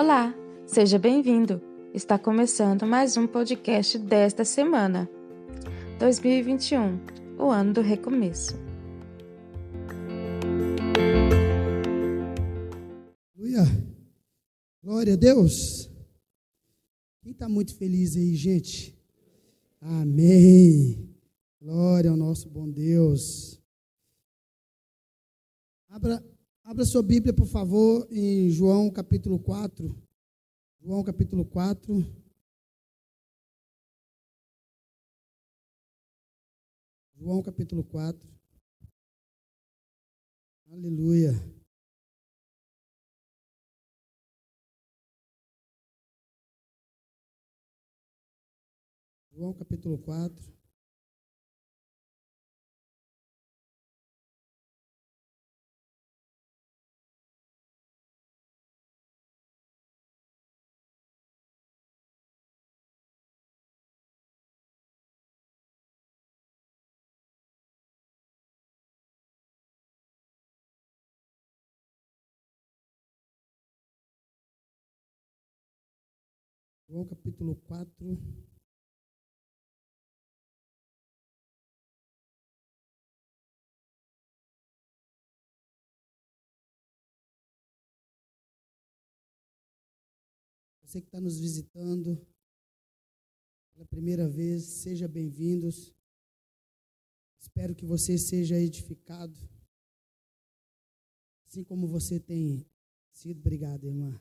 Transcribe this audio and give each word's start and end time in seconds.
Olá, 0.00 0.32
seja 0.64 0.96
bem-vindo. 0.96 1.60
Está 1.92 2.16
começando 2.16 2.86
mais 2.86 3.16
um 3.16 3.26
podcast 3.26 3.98
desta 3.98 4.44
semana. 4.44 5.10
2021, 5.98 7.00
o 7.36 7.50
ano 7.50 7.72
do 7.72 7.80
recomeço. 7.80 8.54
Aleluia. 13.34 13.64
Glória 14.80 15.14
a 15.14 15.16
Deus. 15.16 15.90
Quem 17.20 17.32
está 17.32 17.48
muito 17.48 17.76
feliz 17.76 18.14
aí, 18.14 18.36
gente? 18.36 18.96
Amém. 19.80 21.12
Glória 21.60 22.12
ao 22.12 22.16
nosso 22.16 22.48
bom 22.48 22.70
Deus. 22.70 23.60
Abra, 25.88 26.24
abra 26.68 26.84
sua 26.84 27.02
Bíblia, 27.02 27.32
por 27.32 27.46
favor, 27.46 28.06
em 28.10 28.50
João 28.50 28.90
capítulo 28.90 29.38
4. 29.38 29.86
João 30.82 31.02
capítulo 31.02 31.42
4. 31.46 32.04
João 37.16 37.42
capítulo 37.42 37.82
4. 37.82 38.28
Aleluia. 40.70 41.32
João 49.32 49.54
capítulo 49.54 49.96
4. 49.96 50.57
João 76.90 77.04
capítulo 77.04 77.54
4. 77.54 78.18
Você 90.82 91.02
que 91.02 91.08
está 91.08 91.20
nos 91.20 91.38
visitando 91.38 92.26
pela 93.74 93.84
primeira 93.84 94.26
vez, 94.26 94.64
seja 94.82 95.06
bem-vindos. 95.06 95.94
Espero 97.38 97.74
que 97.74 97.84
você 97.84 98.16
seja 98.16 98.56
edificado, 98.56 99.38
assim 101.46 101.62
como 101.62 101.86
você 101.86 102.18
tem 102.18 102.66
sido. 103.12 103.40
Obrigado, 103.40 103.86
irmã 103.86 104.18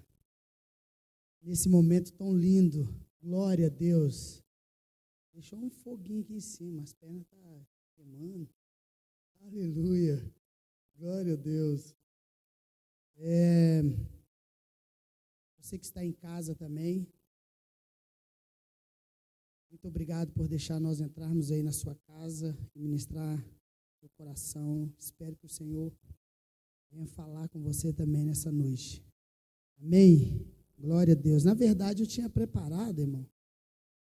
nesse 1.47 1.69
momento 1.69 2.11
tão 2.11 2.37
lindo. 2.37 2.93
Glória 3.21 3.67
a 3.67 3.69
Deus. 3.69 4.43
Deixou 5.33 5.57
um 5.59 5.69
foguinho 5.69 6.21
aqui 6.21 6.35
em 6.35 6.41
cima, 6.41 6.83
as 6.83 6.93
pernas 6.93 7.21
estão 7.21 7.39
tá 7.39 7.65
queimando. 7.95 8.49
Aleluia. 9.41 10.33
Glória 10.97 11.33
a 11.33 11.37
Deus. 11.37 11.95
É, 13.15 13.81
você 15.57 15.77
que 15.77 15.85
está 15.85 16.03
em 16.03 16.11
casa 16.11 16.53
também. 16.53 17.07
Muito 19.69 19.87
obrigado 19.87 20.31
por 20.33 20.47
deixar 20.47 20.79
nós 20.79 20.99
entrarmos 20.99 21.51
aí 21.51 21.63
na 21.63 21.71
sua 21.71 21.95
casa 21.95 22.57
e 22.75 22.79
ministrar 22.79 23.43
seu 23.99 24.09
coração. 24.09 24.91
Espero 24.99 25.35
que 25.35 25.45
o 25.45 25.49
Senhor 25.49 25.93
venha 26.89 27.07
falar 27.07 27.47
com 27.49 27.61
você 27.61 27.93
também 27.93 28.25
nessa 28.25 28.51
noite. 28.51 29.05
Amém. 29.77 30.56
Glória 30.77 31.13
a 31.13 31.15
Deus. 31.15 31.43
Na 31.43 31.53
verdade, 31.53 32.03
eu 32.03 32.07
tinha 32.07 32.29
preparado, 32.29 32.99
irmão, 32.99 33.27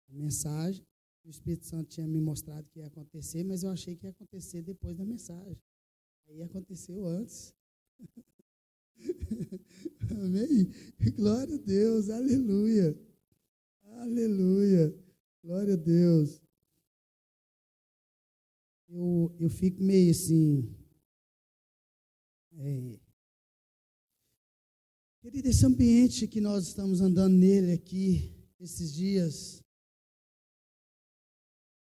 a 0.10 0.14
mensagem. 0.14 0.86
O 1.24 1.30
Espírito 1.30 1.66
Santo 1.66 1.90
tinha 1.90 2.08
me 2.08 2.20
mostrado 2.20 2.70
que 2.70 2.80
ia 2.80 2.88
acontecer, 2.88 3.44
mas 3.44 3.64
eu 3.64 3.70
achei 3.70 3.96
que 3.96 4.06
ia 4.06 4.12
acontecer 4.12 4.62
depois 4.62 4.96
da 4.96 5.06
mensagem. 5.06 5.58
Aí 6.28 6.42
aconteceu 6.42 7.06
antes. 7.06 7.54
Amém? 10.24 10.72
Glória 11.16 11.56
a 11.56 11.60
Deus, 11.60 12.10
aleluia. 12.10 12.98
Aleluia. 13.84 14.96
Glória 15.44 15.74
a 15.74 15.78
Deus. 15.78 16.42
Eu, 18.88 19.36
eu 19.40 19.50
fico 19.50 19.82
meio 19.84 20.12
assim. 20.12 20.70
É, 22.58 23.00
Querido, 25.26 25.50
esse 25.50 25.66
ambiente 25.66 26.28
que 26.28 26.40
nós 26.40 26.68
estamos 26.68 27.02
andando 27.02 27.36
nele 27.36 27.72
aqui, 27.72 28.32
esses 28.60 28.94
dias, 28.94 29.60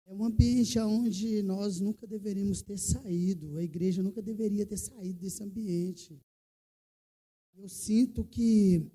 é 0.06 0.14
um 0.14 0.24
ambiente 0.24 0.78
onde 0.78 1.42
nós 1.42 1.80
nunca 1.80 2.06
deveríamos 2.06 2.62
ter 2.62 2.78
saído, 2.78 3.58
a 3.58 3.64
igreja 3.64 4.04
nunca 4.04 4.22
deveria 4.22 4.64
ter 4.64 4.78
saído 4.78 5.20
desse 5.22 5.42
ambiente. 5.42 6.22
Eu 7.56 7.68
sinto 7.68 8.24
que, 8.24 8.92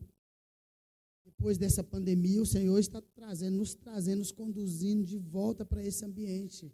depois 1.24 1.58
dessa 1.58 1.82
pandemia, 1.82 2.40
o 2.40 2.46
Senhor 2.46 2.78
está 2.78 3.02
trazendo, 3.02 3.56
nos 3.56 3.74
trazendo, 3.74 4.20
nos 4.20 4.30
conduzindo 4.30 5.04
de 5.04 5.18
volta 5.18 5.64
para 5.64 5.84
esse 5.84 6.04
ambiente. 6.04 6.72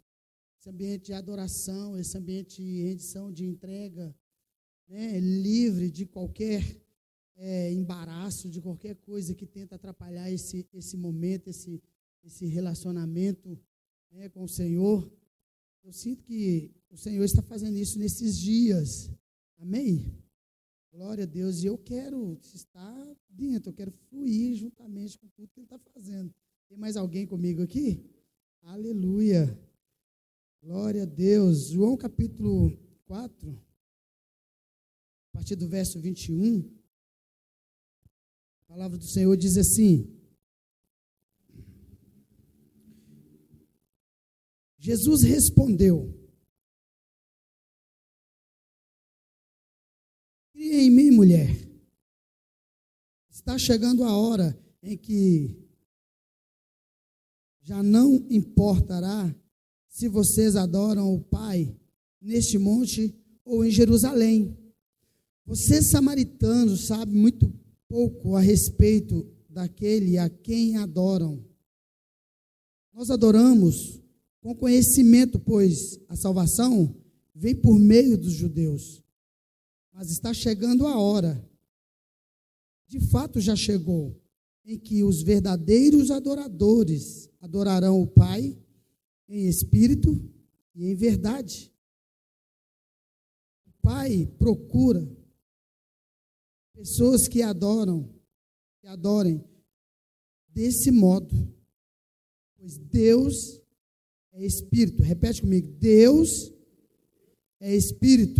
Esse 0.59 0.69
ambiente 0.69 1.05
de 1.05 1.13
adoração, 1.13 1.97
esse 1.97 2.15
ambiente 2.15 2.63
de 2.63 2.83
rendição, 2.83 3.31
de 3.31 3.43
entrega, 3.43 4.15
né, 4.87 5.19
livre 5.19 5.89
de 5.89 6.05
qualquer 6.05 6.85
é, 7.37 7.71
embaraço, 7.71 8.49
de 8.49 8.59
qualquer 8.59 8.95
coisa 8.95 9.35
que 9.35 9.45
tenta 9.45 9.75
atrapalhar 9.75 10.29
esse, 10.31 10.67
esse 10.73 10.97
momento, 10.97 11.49
esse, 11.49 11.81
esse 12.23 12.45
relacionamento 12.47 13.57
né, 14.11 14.27
com 14.29 14.43
o 14.43 14.49
Senhor. 14.49 15.09
Eu 15.83 15.93
sinto 15.93 16.23
que 16.23 16.71
o 16.89 16.97
Senhor 16.97 17.23
está 17.23 17.41
fazendo 17.41 17.77
isso 17.77 17.99
nesses 17.99 18.37
dias. 18.37 19.09
Amém? 19.59 20.11
Glória 20.91 21.23
a 21.23 21.27
Deus. 21.27 21.61
E 21.63 21.67
eu 21.67 21.77
quero 21.77 22.39
estar 22.41 23.15
dentro, 23.29 23.69
eu 23.69 23.73
quero 23.73 23.91
fluir 23.91 24.55
juntamente 24.55 25.17
com 25.17 25.27
tudo 25.29 25.49
que 25.49 25.59
Ele 25.59 25.65
está 25.65 25.77
fazendo. 25.93 26.33
Tem 26.67 26.77
mais 26.77 26.97
alguém 26.97 27.25
comigo 27.25 27.61
aqui? 27.61 28.03
Aleluia. 28.63 29.57
Glória 30.61 31.03
a 31.03 31.05
Deus. 31.05 31.69
João 31.69 31.95
capítulo 31.95 32.75
4, 33.05 33.63
a 35.29 35.37
partir 35.37 35.55
do 35.55 35.67
verso 35.67 35.99
21. 35.99 36.76
A 38.67 38.73
palavra 38.73 38.97
do 38.97 39.05
Senhor 39.05 39.35
diz 39.37 39.55
assim: 39.55 40.13
Jesus 44.77 45.23
respondeu: 45.23 46.13
Cria 50.51 50.81
em 50.81 50.91
mim, 50.91 51.11
mulher. 51.11 51.49
Está 53.29 53.57
chegando 53.57 54.03
a 54.03 54.11
hora 54.17 54.61
em 54.83 54.97
que 54.97 55.65
já 57.61 57.81
não 57.81 58.15
importará 58.29 59.33
se 59.87 60.09
vocês 60.09 60.57
adoram 60.57 61.13
o 61.13 61.23
Pai 61.23 61.73
neste 62.21 62.57
monte 62.57 63.17
ou 63.45 63.63
em 63.63 63.71
Jerusalém. 63.71 64.57
Vocês 65.45 65.89
samaritanos 65.89 66.87
sabem 66.87 67.15
muito 67.15 67.47
pouco 67.87 68.35
a 68.35 68.41
respeito 68.41 69.25
daquele 69.49 70.17
a 70.17 70.29
quem 70.29 70.77
adoram. 70.77 71.43
Nós 72.93 73.09
adoramos 73.09 74.01
com 74.41 74.55
conhecimento, 74.55 75.39
pois 75.39 75.99
a 76.07 76.15
salvação 76.15 76.95
vem 77.33 77.55
por 77.55 77.77
meio 77.79 78.17
dos 78.17 78.33
judeus. 78.33 79.03
Mas 79.93 80.11
está 80.11 80.33
chegando 80.33 80.85
a 80.85 80.99
hora, 80.99 81.43
de 82.87 82.99
fato 83.09 83.39
já 83.39 83.55
chegou, 83.55 84.15
em 84.63 84.77
que 84.77 85.03
os 85.03 85.23
verdadeiros 85.23 86.11
adoradores 86.11 87.29
adorarão 87.39 88.01
o 88.01 88.07
Pai 88.07 88.57
em 89.27 89.47
espírito 89.47 90.21
e 90.75 90.85
em 90.85 90.95
verdade. 90.95 91.73
O 93.65 93.71
Pai 93.81 94.27
procura 94.37 95.16
Pessoas 96.77 97.27
que 97.27 97.41
adoram, 97.41 98.07
que 98.79 98.85
adorem 98.87 99.43
desse 100.47 100.91
modo. 100.91 101.35
Pois 102.55 102.77
Deus 102.77 103.59
é 104.31 104.45
espírito. 104.45 105.01
Repete 105.01 105.41
comigo. 105.41 105.67
Deus 105.79 106.53
é 107.59 107.75
espírito. 107.75 108.39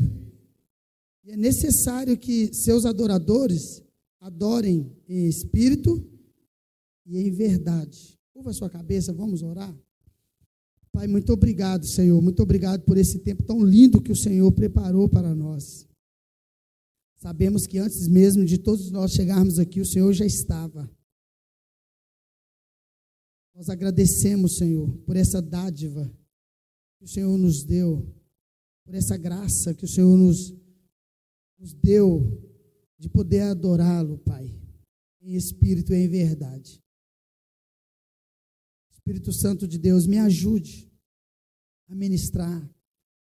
E 1.25 1.31
é 1.31 1.35
necessário 1.35 2.15
que 2.15 2.53
seus 2.53 2.85
adoradores 2.85 3.81
adorem 4.21 4.95
em 5.09 5.25
espírito 5.25 6.07
e 7.07 7.17
em 7.17 7.31
verdade. 7.31 8.19
Curva 8.35 8.53
sua 8.53 8.69
cabeça, 8.69 9.11
vamos 9.11 9.41
orar. 9.41 9.75
Pai, 10.91 11.07
muito 11.07 11.33
obrigado, 11.33 11.87
Senhor. 11.87 12.21
Muito 12.21 12.43
obrigado 12.43 12.83
por 12.83 12.99
esse 12.99 13.17
tempo 13.17 13.41
tão 13.41 13.63
lindo 13.63 13.99
que 13.99 14.11
o 14.11 14.15
Senhor 14.15 14.51
preparou 14.51 15.09
para 15.09 15.33
nós. 15.33 15.86
Sabemos 17.17 17.65
que 17.65 17.79
antes 17.79 18.07
mesmo 18.07 18.45
de 18.45 18.59
todos 18.59 18.91
nós 18.91 19.11
chegarmos 19.11 19.57
aqui, 19.57 19.81
o 19.81 19.85
Senhor 19.85 20.13
já 20.13 20.25
estava. 20.25 20.89
Nós 23.55 23.69
agradecemos, 23.69 24.57
Senhor, 24.57 24.95
por 24.99 25.15
essa 25.15 25.41
dádiva 25.41 26.15
que 26.99 27.05
o 27.05 27.07
Senhor 27.07 27.35
nos 27.37 27.63
deu, 27.63 28.15
por 28.85 28.93
essa 28.93 29.17
graça 29.17 29.73
que 29.73 29.83
o 29.83 29.87
Senhor 29.87 30.15
nos, 30.15 30.53
nos 31.57 31.73
deu 31.73 32.39
de 32.99 33.09
poder 33.09 33.41
adorá-lo, 33.41 34.19
Pai, 34.19 34.55
em 35.19 35.35
espírito 35.35 35.93
e 35.93 35.97
em 35.97 36.07
verdade. 36.07 36.79
Espírito 38.91 39.33
Santo 39.33 39.67
de 39.67 39.79
Deus, 39.79 40.05
me 40.05 40.19
ajude 40.19 40.91
a 41.87 41.95
ministrar, 41.95 42.69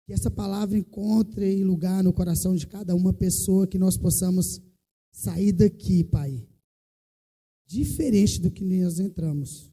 que 0.04 0.12
essa 0.12 0.30
palavra 0.30 0.76
encontre 0.76 1.62
lugar 1.64 2.02
no 2.02 2.12
coração 2.12 2.54
de 2.54 2.66
cada 2.66 2.94
uma 2.94 3.12
pessoa, 3.12 3.66
que 3.66 3.78
nós 3.78 3.96
possamos 3.96 4.60
sair 5.12 5.52
daqui, 5.52 6.04
Pai, 6.04 6.46
diferente 7.66 8.40
do 8.40 8.50
que 8.50 8.64
nós 8.64 8.98
entramos. 8.98 9.70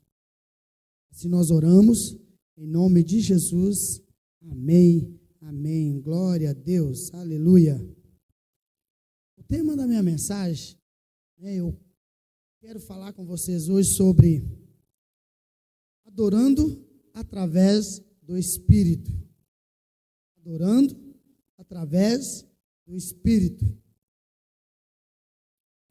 Se 1.11 1.27
nós 1.27 1.49
oramos, 1.49 2.17
em 2.57 2.67
nome 2.67 3.03
de 3.03 3.19
Jesus, 3.19 4.01
amém, 4.41 5.19
amém. 5.41 5.99
Glória 5.99 6.51
a 6.51 6.53
Deus, 6.53 7.13
aleluia 7.13 7.79
tema 9.49 9.75
da 9.75 9.87
minha 9.87 10.03
mensagem, 10.03 10.77
né, 11.39 11.55
eu 11.55 11.75
quero 12.61 12.79
falar 12.79 13.13
com 13.13 13.25
vocês 13.25 13.67
hoje 13.67 13.95
sobre 13.95 14.43
adorando 16.05 16.87
através 17.15 17.99
do 18.21 18.37
Espírito. 18.37 19.11
Adorando 20.39 20.97
através 21.57 22.45
do 22.85 22.95
Espírito. 22.95 23.65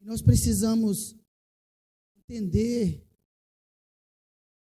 Nós 0.01 0.21
precisamos 0.21 1.15
entender 2.17 3.05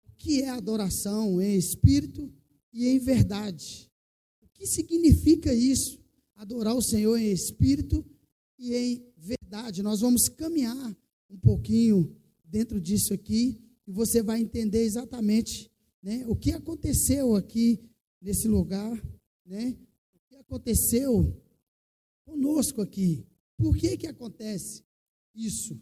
o 0.06 0.12
que 0.16 0.42
é 0.42 0.50
adoração 0.50 1.42
em 1.42 1.58
espírito 1.58 2.34
e 2.72 2.88
em 2.88 2.98
verdade. 2.98 3.92
O 4.42 4.48
que 4.48 4.66
significa 4.66 5.54
isso? 5.54 6.00
Adorar 6.36 6.76
o 6.76 6.82
Senhor 6.82 7.18
em 7.18 7.32
espírito 7.32 8.06
e 8.58 8.74
em 8.74 9.14
verdade. 9.18 9.84
Nós 9.84 10.00
vamos 10.00 10.30
caminhar 10.30 10.98
um 11.30 11.38
pouquinho 11.38 12.16
dentro 12.46 12.80
disso 12.80 13.14
aqui 13.14 13.62
e 13.86 13.92
você 13.92 14.24
vai 14.24 14.40
entender 14.40 14.84
exatamente 14.84 15.70
né, 16.02 16.26
o 16.28 16.36
que 16.38 16.52
aconteceu 16.52 17.36
aqui 17.36 17.82
nesse 18.22 18.48
lugar, 18.48 19.02
né, 19.46 19.78
o 20.14 20.20
que 20.28 20.36
aconteceu 20.36 21.36
conosco 22.26 22.82
aqui. 22.82 23.26
Por 23.58 23.76
que, 23.78 23.98
que 23.98 24.08
acontece 24.08 24.84
isso? 25.36 25.80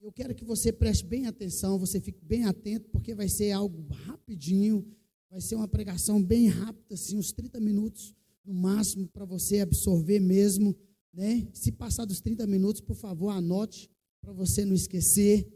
Eu 0.00 0.12
quero 0.12 0.34
que 0.34 0.44
você 0.44 0.72
preste 0.72 1.04
bem 1.04 1.26
atenção, 1.26 1.78
você 1.78 2.00
fique 2.00 2.24
bem 2.24 2.44
atento, 2.44 2.88
porque 2.90 3.14
vai 3.14 3.28
ser 3.28 3.52
algo 3.52 3.86
rapidinho, 3.92 4.86
vai 5.28 5.40
ser 5.40 5.56
uma 5.56 5.68
pregação 5.68 6.22
bem 6.22 6.48
rápida, 6.48 6.94
assim, 6.94 7.18
uns 7.18 7.32
30 7.32 7.60
minutos 7.60 8.14
no 8.44 8.54
máximo, 8.54 9.06
para 9.08 9.24
você 9.24 9.60
absorver 9.60 10.18
mesmo 10.18 10.74
né? 11.12 11.48
Se 11.52 11.72
passar 11.72 12.04
dos 12.04 12.20
30 12.20 12.46
minutos, 12.46 12.80
por 12.80 12.94
favor, 12.94 13.30
anote 13.30 13.90
para 14.20 14.32
você 14.32 14.64
não 14.64 14.74
esquecer. 14.74 15.46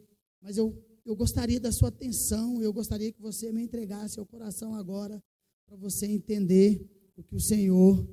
Mas 0.41 0.57
eu, 0.57 0.77
eu 1.05 1.15
gostaria 1.15 1.61
da 1.61 1.73
sua 1.73 1.89
atenção, 1.89 2.61
eu 2.63 2.73
gostaria 2.73 3.13
que 3.13 3.21
você 3.21 3.53
me 3.53 3.63
entregasse 3.63 4.15
seu 4.15 4.27
coração 4.27 4.75
agora 4.75 5.23
para 5.67 5.77
você 5.77 6.07
entender 6.07 6.87
o 7.17 7.23
que 7.23 7.35
o 7.35 7.41
Senhor 7.41 8.07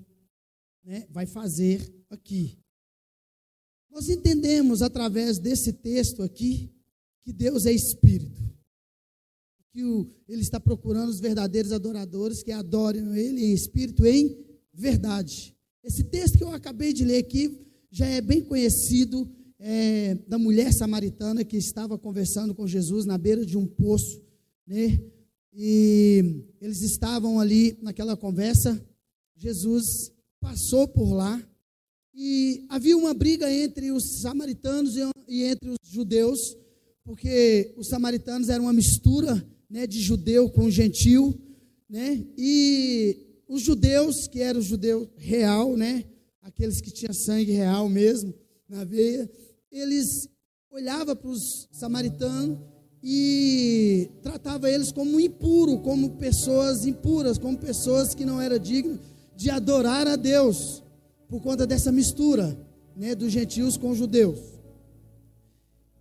né, 0.84 1.06
vai 1.10 1.26
fazer 1.26 1.94
aqui. 2.10 2.58
Nós 3.90 4.10
entendemos 4.10 4.82
através 4.82 5.38
desse 5.38 5.74
texto 5.74 6.24
aqui 6.24 6.72
que 7.24 7.34
Deus 7.34 7.66
é 7.66 7.72
Espírito. 7.72 8.42
Que 9.74 9.84
o, 9.84 10.10
Ele 10.28 10.42
está 10.42 10.60
procurando 10.60 11.10
os 11.10 11.20
verdadeiros 11.20 11.72
adoradores 11.72 12.44
que 12.44 12.52
adorem 12.52 13.18
Ele 13.18 13.46
em 13.46 13.54
espírito, 13.54 14.06
em 14.06 14.46
verdade. 14.74 15.56
Esse 15.84 16.04
texto 16.04 16.38
que 16.38 16.44
eu 16.44 16.54
acabei 16.54 16.94
de 16.94 17.04
ler 17.04 17.18
aqui 17.18 17.60
já 17.90 18.06
é 18.06 18.22
bem 18.22 18.42
conhecido 18.42 19.30
é, 19.60 20.16
da 20.28 20.38
mulher 20.38 20.74
samaritana 20.74 21.44
que 21.44 21.58
estava 21.58 21.98
conversando 21.98 22.56
com 22.56 22.66
Jesus 22.66 23.06
na 23.06 23.18
beira 23.18 23.46
de 23.46 23.58
um 23.58 23.68
poço, 23.68 24.22
né? 24.66 25.00
E 25.54 26.46
eles 26.62 26.82
estavam 26.82 27.40
ali 27.40 27.78
naquela 27.82 28.16
conversa. 28.16 28.82
Jesus 29.36 30.12
passou 30.40 30.88
por 30.88 31.14
lá 31.14 31.42
e 32.14 32.66
havia 32.70 32.98
uma 32.98 33.14
briga 33.14 33.52
entre 33.52 33.92
os 33.92 34.22
samaritanos 34.22 34.96
e 35.28 35.44
entre 35.44 35.70
os 35.70 35.78
judeus, 35.90 36.40
porque 37.04 37.74
os 37.78 37.88
samaritanos 37.88 38.50
eram 38.50 38.66
uma 38.66 38.74
mistura 38.74 39.46
né, 39.70 39.88
de 39.88 40.00
judeu 40.00 40.50
com 40.50 40.70
gentil, 40.70 41.40
né? 41.90 42.26
E 42.38 43.18
os 43.48 43.62
judeus, 43.62 44.28
que 44.28 44.42
eram 44.42 44.60
o 44.60 44.64
judeu 44.64 45.10
real, 45.18 45.76
né? 45.76 46.06
Aqueles 46.42 46.82
que 46.82 46.92
tinham 46.92 47.14
sangue 47.14 47.52
real 47.52 47.90
mesmo 47.90 48.34
na 48.68 48.84
veia, 48.84 49.30
eles 49.72 50.30
olhavam 50.70 51.16
para 51.16 51.30
os 51.30 51.68
samaritanos 51.72 52.60
e 53.04 54.10
tratava 54.22 54.70
eles 54.70 54.92
como 54.92 55.20
impuro, 55.20 55.80
como 55.80 56.12
pessoas 56.12 56.86
impuras, 56.86 57.38
como 57.38 57.58
pessoas 57.58 58.14
que 58.14 58.26
não 58.26 58.42
eram 58.42 58.60
dignas 58.60 59.00
de 59.36 59.50
adorar 59.50 60.08
a 60.08 60.16
Deus, 60.16 60.84
por 61.28 61.42
conta 61.42 61.66
dessa 61.66 61.92
mistura, 61.92 62.58
né, 62.96 63.16
dos 63.16 63.32
gentios 63.32 63.78
com 63.78 63.90
os 63.90 63.98
judeus. 63.98 64.40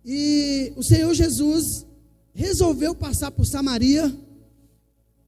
E 0.05 0.73
o 0.75 0.83
Senhor 0.83 1.13
Jesus 1.13 1.85
resolveu 2.33 2.93
passar 2.93 3.31
por 3.31 3.45
Samaria 3.45 4.15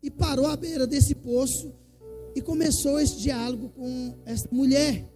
e 0.01 0.11
parou 0.11 0.47
à 0.47 0.55
beira 0.55 0.85
desse 0.85 1.15
poço 1.15 1.73
e 2.35 2.41
começou 2.41 2.99
esse 2.99 3.17
diálogo 3.17 3.69
com 3.69 4.13
essa 4.25 4.47
mulher. 4.51 5.09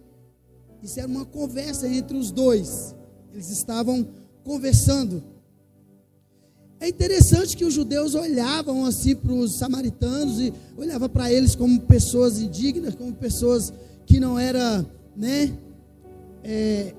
Isso 0.82 0.98
era 0.98 1.08
uma 1.08 1.24
conversa 1.24 1.88
entre 1.88 2.16
os 2.16 2.30
dois. 2.30 2.94
Eles 3.32 3.50
estavam 3.50 4.08
conversando. 4.44 5.22
É 6.80 6.88
interessante 6.88 7.56
que 7.56 7.64
os 7.64 7.74
judeus 7.74 8.14
olhavam 8.14 8.84
assim 8.84 9.14
para 9.16 9.32
os 9.32 9.54
samaritanos 9.54 10.40
e 10.40 10.52
olhavam 10.76 11.08
para 11.08 11.32
eles 11.32 11.56
como 11.56 11.80
pessoas 11.82 12.40
indignas, 12.40 12.94
como 12.94 13.12
pessoas 13.14 13.72
que 14.06 14.20
não 14.20 14.38
eram, 14.38 14.86
né, 15.16 15.58
é, 16.44 16.94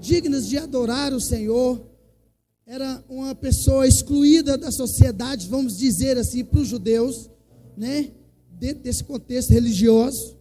dignas 0.00 0.48
de 0.48 0.58
adorar 0.58 1.12
o 1.12 1.20
Senhor. 1.20 1.80
Era 2.66 3.02
uma 3.08 3.34
pessoa 3.34 3.86
excluída 3.86 4.58
da 4.58 4.72
sociedade, 4.72 5.48
vamos 5.48 5.78
dizer 5.78 6.18
assim, 6.18 6.44
para 6.44 6.60
os 6.60 6.68
judeus, 6.68 7.30
né? 7.76 8.10
dentro 8.58 8.82
desse 8.82 9.04
contexto 9.04 9.50
religioso. 9.50 10.36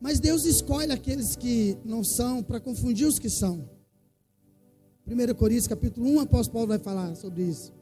Mas 0.00 0.20
Deus 0.20 0.44
escolhe 0.44 0.92
aqueles 0.92 1.34
que 1.34 1.76
não 1.84 2.04
são 2.04 2.42
para 2.42 2.60
confundir 2.60 3.06
os 3.06 3.18
que 3.18 3.30
são. 3.30 3.68
1 5.08 5.34
Coríntios 5.34 5.66
capítulo 5.66 6.06
1, 6.06 6.16
o 6.16 6.20
apóstolo 6.20 6.52
Paulo 6.52 6.68
vai 6.68 6.78
falar 6.78 7.14
sobre 7.16 7.42
isso. 7.42 7.72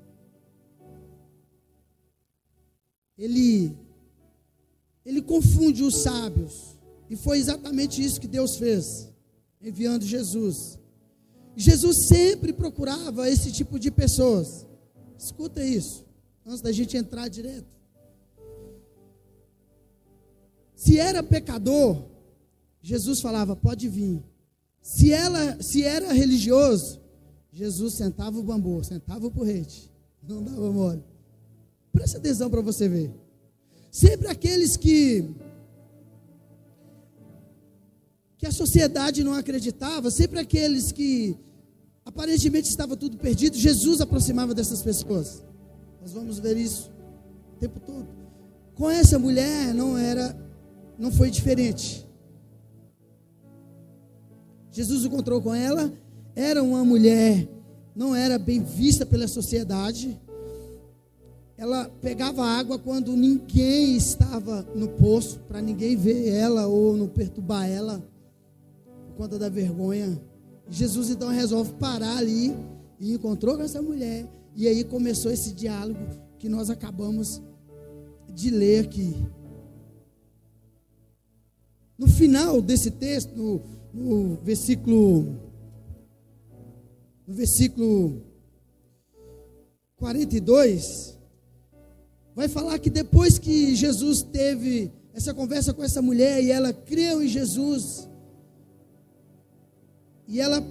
Ele, 3.18 3.76
ele 5.04 5.20
confunde 5.20 5.82
os 5.82 6.02
sábios. 6.02 6.76
E 7.10 7.16
foi 7.16 7.38
exatamente 7.38 8.04
isso 8.04 8.20
que 8.20 8.28
Deus 8.28 8.56
fez, 8.56 9.12
enviando 9.60 10.04
Jesus. 10.04 10.78
Jesus 11.56 12.06
sempre 12.06 12.52
procurava 12.52 13.28
esse 13.28 13.50
tipo 13.50 13.78
de 13.78 13.90
pessoas. 13.90 14.66
Escuta 15.18 15.64
isso 15.64 16.04
antes 16.44 16.60
da 16.60 16.70
gente 16.70 16.96
entrar 16.96 17.28
direto. 17.28 17.66
Se 20.76 20.98
era 20.98 21.22
pecador, 21.22 22.04
Jesus 22.80 23.20
falava: 23.20 23.56
pode 23.56 23.88
vir. 23.88 24.22
Se, 24.80 25.12
ela, 25.12 25.60
se 25.60 25.82
era 25.82 26.12
religioso, 26.12 27.00
Jesus 27.56 27.94
sentava 27.94 28.38
o 28.38 28.42
bambu, 28.42 28.84
sentava 28.84 29.26
o 29.26 29.30
porrete, 29.30 29.90
não 30.22 30.42
dava 30.42 30.70
mole. 30.70 31.02
Presta 31.90 32.18
atenção 32.18 32.50
para 32.50 32.60
você 32.60 32.86
ver. 32.86 33.10
Sempre 33.90 34.28
aqueles 34.28 34.76
que 34.76 35.34
que 38.36 38.46
a 38.46 38.52
sociedade 38.52 39.24
não 39.24 39.32
acreditava, 39.32 40.10
sempre 40.10 40.38
aqueles 40.38 40.92
que 40.92 41.34
aparentemente 42.04 42.68
estava 42.68 42.94
tudo 42.94 43.16
perdido, 43.16 43.56
Jesus 43.56 44.02
aproximava 44.02 44.54
dessas 44.54 44.82
pessoas. 44.82 45.42
Nós 46.02 46.12
vamos 46.12 46.38
ver 46.38 46.58
isso 46.58 46.92
o 47.54 47.58
tempo 47.58 47.80
todo. 47.80 48.06
Com 48.74 48.90
essa 48.90 49.18
mulher 49.18 49.72
não 49.72 49.96
era, 49.96 50.36
não 50.98 51.10
foi 51.10 51.30
diferente. 51.30 52.06
Jesus 54.70 55.06
encontrou 55.06 55.40
com 55.40 55.54
ela, 55.54 55.90
era 56.36 56.62
uma 56.62 56.84
mulher, 56.84 57.48
não 57.94 58.14
era 58.14 58.38
bem 58.38 58.62
vista 58.62 59.06
pela 59.06 59.26
sociedade. 59.26 60.20
Ela 61.56 61.90
pegava 62.02 62.44
água 62.44 62.78
quando 62.78 63.16
ninguém 63.16 63.96
estava 63.96 64.60
no 64.74 64.88
poço, 64.88 65.40
para 65.48 65.62
ninguém 65.62 65.96
ver 65.96 66.28
ela 66.28 66.66
ou 66.66 66.94
não 66.94 67.08
perturbar 67.08 67.66
ela, 67.66 68.06
por 69.06 69.16
conta 69.16 69.38
da 69.38 69.48
vergonha. 69.48 70.20
Jesus 70.68 71.08
então 71.08 71.30
resolve 71.30 71.72
parar 71.80 72.18
ali 72.18 72.54
e 73.00 73.14
encontrou 73.14 73.56
com 73.56 73.62
essa 73.62 73.80
mulher. 73.80 74.30
E 74.54 74.68
aí 74.68 74.84
começou 74.84 75.32
esse 75.32 75.54
diálogo 75.54 76.00
que 76.38 76.50
nós 76.50 76.68
acabamos 76.68 77.40
de 78.34 78.50
ler 78.50 78.84
aqui. 78.84 79.16
No 81.98 82.06
final 82.06 82.60
desse 82.60 82.90
texto, 82.90 83.34
no, 83.34 83.62
no 83.94 84.36
versículo 84.42 85.45
no 87.26 87.34
versículo 87.34 88.22
42, 89.96 91.18
vai 92.34 92.48
falar 92.48 92.78
que 92.78 92.90
depois 92.90 93.38
que 93.38 93.74
Jesus 93.74 94.22
teve 94.22 94.92
essa 95.12 95.34
conversa 95.34 95.72
com 95.72 95.82
essa 95.82 96.00
mulher 96.00 96.42
e 96.42 96.52
ela 96.52 96.72
creu 96.72 97.22
em 97.22 97.28
Jesus, 97.28 98.08
e 100.28 100.40
ela 100.40 100.62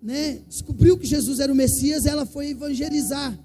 né, 0.00 0.40
descobriu 0.48 0.96
que 0.96 1.06
Jesus 1.06 1.40
era 1.40 1.52
o 1.52 1.56
Messias, 1.56 2.06
ela 2.06 2.24
foi 2.24 2.50
evangelizar. 2.50 3.36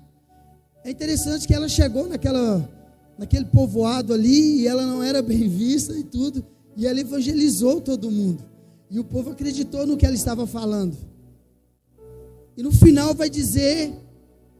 É 0.83 0.91
interessante 0.91 1.47
que 1.47 1.53
ela 1.53 1.67
chegou 1.67 2.07
naquela, 2.07 2.69
naquele 3.17 3.45
povoado 3.45 4.13
ali 4.13 4.61
e 4.61 4.67
ela 4.67 4.85
não 4.85 5.01
era 5.01 5.21
bem 5.21 5.47
vista 5.47 5.97
e 5.97 6.03
tudo, 6.03 6.45
e 6.75 6.85
ela 6.85 6.99
evangelizou 6.99 7.81
todo 7.81 8.11
mundo. 8.11 8.43
E 8.91 8.99
o 8.99 9.03
povo 9.03 9.31
acreditou 9.31 9.87
no 9.87 9.97
que 9.97 10.05
ela 10.05 10.15
estava 10.15 10.45
falando. 10.45 10.95
E 12.55 12.63
no 12.63 12.71
final 12.71 13.13
vai 13.13 13.29
dizer 13.29 13.93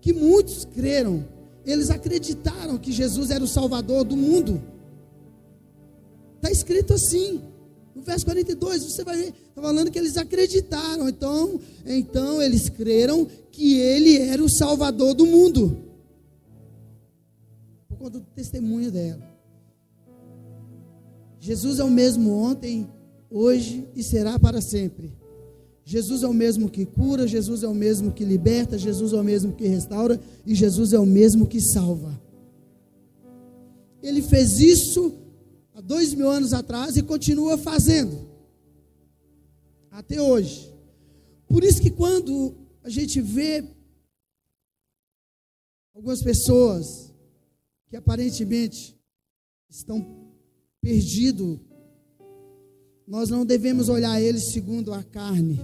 que 0.01 0.11
muitos 0.11 0.65
creram. 0.65 1.25
Eles 1.65 1.89
acreditaram 1.89 2.77
que 2.77 2.91
Jesus 2.91 3.29
era 3.29 3.43
o 3.43 3.47
Salvador 3.47 4.03
do 4.03 4.17
mundo. 4.17 4.61
Está 6.35 6.51
escrito 6.51 6.93
assim. 6.93 7.41
No 7.95 8.01
verso 8.01 8.25
42, 8.25 8.83
você 8.83 9.03
vai 9.03 9.15
ver, 9.15 9.27
está 9.27 9.61
falando 9.61 9.91
que 9.91 9.99
eles 9.99 10.17
acreditaram. 10.17 11.07
Então, 11.07 11.59
então 11.85 12.41
eles 12.41 12.67
creram 12.67 13.27
que 13.51 13.77
ele 13.79 14.17
era 14.17 14.43
o 14.43 14.49
Salvador 14.49 15.13
do 15.13 15.25
mundo. 15.25 15.77
Por 17.87 17.97
conta 17.97 18.19
do 18.19 18.25
testemunho 18.25 18.91
dela. 18.91 19.21
Jesus 21.39 21.79
é 21.79 21.83
o 21.83 21.89
mesmo 21.89 22.31
ontem, 22.31 22.89
hoje 23.29 23.87
e 23.95 24.01
será 24.01 24.39
para 24.39 24.61
sempre. 24.61 25.13
Jesus 25.85 26.23
é 26.23 26.27
o 26.27 26.33
mesmo 26.33 26.69
que 26.69 26.85
cura, 26.85 27.27
Jesus 27.27 27.61
é 27.63 27.67
o 27.67 27.73
mesmo 27.73 28.11
que 28.11 28.23
liberta, 28.23 28.77
Jesus 28.77 29.11
é 29.11 29.17
o 29.17 29.23
mesmo 29.23 29.53
que 29.53 29.67
restaura 29.67 30.19
e 30.45 30.55
Jesus 30.55 30.93
é 30.93 30.99
o 30.99 31.05
mesmo 31.05 31.45
que 31.45 31.59
salva. 31.59 32.21
Ele 34.01 34.21
fez 34.21 34.59
isso 34.59 35.13
há 35.73 35.81
dois 35.81 36.13
mil 36.13 36.29
anos 36.29 36.53
atrás 36.53 36.95
e 36.95 37.03
continua 37.03 37.57
fazendo 37.57 38.29
até 39.91 40.21
hoje. 40.21 40.73
Por 41.47 41.63
isso 41.63 41.81
que 41.81 41.91
quando 41.91 42.55
a 42.81 42.89
gente 42.89 43.19
vê 43.21 43.63
algumas 45.93 46.21
pessoas 46.21 47.13
que 47.89 47.95
aparentemente 47.95 48.97
estão 49.69 50.33
perdidos 50.81 51.59
nós 53.05 53.29
não 53.29 53.45
devemos 53.45 53.89
olhar 53.89 54.21
eles 54.21 54.51
segundo 54.51 54.93
a 54.93 55.03
carne. 55.03 55.59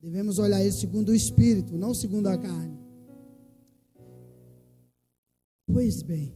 Devemos 0.00 0.38
olhar 0.38 0.60
eles 0.60 0.76
segundo 0.76 1.10
o 1.10 1.14
espírito, 1.14 1.76
não 1.76 1.92
segundo 1.92 2.28
a 2.28 2.38
carne. 2.38 2.78
Pois 5.66 6.02
bem, 6.02 6.34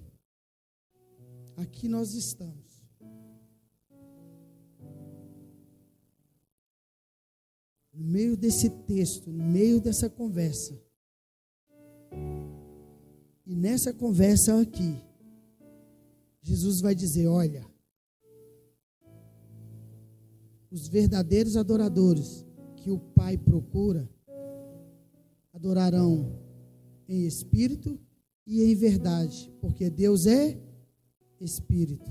aqui 1.56 1.88
nós 1.88 2.14
estamos. 2.14 2.82
No 7.92 8.04
meio 8.04 8.36
desse 8.36 8.68
texto, 8.68 9.30
no 9.30 9.44
meio 9.44 9.80
dessa 9.80 10.10
conversa. 10.10 10.76
E 13.46 13.54
nessa 13.54 13.92
conversa 13.92 14.60
aqui, 14.60 15.00
Jesus 16.42 16.80
vai 16.80 16.94
dizer: 16.94 17.26
Olha, 17.28 17.71
os 20.72 20.88
verdadeiros 20.88 21.54
adoradores 21.54 22.46
que 22.76 22.90
o 22.90 22.98
Pai 22.98 23.36
procura 23.36 24.08
adorarão 25.52 26.40
em 27.06 27.26
espírito 27.26 28.00
e 28.46 28.62
em 28.62 28.74
verdade, 28.74 29.52
porque 29.60 29.90
Deus 29.90 30.24
é 30.26 30.58
espírito. 31.38 32.10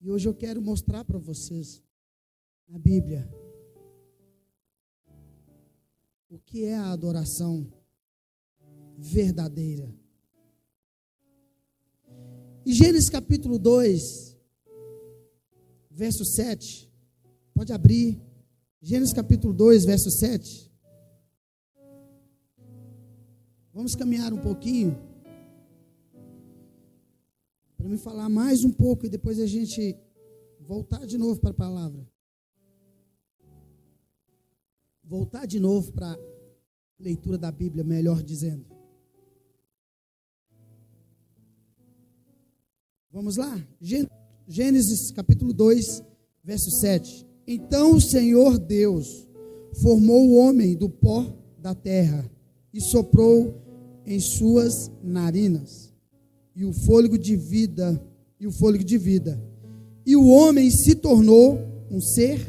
E 0.00 0.10
hoje 0.10 0.26
eu 0.26 0.34
quero 0.34 0.62
mostrar 0.62 1.04
para 1.04 1.18
vocês 1.18 1.82
na 2.66 2.78
Bíblia 2.78 3.28
o 6.30 6.38
que 6.38 6.64
é 6.64 6.74
a 6.74 6.92
adoração 6.92 7.70
verdadeira. 8.96 9.94
Em 12.64 12.72
Gênesis 12.72 13.10
capítulo 13.10 13.58
2, 13.58 14.31
verso 15.94 16.24
7. 16.24 16.90
Pode 17.54 17.72
abrir. 17.72 18.20
Gênesis 18.80 19.14
capítulo 19.14 19.52
2, 19.52 19.84
verso 19.84 20.10
7. 20.10 20.70
Vamos 23.72 23.94
caminhar 23.94 24.32
um 24.32 24.40
pouquinho. 24.40 24.98
Para 27.76 27.88
me 27.88 27.98
falar 27.98 28.28
mais 28.28 28.64
um 28.64 28.72
pouco 28.72 29.06
e 29.06 29.08
depois 29.08 29.38
a 29.38 29.46
gente 29.46 29.96
voltar 30.60 31.06
de 31.06 31.16
novo 31.16 31.40
para 31.40 31.50
a 31.50 31.54
palavra. 31.54 32.08
Voltar 35.04 35.46
de 35.46 35.60
novo 35.60 35.92
para 35.92 36.12
a 36.12 36.18
leitura 36.98 37.36
da 37.36 37.52
Bíblia, 37.52 37.84
melhor 37.84 38.22
dizendo. 38.22 38.66
Vamos 43.10 43.36
lá? 43.36 43.64
Gente. 43.80 44.21
Gênesis 44.52 45.10
capítulo 45.12 45.54
2, 45.54 46.02
verso 46.44 46.70
7. 46.72 47.26
Então 47.46 47.96
o 47.96 48.00
Senhor 48.02 48.58
Deus 48.58 49.26
formou 49.80 50.28
o 50.28 50.36
homem 50.36 50.76
do 50.76 50.90
pó 50.90 51.34
da 51.58 51.74
terra 51.74 52.30
e 52.70 52.78
soprou 52.78 53.54
em 54.04 54.20
suas 54.20 54.90
narinas 55.02 55.90
e 56.54 56.66
o 56.66 56.72
fôlego 56.84 57.16
de 57.16 57.34
vida 57.34 57.98
e 58.38 58.46
o 58.46 58.52
fôlego 58.52 58.84
de 58.84 58.98
vida. 58.98 59.42
E 60.04 60.14
o 60.16 60.26
homem 60.26 60.70
se 60.70 60.96
tornou 60.96 61.58
um 61.90 61.98
ser 62.02 62.46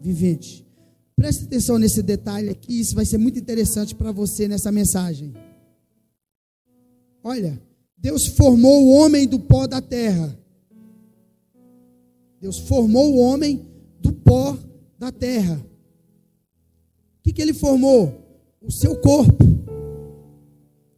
vivente. 0.00 0.66
Preste 1.14 1.44
atenção 1.44 1.78
nesse 1.78 2.02
detalhe 2.02 2.48
aqui, 2.48 2.80
isso 2.80 2.94
vai 2.94 3.04
ser 3.04 3.18
muito 3.18 3.38
interessante 3.38 3.94
para 3.94 4.10
você 4.10 4.48
nessa 4.48 4.72
mensagem. 4.72 5.34
Olha, 7.22 7.60
Deus 7.94 8.24
formou 8.28 8.84
o 8.84 8.92
homem 8.94 9.28
do 9.28 9.38
pó 9.38 9.66
da 9.66 9.82
terra 9.82 10.42
Deus 12.44 12.58
formou 12.58 13.14
o 13.14 13.16
homem 13.20 13.66
do 14.00 14.12
pó 14.12 14.54
da 14.98 15.10
terra. 15.10 15.64
O 17.18 17.22
que, 17.22 17.32
que 17.32 17.40
ele 17.40 17.54
formou? 17.54 18.22
O 18.60 18.70
seu 18.70 19.00
corpo. 19.00 19.42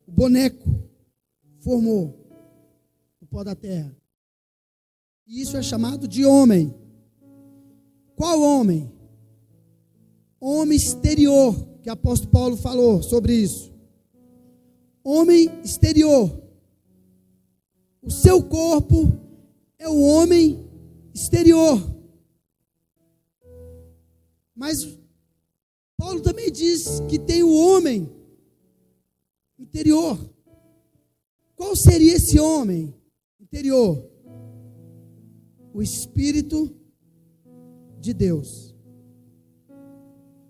O 0.08 0.10
boneco 0.10 0.68
formou 1.60 2.18
o 3.20 3.26
pó 3.26 3.44
da 3.44 3.54
terra. 3.54 3.96
E 5.24 5.40
isso 5.40 5.56
é 5.56 5.62
chamado 5.62 6.08
de 6.08 6.26
homem. 6.26 6.74
Qual 8.16 8.42
homem? 8.42 8.90
Homem 10.40 10.76
exterior, 10.76 11.54
que 11.80 11.88
o 11.88 11.92
apóstolo 11.92 12.32
Paulo 12.32 12.56
falou 12.56 13.04
sobre 13.04 13.32
isso. 13.32 13.72
Homem 15.04 15.48
exterior. 15.62 16.42
O 18.02 18.10
seu 18.10 18.42
corpo 18.42 19.12
é 19.78 19.88
o 19.88 20.00
homem 20.00 20.65
exterior. 21.16 21.80
Mas 24.54 24.76
Paulo 25.96 26.20
também 26.20 26.52
diz 26.52 27.00
que 27.08 27.18
tem 27.18 27.42
o 27.42 27.54
homem 27.54 28.06
interior. 29.58 30.18
Qual 31.54 31.74
seria 31.74 32.16
esse 32.16 32.38
homem 32.38 32.94
interior? 33.40 34.06
O 35.72 35.80
Espírito 35.80 36.70
de 37.98 38.12
Deus. 38.12 38.74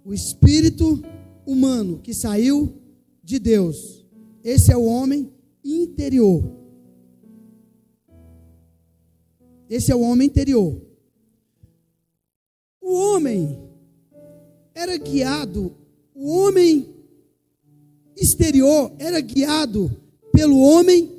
O 0.04 0.12
Espírito 0.12 1.00
humano 1.46 2.00
que 2.00 2.12
saiu 2.12 2.82
de 3.22 3.38
Deus. 3.38 4.04
Esse 4.42 4.72
é 4.72 4.76
o 4.76 4.84
homem 4.84 5.32
interior. 5.64 6.65
Esse 9.68 9.90
é 9.90 9.94
o 9.94 10.00
homem 10.00 10.26
interior. 10.26 10.80
homem 12.82 13.58
era 14.74 14.96
guiado, 14.96 15.74
o 16.14 16.30
homem 16.30 16.88
exterior 18.16 18.92
era 18.98 19.20
guiado 19.20 19.90
pelo 20.32 20.58
homem 20.58 21.10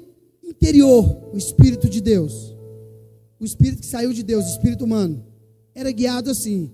interior, 0.43 1.31
o 1.33 1.37
Espírito 1.37 1.89
de 1.89 1.99
Deus. 1.99 2.55
O 3.39 3.45
Espírito 3.45 3.81
que 3.81 3.87
saiu 3.87 4.13
de 4.13 4.23
Deus, 4.23 4.45
o 4.45 4.49
Espírito 4.49 4.85
humano. 4.85 5.23
Era 5.75 5.91
guiado 5.91 6.31
assim. 6.31 6.71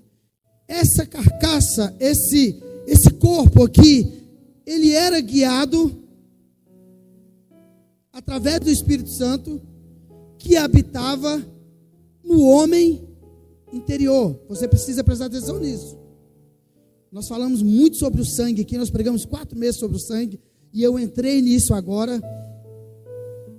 Essa 0.68 1.06
carcaça, 1.06 1.96
esse, 2.00 2.62
esse 2.86 3.10
corpo 3.12 3.64
aqui, 3.64 4.24
ele 4.66 4.92
era 4.92 5.20
guiado 5.20 6.04
através 8.12 8.60
do 8.60 8.70
Espírito 8.70 9.10
Santo 9.10 9.62
que 10.38 10.56
habitava 10.56 11.44
no 12.34 12.42
homem 12.48 13.08
interior. 13.72 14.40
Você 14.50 14.68
precisa 14.68 15.04
prestar 15.04 15.26
atenção 15.26 15.60
nisso. 15.60 15.98
Nós 17.12 17.28
falamos 17.28 17.62
muito 17.62 17.98
sobre 17.98 18.22
o 18.22 18.26
sangue 18.26 18.64
aqui, 18.64 18.76
nós 18.76 18.90
pregamos 18.90 19.24
quatro 19.24 19.58
meses 19.58 19.80
sobre 19.80 19.98
o 19.98 20.00
sangue, 20.00 20.40
e 20.74 20.82
eu 20.82 20.98
entrei 20.98 21.42
nisso 21.42 21.74
agora. 21.76 22.20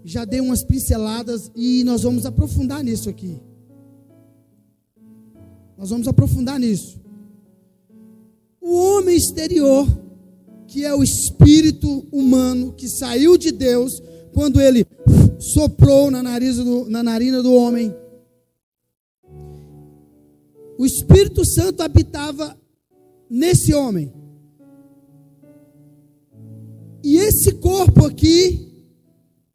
Já 0.05 0.25
dei 0.25 0.41
umas 0.41 0.65
pinceladas 0.65 1.51
e 1.55 1.85
nós 1.85 2.03
vamos 2.03 2.27
aprofundar 2.27 2.83
nisso 2.83 3.09
aqui. 3.09 3.41
Nós 5.79 5.91
vamos 5.91 6.09
aprofundar 6.09 6.59
nisso. 6.59 7.01
O 8.61 8.75
homem 8.75 9.17
exterior, 9.17 9.87
que 10.67 10.85
é 10.85 10.95
o 10.95 11.03
espírito 11.03 12.07
humano 12.11 12.73
que 12.73 12.89
saiu 12.89 13.39
de 13.39 13.53
Deus, 13.53 14.03
quando 14.33 14.61
ele 14.61 14.85
soprou 15.39 16.11
na, 16.11 16.23
nariz 16.23 16.57
do, 16.57 16.91
na 16.91 17.03
narina 17.03 17.43
do 17.43 17.55
homem, 17.55 17.95
o 20.79 20.85
Espírito 20.85 21.45
Santo 21.45 21.83
habitava 21.83 22.59
nesse 23.31 23.75
homem. 23.75 24.13
E 27.03 27.17
esse 27.17 27.53
corpo 27.55 28.07
aqui 28.07 28.73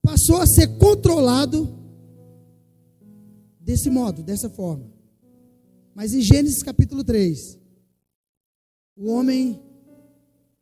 passou 0.02 0.38
a 0.38 0.46
ser 0.46 0.68
controlado 0.78 1.78
desse 3.60 3.90
modo, 3.90 4.24
dessa 4.24 4.50
forma. 4.50 4.86
Mas 5.96 6.14
em 6.14 6.22
Gênesis 6.22 6.64
capítulo 6.64 7.04
3, 7.04 7.60
o 8.96 9.10
homem 9.10 9.62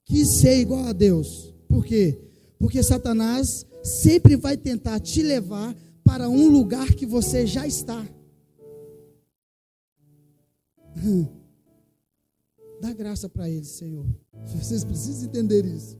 quis 0.05 0.39
ser 0.39 0.59
igual 0.59 0.85
a 0.85 0.93
Deus. 0.93 1.53
Por 1.67 1.85
quê? 1.85 2.17
Porque 2.57 2.81
Satanás 2.81 3.65
sempre 3.83 4.35
vai 4.35 4.57
tentar 4.57 4.99
te 4.99 5.21
levar 5.21 5.75
para 6.03 6.29
um 6.29 6.49
lugar 6.49 6.93
que 6.93 7.05
você 7.05 7.45
já 7.45 7.67
está. 7.67 8.05
Dá 12.81 12.93
graça 12.93 13.27
para 13.27 13.49
eles, 13.49 13.69
Senhor. 13.69 14.05
Vocês 14.55 14.83
precisam 14.83 15.25
entender 15.25 15.65
isso. 15.65 15.97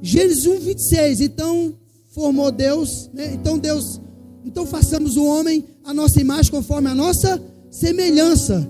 Gênesis 0.00 0.46
1, 0.46 0.60
26. 0.60 1.20
Então 1.20 1.78
formou 2.12 2.50
Deus, 2.50 3.10
né? 3.12 3.34
então 3.34 3.58
Deus, 3.58 4.00
então 4.44 4.64
façamos 4.66 5.16
o 5.16 5.24
homem 5.24 5.64
a 5.84 5.92
nossa 5.92 6.20
imagem 6.20 6.50
conforme 6.50 6.88
a 6.88 6.94
nossa 6.94 7.42
semelhança. 7.70 8.66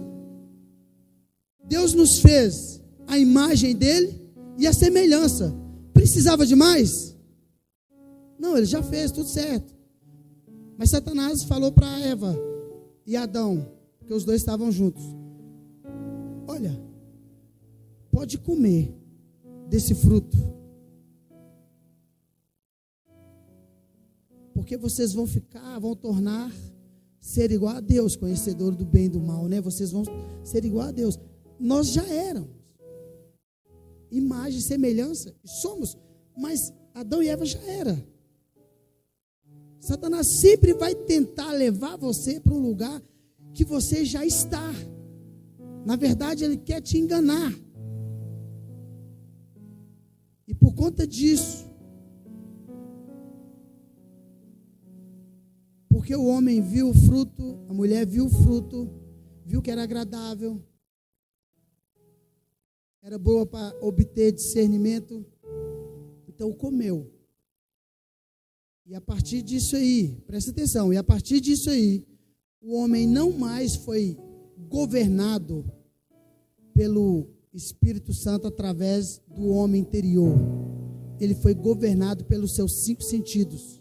Deus 1.65 1.95
nos 1.95 2.19
fez 2.19 2.83
a 3.07 3.19
imagem 3.19 3.75
dele 3.75 4.21
e 4.59 4.67
a 4.67 4.73
semelhança. 4.73 5.55
Precisava 5.93 6.45
de 6.45 6.57
mais? 6.57 7.17
Não, 8.39 8.57
ele 8.57 8.67
já 8.67 8.83
fez, 8.83 9.11
tudo 9.11 9.29
certo. 9.29 9.75
Mas 10.77 10.91
Satanás 10.91 11.45
falou 11.45 11.73
para 11.73 12.01
Eva 12.01 12.37
e 13.07 13.17
Adão: 13.17 13.76
porque 14.07 14.14
os 14.14 14.25
dois 14.25 14.40
estavam 14.40 14.71
juntos. 14.71 15.03
Olha, 16.47 16.81
pode 18.12 18.38
comer 18.38 18.95
desse 19.69 19.97
fruto. 19.97 20.37
Porque 24.55 24.77
vocês 24.77 25.12
vão 25.12 25.27
ficar, 25.27 25.81
vão 25.81 25.97
tornar 25.97 26.53
ser 27.21 27.51
igual 27.51 27.75
a 27.75 27.81
Deus, 27.81 28.14
conhecedor 28.14 28.77
do 28.77 28.85
bem 28.85 29.07
e 29.07 29.09
do 29.09 29.19
mal, 29.19 29.49
né? 29.49 29.61
Vocês 29.61 29.90
vão 29.90 30.05
ser 30.45 30.64
igual 30.64 30.87
a 30.87 30.92
Deus. 30.92 31.19
Nós 31.59 31.88
já 31.88 32.07
éramos. 32.07 32.55
Imagem, 34.09 34.61
semelhança, 34.61 35.35
somos, 35.45 35.99
mas 36.38 36.73
Adão 36.95 37.21
e 37.25 37.29
Eva 37.29 37.45
já 37.45 37.61
era. 37.62 38.07
Satanás 39.81 40.38
sempre 40.40 40.75
vai 40.75 40.95
tentar 40.95 41.51
levar 41.51 41.97
você 41.97 42.38
para 42.38 42.55
um 42.55 42.61
lugar 42.61 43.03
que 43.57 43.64
você 43.64 44.05
já 44.05 44.25
está. 44.25 44.71
Na 45.87 45.97
verdade, 45.97 46.45
ele 46.45 46.59
quer 46.59 46.83
te 46.83 46.99
enganar. 46.99 47.53
E 50.47 50.55
por 50.55 50.75
conta 50.75 51.07
disso, 51.07 51.66
porque 55.88 56.14
o 56.14 56.27
homem 56.27 56.61
viu 56.61 56.90
o 56.90 56.95
fruto, 56.95 57.59
a 57.66 57.73
mulher 57.73 58.07
viu 58.07 58.27
o 58.27 58.31
fruto, 58.31 58.90
viu 59.47 59.62
que 59.62 59.71
era 59.71 59.83
agradável, 59.83 60.62
era 63.03 63.19
boa 63.19 63.47
para 63.47 63.75
obter 63.81 64.33
discernimento, 64.33 65.25
então 66.29 66.53
comeu. 66.53 67.11
E 68.85 68.95
a 68.95 69.01
partir 69.01 69.40
disso 69.40 69.77
aí, 69.77 70.14
presta 70.27 70.51
atenção, 70.51 70.92
e 70.92 70.97
a 70.99 71.03
partir 71.03 71.40
disso 71.40 71.71
aí, 71.71 72.07
o 72.66 72.74
homem 72.74 73.07
não 73.07 73.31
mais 73.31 73.76
foi 73.76 74.18
governado 74.68 75.64
pelo 76.74 77.29
Espírito 77.55 78.12
Santo 78.12 78.48
através 78.48 79.22
do 79.29 79.50
homem 79.50 79.83
interior. 79.83 80.37
Ele 81.20 81.37
foi 81.37 81.55
governado 81.55 82.24
pelos 82.24 82.57
seus 82.57 82.83
cinco 82.83 83.05
sentidos. 83.05 83.81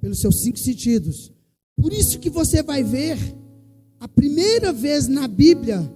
Pelos 0.00 0.20
seus 0.20 0.42
cinco 0.42 0.58
sentidos. 0.58 1.32
Por 1.80 1.92
isso 1.92 2.18
que 2.18 2.28
você 2.28 2.64
vai 2.64 2.82
ver 2.82 3.16
a 4.00 4.08
primeira 4.08 4.72
vez 4.72 5.06
na 5.06 5.28
Bíblia 5.28 5.88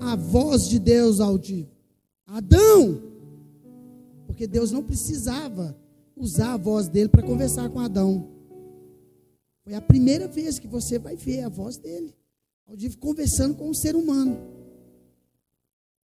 a 0.00 0.16
voz 0.16 0.66
de 0.66 0.78
Deus 0.78 1.20
audível. 1.20 1.76
Adão! 2.26 3.02
Porque 4.26 4.46
Deus 4.46 4.72
não 4.72 4.82
precisava 4.82 5.83
usar 6.16 6.54
a 6.54 6.56
voz 6.56 6.88
dele 6.88 7.08
para 7.08 7.22
conversar 7.22 7.68
com 7.70 7.80
Adão. 7.80 8.30
Foi 9.62 9.74
a 9.74 9.80
primeira 9.80 10.28
vez 10.28 10.58
que 10.58 10.68
você 10.68 10.98
vai 10.98 11.16
ver 11.16 11.42
a 11.42 11.48
voz 11.48 11.76
dele, 11.76 12.14
audível 12.66 12.98
conversando 12.98 13.54
com 13.54 13.70
um 13.70 13.74
ser 13.74 13.96
humano. 13.96 14.38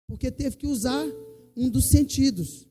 Porque 0.06 0.30
teve 0.30 0.56
que 0.56 0.66
usar 0.66 1.04
um 1.56 1.68
dos 1.68 1.88
sentidos. 1.88 2.66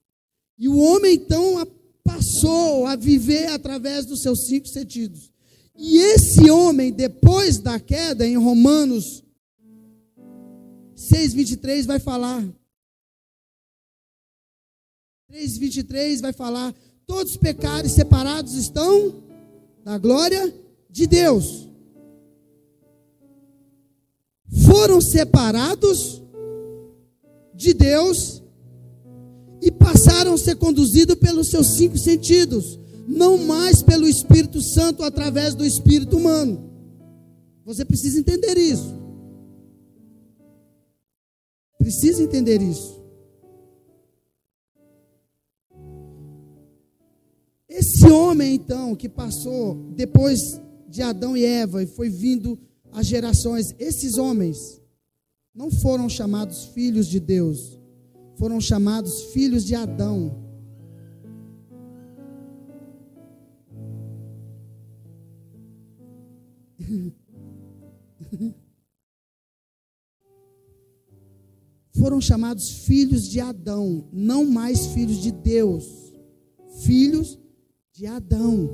E 0.58 0.70
o 0.70 0.78
homem 0.78 1.16
então 1.16 1.66
passou 2.04 2.86
a 2.86 2.96
viver 2.96 3.48
através 3.48 4.06
dos 4.06 4.22
seus 4.22 4.46
cinco 4.46 4.68
sentidos. 4.68 5.32
E 5.76 5.98
esse 5.98 6.50
homem, 6.50 6.94
depois 6.94 7.58
da 7.58 7.80
queda, 7.80 8.26
em 8.26 8.38
Romanos 8.38 9.24
6,23, 10.96 11.86
vai 11.86 12.00
falar. 12.00 12.42
3,23 15.30 16.22
vai 16.22 16.32
falar 16.32 16.74
todos 17.06 17.38
pecados 17.38 17.92
separados 17.92 18.54
estão 18.56 19.24
da 19.84 19.98
glória 19.98 20.54
de 20.90 21.08
Deus. 21.08 21.70
Foram 24.66 25.00
separados 25.02 26.22
de 27.54 27.74
Deus 27.74 28.42
e 29.62 29.72
passaram 29.72 30.34
a 30.34 30.38
ser 30.38 30.56
conduzidos 30.56 31.16
pelos 31.16 31.50
seus 31.50 31.76
cinco 31.76 31.98
sentidos, 31.98 32.80
não 33.08 33.38
mais 33.38 33.82
pelo 33.82 34.08
Espírito 34.08 34.62
Santo 34.62 35.04
através 35.04 35.56
do 35.56 35.66
Espírito 35.66 36.18
humano. 36.18 36.70
Você 37.66 37.84
precisa 37.84 38.20
entender 38.20 38.58
isso. 38.58 38.94
Precisa 41.78 42.22
entender 42.24 42.62
isso. 42.62 43.05
Esse 48.06 48.14
homem, 48.14 48.54
então, 48.54 48.96
que 48.96 49.10
passou 49.10 49.74
depois 49.96 50.62
de 50.88 51.02
Adão 51.02 51.36
e 51.36 51.44
Eva 51.44 51.82
e 51.82 51.88
foi 51.88 52.08
vindo 52.08 52.56
as 52.92 53.08
gerações, 53.08 53.74
esses 53.80 54.20
homens 54.20 54.80
não 55.56 55.72
foram 55.72 56.08
chamados 56.08 56.66
filhos 56.66 57.08
de 57.08 57.20
Deus, 57.20 57.80
foram 58.38 58.62
chamados 58.62 59.24
filhos 59.34 59.66
de 59.66 59.74
Adão. 59.74 60.40
foram 71.98 72.22
chamados 72.22 72.70
filhos 72.70 73.28
de 73.28 73.40
Adão, 73.40 74.08
não 74.14 74.46
mais 74.46 74.86
filhos 74.88 75.18
de 75.18 75.32
Deus. 75.32 76.14
Filhos 76.84 77.40
de 77.96 78.06
Adão. 78.06 78.70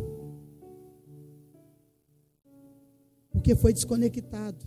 Porque 3.30 3.56
foi 3.56 3.72
desconectado. 3.72 4.66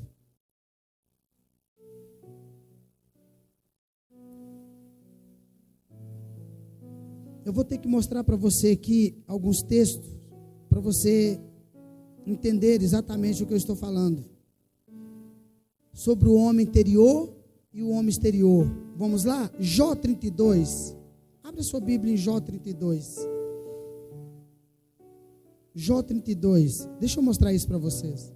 Eu 7.44 7.52
vou 7.52 7.64
ter 7.64 7.78
que 7.78 7.88
mostrar 7.88 8.24
para 8.24 8.36
você 8.36 8.70
aqui 8.70 9.22
alguns 9.26 9.60
textos 9.60 10.16
para 10.68 10.80
você 10.80 11.38
entender 12.24 12.80
exatamente 12.80 13.42
o 13.42 13.46
que 13.46 13.52
eu 13.52 13.58
estou 13.58 13.76
falando. 13.76 14.24
Sobre 15.92 16.28
o 16.28 16.34
homem 16.34 16.64
interior 16.64 17.36
e 17.72 17.82
o 17.82 17.90
homem 17.90 18.08
exterior. 18.08 18.66
Vamos 18.96 19.24
lá? 19.24 19.50
Jó 19.58 19.94
32. 19.94 20.96
Abra 21.42 21.62
sua 21.62 21.80
Bíblia 21.80 22.14
em 22.14 22.16
Jó 22.16 22.40
32. 22.40 23.33
Jó 25.74 26.02
32. 26.02 26.88
Deixa 27.00 27.18
eu 27.18 27.22
mostrar 27.22 27.52
isso 27.52 27.66
para 27.66 27.78
vocês. 27.78 28.32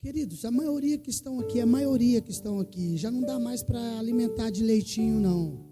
Queridos, 0.00 0.44
a 0.44 0.50
maioria 0.50 0.98
que 0.98 1.08
estão 1.08 1.40
aqui, 1.40 1.60
a 1.60 1.66
maioria 1.66 2.20
que 2.20 2.30
estão 2.30 2.58
aqui, 2.58 2.96
já 2.96 3.10
não 3.10 3.22
dá 3.22 3.38
mais 3.38 3.62
para 3.62 3.98
alimentar 3.98 4.50
de 4.50 4.62
leitinho, 4.62 5.18
não. 5.18 5.64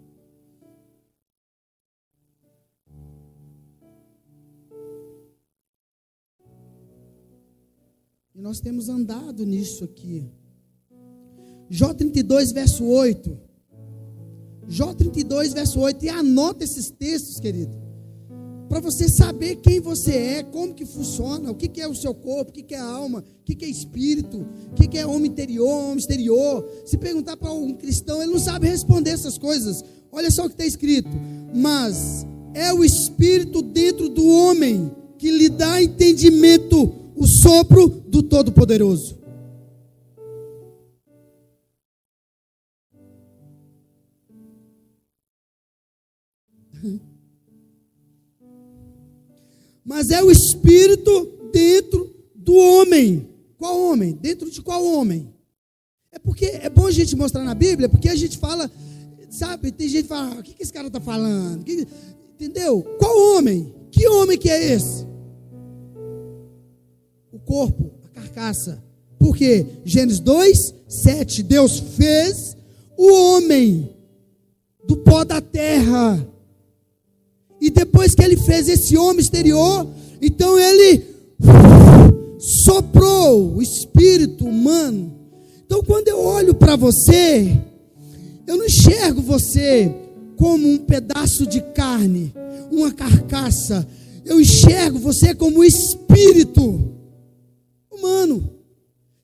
E 8.35 8.40
nós 8.40 8.61
temos 8.61 8.88
andado 8.88 9.44
nisso 9.44 9.85
aqui. 9.85 10.33
Jó 11.68 11.94
32, 11.94 12.53
verso 12.53 12.85
8. 12.85 13.38
Jó 14.68 14.92
32, 14.94 15.53
verso 15.53 15.81
8. 15.81 16.05
E 16.05 16.09
anota 16.09 16.64
esses 16.64 16.90
textos, 16.90 17.40
querido 17.40 17.83
para 18.72 18.81
você 18.81 19.07
saber 19.07 19.57
quem 19.57 19.81
você 19.81 20.12
é, 20.12 20.42
como 20.42 20.72
que 20.72 20.87
funciona, 20.87 21.51
o 21.51 21.55
que, 21.55 21.68
que 21.68 21.79
é 21.79 21.87
o 21.87 21.94
seu 21.94 22.14
corpo, 22.14 22.51
o 22.51 22.55
que, 22.55 22.62
que 22.62 22.75
é 22.75 22.79
a 22.79 22.83
alma, 22.83 23.18
o 23.18 23.44
que, 23.44 23.55
que 23.55 23.66
é 23.66 23.68
espírito, 23.68 24.46
o 24.70 24.75
que, 24.75 24.88
que 24.88 24.96
é 24.96 25.05
homem 25.05 25.31
interior, 25.31 25.68
homem 25.68 25.98
exterior. 25.98 26.66
Se 26.87 26.96
perguntar 26.96 27.37
para 27.37 27.53
um 27.53 27.75
cristão, 27.75 28.22
ele 28.22 28.33
não 28.33 28.40
sabe 28.40 28.66
responder 28.66 29.11
essas 29.11 29.37
coisas. 29.37 29.85
Olha 30.11 30.31
só 30.31 30.46
o 30.46 30.48
que 30.48 30.55
está 30.55 30.64
escrito. 30.64 31.11
Mas 31.55 32.27
é 32.55 32.72
o 32.72 32.83
espírito 32.83 33.61
dentro 33.61 34.09
do 34.09 34.27
homem 34.27 34.90
que 35.18 35.31
lhe 35.31 35.51
dá 35.51 35.83
entendimento, 35.83 36.94
o 37.14 37.27
sopro 37.27 37.88
do 38.09 38.22
Todo-Poderoso. 38.22 39.18
Mas 49.85 50.11
é 50.11 50.23
o 50.23 50.31
espírito 50.31 51.51
dentro 51.53 52.14
do 52.35 52.55
homem. 52.55 53.29
Qual 53.59 53.81
homem? 53.81 54.12
Dentro 54.12 54.51
de 54.51 54.62
qual 54.62 54.85
homem? 54.85 55.33
É 56.11 56.18
porque 56.18 56.47
é 56.47 56.68
bom 56.68 56.87
a 56.87 56.90
gente 56.90 57.16
mostrar 57.16 57.42
na 57.45 57.55
Bíblia, 57.55 57.88
porque 57.88 58.09
a 58.09 58.14
gente 58.14 58.38
fala, 58.38 58.71
sabe, 59.31 59.73
tem 59.73 59.88
gente 59.88 60.03
que 60.03 60.09
fala, 60.09 60.38
o 60.38 60.42
que, 60.42 60.55
que 60.55 60.62
esse 60.62 60.73
cara 60.73 60.87
está 60.87 61.01
falando? 61.01 61.64
Que, 61.64 61.87
entendeu? 62.35 62.83
Qual 62.99 63.37
homem? 63.37 63.73
Que 63.90 64.07
homem 64.09 64.38
que 64.38 64.51
é 64.51 64.73
esse? 64.73 65.07
O 67.33 67.38
corpo, 67.38 67.92
a 68.05 68.09
carcaça. 68.09 68.83
Porque 69.18 69.66
Gênesis 69.85 70.21
2, 70.21 70.75
7, 70.88 71.42
Deus 71.42 71.79
fez 71.79 72.57
o 72.97 73.12
homem 73.12 73.97
do 74.85 74.97
pó 74.99 75.25
da 75.25 75.40
terra 75.40 76.32
e 77.62 77.70
depois 77.70 78.12
que 78.12 78.25
ele 78.25 78.37
fez 78.37 78.68
esse 78.68 78.96
homem 78.96 79.20
exterior, 79.20 79.87
então 80.20 80.59
ele 80.59 81.01
soprou 82.64 83.55
o 83.55 83.62
espírito 83.62 84.44
humano. 84.44 85.16
Então 85.64 85.81
quando 85.85 86.09
eu 86.09 86.18
olho 86.18 86.55
para 86.55 86.75
você, 86.75 87.57
eu 88.48 88.57
não 88.57 88.66
enxergo 88.66 89.22
você 89.22 89.94
como 90.37 90.68
um 90.68 90.79
pedaço 90.79 91.46
de 91.46 91.61
carne, 91.72 92.35
uma 92.68 92.90
carcaça. 92.90 93.87
Eu 94.25 94.40
enxergo 94.40 94.98
você 94.98 95.33
como 95.33 95.61
um 95.61 95.64
espírito 95.64 96.96
humano 97.92 98.42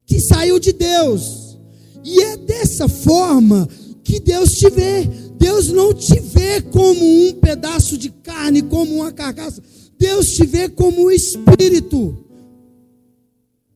que 0.07 0.21
saiu 0.21 0.61
de 0.61 0.73
Deus. 0.73 1.59
E 2.05 2.23
é 2.23 2.37
dessa 2.37 2.89
forma 2.89 3.69
que 4.05 4.21
Deus 4.21 4.51
te 4.51 4.71
vê. 4.71 5.28
Deus 5.39 5.69
não 5.69 5.95
te 5.95 6.19
vê 6.19 6.61
como 6.61 7.01
um 7.01 7.33
pedaço 7.35 7.97
de 7.97 8.11
carne, 8.11 8.61
como 8.63 8.97
uma 8.97 9.13
carcaça. 9.13 9.63
Deus 9.97 10.27
te 10.27 10.45
vê 10.45 10.69
como 10.69 11.05
um 11.05 11.11
espírito. 11.11 12.25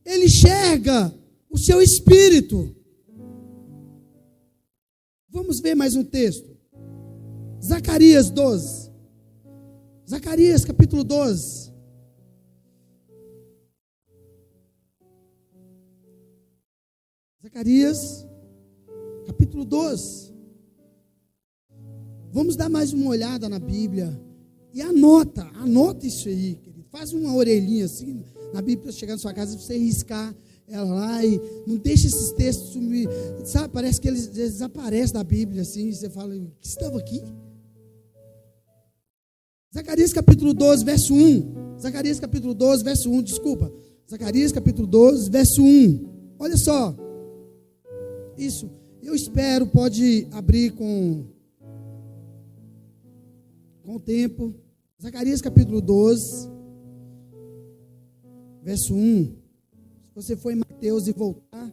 Ele 0.05 0.25
enxerga 0.25 1.13
o 1.49 1.57
seu 1.57 1.81
espírito. 1.81 2.75
Vamos 5.29 5.59
ver 5.61 5.73
mais 5.73 5.95
um 5.95 6.03
texto. 6.03 6.53
Zacarias 7.63 8.29
12. 8.29 8.91
Zacarias 10.09 10.65
capítulo 10.65 11.03
12. 11.03 11.71
Zacarias 17.41 18.27
capítulo 19.25 19.63
12. 19.63 20.32
Vamos 22.33 22.55
dar 22.55 22.67
mais 22.67 22.91
uma 22.91 23.11
olhada 23.11 23.47
na 23.47 23.59
Bíblia. 23.59 24.19
E 24.73 24.81
anota, 24.81 25.47
anota 25.53 26.07
isso 26.07 26.27
aí, 26.27 26.55
querido. 26.55 26.83
Faz 26.89 27.13
uma 27.13 27.35
orelhinha 27.35 27.85
assim 27.85 28.23
na 28.51 28.59
Bíblia 28.59 28.91
chegar 28.91 29.13
na 29.13 29.19
sua 29.19 29.33
casa 29.33 29.55
você 29.55 29.77
riscar 29.77 30.35
ela 30.67 30.95
lá 30.95 31.23
e 31.23 31.39
não 31.67 31.77
deixa 31.77 32.07
esses 32.07 32.31
textos 32.31 32.69
sumir. 32.69 33.07
Sabe, 33.45 33.69
parece 33.71 34.01
que 34.01 34.07
eles 34.07 34.27
desaparecem 34.29 35.13
da 35.13 35.23
Bíblia 35.23 35.61
assim. 35.61 35.91
Você 35.91 36.09
fala, 36.09 36.35
o 36.35 36.51
que 36.59 36.67
estava 36.67 36.97
aqui? 36.97 37.21
Zacarias 39.71 40.11
capítulo 40.11 40.55
12, 40.55 40.83
verso 40.83 41.13
1. 41.13 41.77
Zacarias 41.79 42.19
capítulo 42.19 42.55
12, 42.55 42.83
verso 42.83 43.11
1, 43.11 43.21
desculpa. 43.21 43.71
Zacarias 44.09 44.51
capítulo 44.51 44.87
12, 44.87 45.29
verso 45.29 45.61
1. 45.61 46.35
Olha 46.39 46.57
só. 46.57 46.95
Isso. 48.35 48.71
Eu 49.03 49.13
espero, 49.13 49.67
pode 49.67 50.27
abrir 50.31 50.71
com 50.71 51.25
com 53.83 53.97
o 53.97 53.99
tempo. 53.99 54.55
Zacarias 55.01 55.41
capítulo 55.41 55.81
12, 55.81 56.49
verso 58.63 58.95
1. 58.95 59.25
Se 59.25 60.15
você 60.15 60.37
for 60.37 60.51
em 60.51 60.55
Mateus 60.55 61.07
e 61.07 61.11
voltar, 61.11 61.67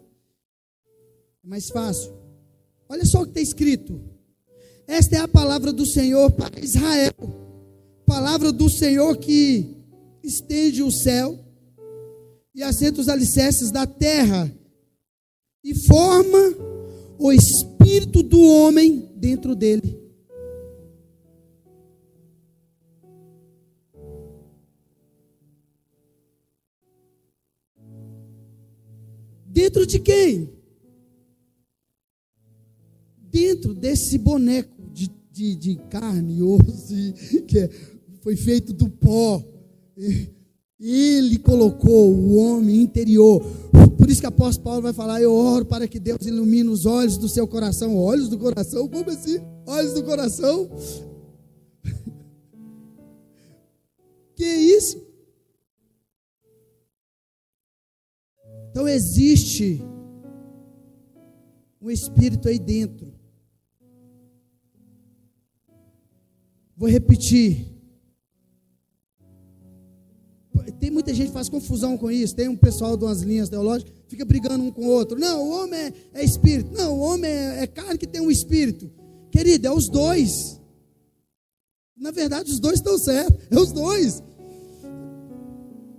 é 1.44 1.46
mais 1.46 1.68
fácil. 1.68 2.12
Olha 2.88 3.04
só 3.06 3.22
o 3.22 3.24
que 3.24 3.30
está 3.30 3.40
escrito. 3.40 4.00
Esta 4.86 5.16
é 5.16 5.20
a 5.20 5.28
palavra 5.28 5.72
do 5.72 5.86
Senhor 5.86 6.32
para 6.32 6.58
Israel. 6.58 7.14
Palavra 8.04 8.50
do 8.50 8.68
Senhor 8.68 9.16
que 9.16 9.76
estende 10.24 10.82
o 10.82 10.90
céu 10.90 11.38
e 12.52 12.62
assenta 12.62 13.00
os 13.00 13.08
alicerces 13.08 13.70
da 13.70 13.86
terra 13.86 14.52
e 15.62 15.72
forma 15.86 16.56
o 17.18 17.30
espírito 17.30 18.22
do 18.24 18.40
homem 18.40 19.12
dentro 19.16 19.54
dele. 19.54 20.09
Dentro 29.60 29.86
de 29.86 29.98
quem? 29.98 30.48
Dentro 33.30 33.74
desse 33.74 34.16
boneco 34.16 34.72
de, 34.90 35.10
de, 35.30 35.54
de 35.54 35.76
carne 35.90 36.42
osso, 36.42 36.94
que 37.46 37.58
é, 37.58 37.68
foi 38.22 38.36
feito 38.36 38.72
do 38.72 38.88
pó. 38.88 39.44
Ele 40.80 41.38
colocou 41.40 42.10
o 42.10 42.36
homem 42.36 42.80
interior. 42.80 43.44
Por 43.98 44.08
isso 44.08 44.22
que 44.22 44.26
o 44.26 44.30
apóstolo 44.30 44.64
Paulo 44.64 44.80
vai 44.80 44.94
falar: 44.94 45.20
Eu 45.20 45.34
oro 45.34 45.66
para 45.66 45.86
que 45.86 46.00
Deus 46.00 46.24
ilumine 46.24 46.70
os 46.70 46.86
olhos 46.86 47.18
do 47.18 47.28
seu 47.28 47.46
coração. 47.46 47.98
Olhos 47.98 48.30
do 48.30 48.38
coração? 48.38 48.88
Como 48.88 49.10
assim? 49.10 49.40
Olhos 49.66 49.92
do 49.92 50.02
coração? 50.02 50.70
que 54.34 54.42
isso? 54.42 55.09
Então 58.70 58.88
existe 58.88 59.82
um 61.80 61.90
espírito 61.90 62.48
aí 62.48 62.58
dentro. 62.58 63.12
Vou 66.76 66.88
repetir. 66.88 67.66
Tem 70.78 70.90
muita 70.90 71.12
gente 71.12 71.28
que 71.28 71.34
faz 71.34 71.48
confusão 71.48 71.98
com 71.98 72.10
isso. 72.10 72.34
Tem 72.34 72.48
um 72.48 72.56
pessoal 72.56 72.96
de 72.96 73.04
umas 73.04 73.22
linhas 73.22 73.48
teológicas, 73.48 73.92
fica 74.08 74.24
brigando 74.24 74.64
um 74.64 74.70
com 74.70 74.86
o 74.86 74.88
outro. 74.88 75.18
Não, 75.18 75.42
o 75.42 75.62
homem 75.62 75.78
é, 75.78 75.92
é 76.14 76.24
espírito. 76.24 76.72
Não, 76.72 76.98
o 76.98 77.00
homem 77.00 77.30
é, 77.30 77.62
é 77.62 77.66
carne 77.66 77.98
que 77.98 78.06
tem 78.06 78.20
um 78.20 78.30
espírito. 78.30 78.90
Querido, 79.30 79.66
é 79.66 79.70
os 79.70 79.88
dois. 79.88 80.60
Na 81.96 82.10
verdade, 82.10 82.50
os 82.50 82.58
dois 82.58 82.76
estão 82.76 82.98
certos. 82.98 83.46
É 83.50 83.58
os 83.58 83.72
dois. 83.72 84.22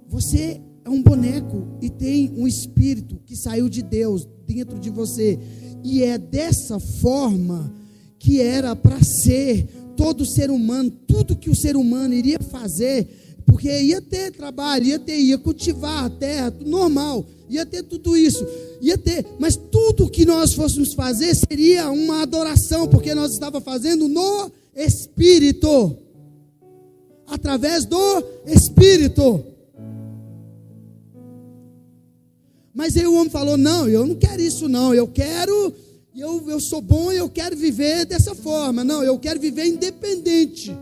Você 0.08 0.62
é 0.84 0.90
um 0.90 1.02
boneco 1.02 1.68
e 1.82 1.90
tem 1.90 2.32
um 2.36 2.48
espírito 2.48 3.20
que 3.26 3.36
saiu 3.36 3.70
de 3.70 3.82
Deus 3.82 4.28
dentro 4.48 4.80
de 4.80 4.90
você. 4.90 5.40
E 5.84 6.04
é 6.04 6.18
dessa 6.18 6.80
forma 6.80 7.74
que 8.20 8.40
era 8.40 8.76
para 8.76 9.02
ser 9.04 9.68
todo 9.96 10.26
ser 10.26 10.50
humano, 10.50 10.92
tudo 11.08 11.36
que 11.36 11.50
o 11.50 11.56
ser 11.56 11.76
humano 11.76 12.14
iria 12.14 12.40
fazer, 12.40 13.08
porque 13.46 13.70
ia 13.82 14.02
ter 14.02 14.32
trabalho, 14.32 14.86
ia 14.86 15.00
ter, 15.00 15.20
ia 15.20 15.38
cultivar 15.38 16.06
a 16.06 16.10
terra, 16.10 16.54
normal, 16.66 17.26
ia 17.50 17.66
ter 17.66 17.84
tudo 17.84 18.16
isso, 18.16 18.46
ia 18.82 18.98
ter, 18.98 19.26
mas 19.40 19.56
tudo 19.56 20.10
que 20.10 20.26
nós 20.26 20.54
fôssemos 20.54 20.94
fazer 20.94 21.36
seria 21.36 21.92
uma 21.92 22.22
adoração, 22.22 22.88
porque 22.88 23.14
nós 23.14 23.34
estava 23.34 23.60
fazendo 23.60 24.08
no 24.08 24.52
Espírito, 24.76 25.98
através 27.28 27.86
do 27.86 28.24
Espírito. 28.46 29.51
Mas 32.74 32.96
aí 32.96 33.06
o 33.06 33.16
homem 33.16 33.30
falou: 33.30 33.58
Não, 33.58 33.88
eu 33.88 34.06
não 34.06 34.16
quero 34.16 34.42
isso, 34.42 34.68
não. 34.68 34.94
Eu 34.94 35.08
quero, 35.08 35.74
eu, 36.16 36.50
eu 36.50 36.60
sou 36.60 36.82
bom 36.82 37.12
e 37.12 37.18
eu 37.18 37.30
quero 37.30 37.56
viver 37.56 38.06
dessa 38.06 38.34
forma. 38.34 38.84
Não, 38.84 39.04
eu 39.04 39.18
quero 39.20 39.40
viver 39.40 39.66
independente. 39.66 40.76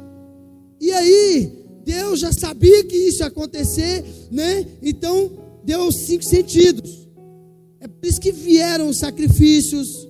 E 0.80 0.92
aí, 0.92 1.52
Deus 1.84 2.20
já 2.20 2.32
sabia 2.32 2.84
que 2.84 2.96
isso 2.96 3.24
ia 3.24 3.28
acontecer, 3.28 4.04
né? 4.32 4.66
Então, 4.82 5.32
deu 5.64 5.88
os 5.88 5.96
cinco 5.96 6.24
sentidos. 6.24 7.08
É 7.80 7.88
por 7.88 8.06
isso 8.06 8.22
que 8.22 8.32
vieram 8.32 8.88
os 8.88 9.00
sacrifícios. 9.00 10.08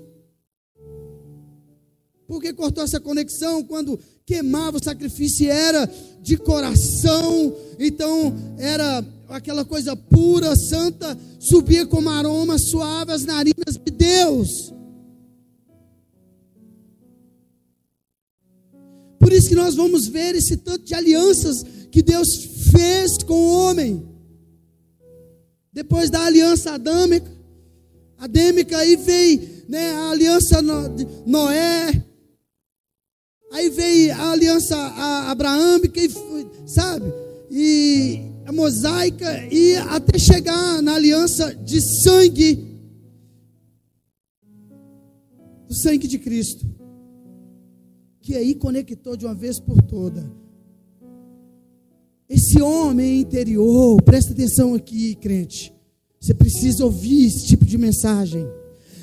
Porque 2.28 2.54
cortou 2.54 2.84
essa 2.84 3.00
conexão 3.00 3.64
quando 3.64 4.00
queimava 4.26 4.78
o 4.78 4.84
sacrifício 4.84 5.50
era 5.50 5.92
de 6.22 6.38
coração, 6.38 7.56
então 7.80 8.36
era 8.60 9.04
aquela 9.30 9.64
coisa 9.64 9.96
pura, 9.96 10.56
santa, 10.56 11.18
subia 11.40 11.86
como 11.86 12.10
aroma 12.10 12.58
suave 12.58 13.12
às 13.12 13.24
narinas 13.24 13.78
de 13.84 13.92
Deus. 13.92 14.74
Por 19.20 19.32
isso 19.32 19.50
que 19.50 19.56
nós 19.56 19.76
vamos 19.76 20.08
ver 20.08 20.36
esse 20.36 20.58
tanto 20.58 20.86
de 20.86 20.96
alianças 20.96 21.64
que 21.92 22.02
Deus 22.02 22.28
fez 22.72 23.22
com 23.24 23.34
o 23.34 23.54
homem. 23.54 24.08
Depois 25.72 26.10
da 26.10 26.26
aliança 26.26 26.72
adâmica, 26.72 27.32
adêmica, 28.18 28.78
aí 28.78 28.96
veio 28.96 29.64
né, 29.68 29.92
a 29.92 30.10
aliança 30.10 30.62
Noé, 31.26 32.06
aí 33.52 33.70
veio 33.70 34.14
a 34.14 34.32
aliança 34.32 34.76
abraâmica, 35.30 36.02
sabe? 36.66 37.06
E 37.52 38.29
mosaica 38.52 39.48
e 39.52 39.76
até 39.76 40.18
chegar 40.18 40.82
na 40.82 40.96
aliança 40.96 41.54
de 41.56 41.80
sangue 42.02 42.70
do 45.68 45.76
sangue 45.76 46.08
de 46.08 46.18
Cristo, 46.18 46.66
que 48.22 48.36
aí 48.36 48.56
conectou 48.56 49.16
de 49.16 49.26
uma 49.26 49.36
vez 49.36 49.60
por 49.60 49.80
toda. 49.84 50.32
Esse 52.28 52.60
homem 52.62 53.22
interior, 53.22 54.02
presta 54.02 54.34
atenção 54.34 54.74
aqui, 54.74 55.16
crente. 55.16 55.72
Você 56.20 56.34
precisa 56.34 56.84
ouvir 56.84 57.26
esse 57.28 57.46
tipo 57.46 57.66
de 57.66 57.78
mensagem. 57.78 58.48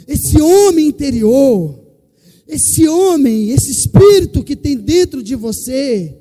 Esse 0.07 0.41
homem 0.41 0.89
interior, 0.89 1.81
esse 2.47 2.89
homem, 2.89 3.51
esse 3.51 3.71
espírito 3.71 4.45
que 4.45 4.55
tem 4.55 4.77
dentro 4.77 5.23
de 5.23 5.35
você, 5.35 6.17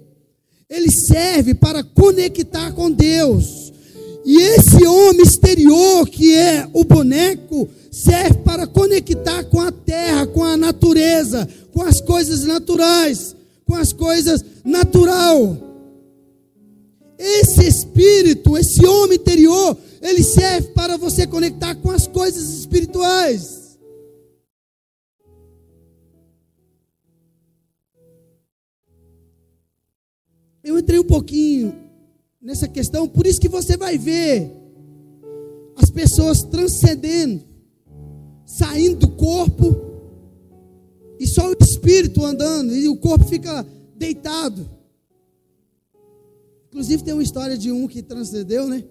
ele 0.69 0.91
serve 0.91 1.53
para 1.53 1.83
conectar 1.83 2.71
com 2.71 2.89
Deus. 2.89 3.71
E 4.25 4.37
esse 4.37 4.85
homem 4.87 5.21
exterior, 5.21 6.07
que 6.09 6.33
é 6.33 6.67
o 6.73 6.83
boneco, 6.83 7.69
serve 7.91 8.39
para 8.39 8.65
conectar 8.65 9.43
com 9.45 9.61
a 9.61 9.71
terra, 9.71 10.25
com 10.25 10.43
a 10.43 10.57
natureza, 10.57 11.47
com 11.71 11.83
as 11.83 12.01
coisas 12.01 12.43
naturais, 12.43 13.35
com 13.65 13.75
as 13.75 13.93
coisas 13.93 14.43
natural. 14.63 15.57
Esse 17.17 17.67
espírito, 17.67 18.57
esse 18.57 18.85
homem 18.85 19.17
interior, 19.17 19.77
ele 20.01 20.23
serve 20.23 20.69
para 20.69 20.97
você 20.97 21.27
conectar 21.27 21.75
com 21.75 21.91
as 21.91 22.07
coisas 22.07 22.59
espirituais. 22.59 23.64
Eu 30.65 30.79
entrei 30.79 30.97
um 30.97 31.03
pouquinho 31.03 31.75
nessa 32.41 32.67
questão, 32.67 33.07
por 33.07 33.27
isso 33.27 33.39
que 33.39 33.47
você 33.47 33.77
vai 33.77 33.99
ver 33.99 34.51
as 35.75 35.91
pessoas 35.91 36.41
transcendendo, 36.41 37.43
saindo 38.47 38.95
do 39.01 39.09
corpo, 39.09 39.75
e 41.19 41.27
só 41.27 41.51
o 41.51 41.55
espírito 41.61 42.25
andando, 42.25 42.75
e 42.75 42.87
o 42.87 42.97
corpo 42.97 43.25
fica 43.25 43.63
deitado. 43.95 44.67
Inclusive 46.69 47.03
tem 47.03 47.13
uma 47.13 47.21
história 47.21 47.55
de 47.55 47.71
um 47.71 47.87
que 47.87 48.01
transcendeu, 48.01 48.67
né? 48.67 48.83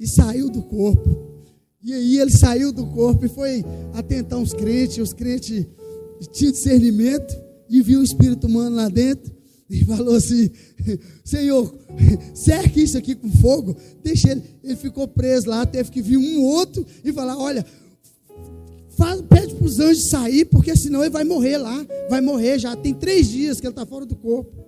E 0.00 0.08
saiu 0.08 0.48
do 0.48 0.62
corpo. 0.62 1.44
E 1.82 1.92
aí 1.92 2.18
ele 2.18 2.30
saiu 2.30 2.72
do 2.72 2.86
corpo 2.86 3.26
e 3.26 3.28
foi 3.28 3.62
atentar 3.92 4.38
os 4.38 4.54
crentes, 4.54 4.96
os 4.96 5.12
crentes 5.12 5.66
tinham 6.32 6.52
discernimento 6.52 7.36
e 7.68 7.82
viu 7.82 8.00
o 8.00 8.02
espírito 8.02 8.46
humano 8.46 8.76
lá 8.76 8.88
dentro 8.88 9.37
e 9.68 9.84
falou 9.84 10.14
assim: 10.14 10.50
Senhor, 11.24 11.74
cerque 12.34 12.82
isso 12.82 12.96
aqui 12.96 13.14
com 13.14 13.30
fogo, 13.30 13.76
deixa 14.02 14.30
ele. 14.30 14.42
Ele 14.62 14.76
ficou 14.76 15.06
preso 15.06 15.48
lá, 15.48 15.66
teve 15.66 15.90
que 15.90 16.00
vir 16.00 16.16
um 16.16 16.42
outro 16.42 16.86
e 17.04 17.12
falar: 17.12 17.36
Olha, 17.36 17.64
faz, 18.90 19.20
pede 19.22 19.54
para 19.54 19.66
os 19.66 19.78
anjos 19.78 20.08
sair, 20.08 20.46
porque 20.46 20.74
senão 20.76 21.02
ele 21.02 21.10
vai 21.10 21.24
morrer 21.24 21.58
lá. 21.58 21.86
Vai 22.08 22.20
morrer 22.20 22.58
já. 22.58 22.74
Tem 22.74 22.94
três 22.94 23.28
dias 23.28 23.60
que 23.60 23.66
ele 23.66 23.72
está 23.72 23.84
fora 23.84 24.06
do 24.06 24.16
corpo. 24.16 24.66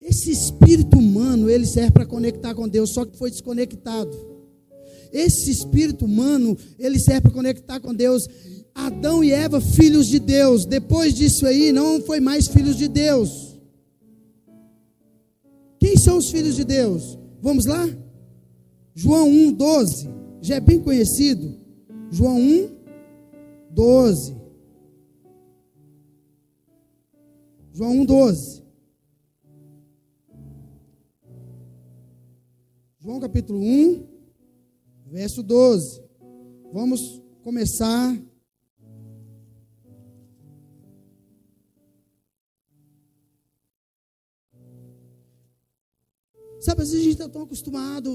Esse 0.00 0.30
espírito 0.30 0.98
humano, 0.98 1.50
ele 1.50 1.66
serve 1.66 1.90
para 1.90 2.06
conectar 2.06 2.54
com 2.54 2.68
Deus, 2.68 2.90
só 2.90 3.04
que 3.04 3.18
foi 3.18 3.28
desconectado. 3.28 4.35
Esse 5.16 5.50
espírito 5.50 6.04
humano, 6.04 6.58
ele 6.78 6.98
serve 6.98 7.22
para 7.22 7.30
conectar 7.30 7.80
com 7.80 7.94
Deus. 7.94 8.28
Adão 8.74 9.24
e 9.24 9.32
Eva, 9.32 9.62
filhos 9.62 10.06
de 10.08 10.18
Deus. 10.18 10.66
Depois 10.66 11.14
disso 11.14 11.46
aí, 11.46 11.72
não 11.72 12.02
foi 12.02 12.20
mais 12.20 12.46
filhos 12.48 12.76
de 12.76 12.86
Deus. 12.86 13.58
Quem 15.80 15.96
são 15.96 16.18
os 16.18 16.30
filhos 16.30 16.54
de 16.54 16.64
Deus? 16.64 17.18
Vamos 17.40 17.64
lá? 17.64 17.88
João 18.94 19.26
1, 19.30 19.52
12. 19.52 20.10
Já 20.42 20.56
é 20.56 20.60
bem 20.60 20.80
conhecido. 20.80 21.58
João 22.10 22.38
1, 22.38 22.70
12. 23.70 24.36
João 27.72 28.00
1, 28.00 28.04
12. 28.04 28.62
João 32.98 33.20
capítulo 33.20 33.60
1, 33.60 34.15
verso 35.06 35.42
12. 35.42 36.02
Vamos 36.72 37.22
começar. 37.42 38.16
Sabe, 46.60 46.82
às 46.82 46.90
vezes 46.90 47.00
a 47.00 47.04
gente 47.04 47.12
está 47.12 47.28
tão 47.28 47.42
acostumado 47.42 48.12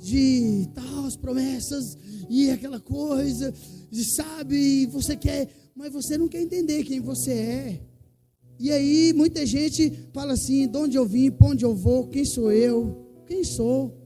de 0.00 0.66
tal, 0.74 1.04
as 1.04 1.16
promessas 1.16 1.98
e 2.30 2.50
aquela 2.50 2.80
coisa, 2.80 3.52
de, 3.90 4.04
sabe, 4.14 4.86
você 4.86 5.14
quer, 5.16 5.50
mas 5.74 5.92
você 5.92 6.16
não 6.16 6.26
quer 6.26 6.40
entender 6.40 6.82
quem 6.84 6.98
você 6.98 7.32
é. 7.32 7.80
E 8.58 8.70
aí 8.70 9.12
muita 9.12 9.44
gente 9.44 9.90
fala 10.14 10.32
assim: 10.32 10.66
de 10.66 10.78
onde 10.78 10.96
eu 10.96 11.04
vim, 11.04 11.30
para 11.30 11.48
onde 11.48 11.64
eu 11.64 11.74
vou, 11.74 12.08
quem 12.08 12.24
sou 12.24 12.50
eu, 12.50 13.06
quem 13.26 13.44
sou. 13.44 13.99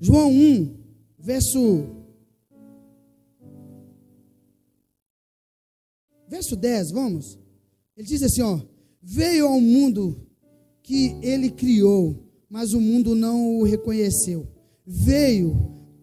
João 0.00 0.30
1, 0.30 0.76
verso 1.18 2.04
verso 6.28 6.56
10, 6.56 6.90
vamos. 6.90 7.38
Ele 7.96 8.06
diz 8.06 8.22
assim, 8.22 8.42
ó: 8.42 8.60
Veio 9.00 9.46
ao 9.46 9.60
mundo 9.60 10.26
que 10.82 11.16
ele 11.22 11.50
criou, 11.50 12.28
mas 12.48 12.74
o 12.74 12.80
mundo 12.80 13.14
não 13.14 13.58
o 13.58 13.62
reconheceu. 13.62 14.46
Veio 14.84 15.56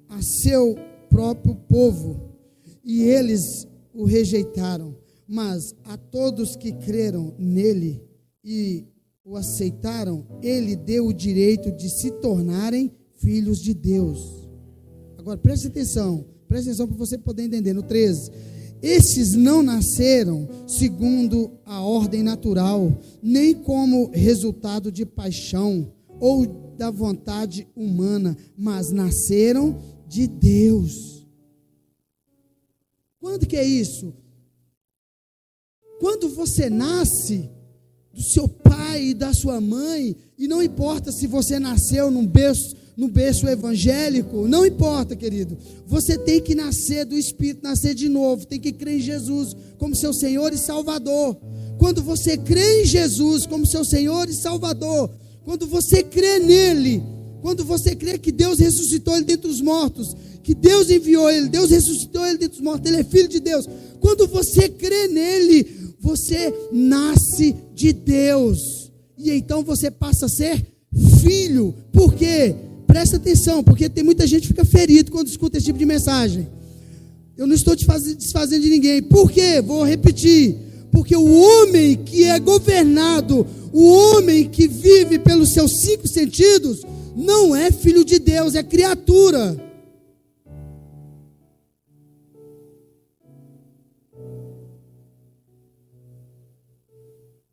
a 0.07 0.21
seu 0.21 0.75
próprio 1.09 1.55
povo, 1.55 2.35
e 2.83 3.03
eles 3.03 3.67
o 3.93 4.05
rejeitaram. 4.05 4.95
Mas 5.27 5.75
a 5.85 5.97
todos 5.97 6.55
que 6.55 6.73
creram 6.73 7.33
nele 7.37 8.01
e 8.43 8.85
o 9.23 9.37
aceitaram, 9.37 10.25
ele 10.41 10.75
deu 10.75 11.07
o 11.07 11.13
direito 11.13 11.71
de 11.71 11.89
se 11.89 12.11
tornarem 12.19 12.91
filhos 13.21 13.59
de 13.59 13.73
Deus. 13.73 14.19
Agora 15.17 15.37
preste 15.37 15.67
atenção, 15.67 16.25
preste 16.47 16.69
atenção 16.69 16.87
para 16.87 16.97
você 16.97 17.17
poder 17.17 17.43
entender. 17.43 17.73
No 17.73 17.83
13. 17.83 18.31
Esses 18.81 19.33
não 19.33 19.61
nasceram 19.61 20.49
segundo 20.67 21.51
a 21.65 21.81
ordem 21.81 22.23
natural, 22.23 22.91
nem 23.21 23.53
como 23.53 24.09
resultado 24.11 24.91
de 24.91 25.05
paixão 25.05 25.93
ou 26.19 26.73
da 26.75 26.89
vontade 26.89 27.67
humana, 27.75 28.35
mas 28.57 28.91
nasceram 28.91 29.79
de 30.07 30.27
Deus. 30.27 31.27
Quando 33.19 33.45
que 33.45 33.55
é 33.55 33.63
isso? 33.63 34.11
Quando 35.99 36.29
você 36.29 36.67
nasce 36.67 37.47
do 38.11 38.23
seu 38.23 38.47
pai 38.47 39.09
e 39.09 39.13
da 39.13 39.31
sua 39.31 39.61
mãe, 39.61 40.15
e 40.37 40.47
não 40.47 40.61
importa 40.61 41.11
se 41.11 41.27
você 41.27 41.59
nasceu 41.59 42.09
num 42.09 42.25
berço 42.25 42.75
no 43.01 43.07
berço 43.07 43.47
evangélico, 43.47 44.47
não 44.47 44.63
importa, 44.63 45.15
querido. 45.15 45.57
Você 45.87 46.19
tem 46.19 46.39
que 46.39 46.53
nascer 46.53 47.03
do 47.03 47.17
Espírito, 47.17 47.63
nascer 47.63 47.95
de 47.95 48.07
novo, 48.07 48.45
tem 48.45 48.59
que 48.59 48.71
crer 48.71 48.97
em 48.97 49.01
Jesus 49.01 49.55
como 49.79 49.95
seu 49.95 50.13
Senhor 50.13 50.53
e 50.53 50.57
Salvador. 50.59 51.35
Quando 51.79 52.03
você 52.03 52.37
crê 52.37 52.83
em 52.83 52.85
Jesus 52.85 53.47
como 53.47 53.65
seu 53.65 53.83
Senhor 53.83 54.29
e 54.29 54.33
Salvador, 54.33 55.09
quando 55.43 55.65
você 55.65 56.03
crê 56.03 56.37
nele, 56.37 57.01
quando 57.41 57.65
você 57.65 57.95
crê 57.95 58.19
que 58.19 58.31
Deus 58.31 58.59
ressuscitou 58.59 59.15
ele 59.15 59.25
dentre 59.25 59.49
os 59.49 59.61
mortos, 59.61 60.15
que 60.43 60.53
Deus 60.53 60.91
enviou 60.91 61.27
ele, 61.27 61.49
Deus 61.49 61.71
ressuscitou 61.71 62.23
ele 62.23 62.37
dentre 62.37 62.59
os 62.59 62.63
mortos, 62.63 62.87
ele 62.87 63.01
é 63.01 63.03
filho 63.03 63.27
de 63.27 63.39
Deus. 63.39 63.67
Quando 63.99 64.27
você 64.27 64.69
crê 64.69 65.07
nele, 65.07 65.95
você 65.99 66.53
nasce 66.71 67.55
de 67.73 67.93
Deus. 67.93 68.91
E 69.17 69.31
então 69.31 69.63
você 69.63 69.89
passa 69.89 70.27
a 70.27 70.29
ser 70.29 70.63
filho. 71.23 71.73
Por 71.91 72.13
quê? 72.13 72.69
Presta 72.91 73.15
atenção, 73.15 73.63
porque 73.63 73.87
tem 73.87 74.03
muita 74.03 74.27
gente 74.27 74.41
que 74.41 74.47
fica 74.49 74.65
ferido 74.65 75.13
quando 75.13 75.29
escuta 75.29 75.57
esse 75.57 75.67
tipo 75.67 75.79
de 75.79 75.85
mensagem. 75.85 76.45
Eu 77.37 77.47
não 77.47 77.55
estou 77.55 77.73
te 77.73 77.87
desfazendo 78.17 78.63
de 78.63 78.69
ninguém. 78.69 79.01
Por 79.01 79.31
quê? 79.31 79.61
Vou 79.61 79.85
repetir. 79.85 80.57
Porque 80.91 81.15
o 81.15 81.33
homem 81.33 81.95
que 81.95 82.25
é 82.25 82.37
governado, 82.37 83.47
o 83.71 83.85
homem 83.85 84.49
que 84.49 84.67
vive 84.67 85.17
pelos 85.19 85.53
seus 85.53 85.71
cinco 85.79 86.05
sentidos, 86.05 86.81
não 87.15 87.55
é 87.55 87.71
filho 87.71 88.03
de 88.03 88.19
Deus, 88.19 88.55
é 88.55 88.61
criatura. 88.61 89.55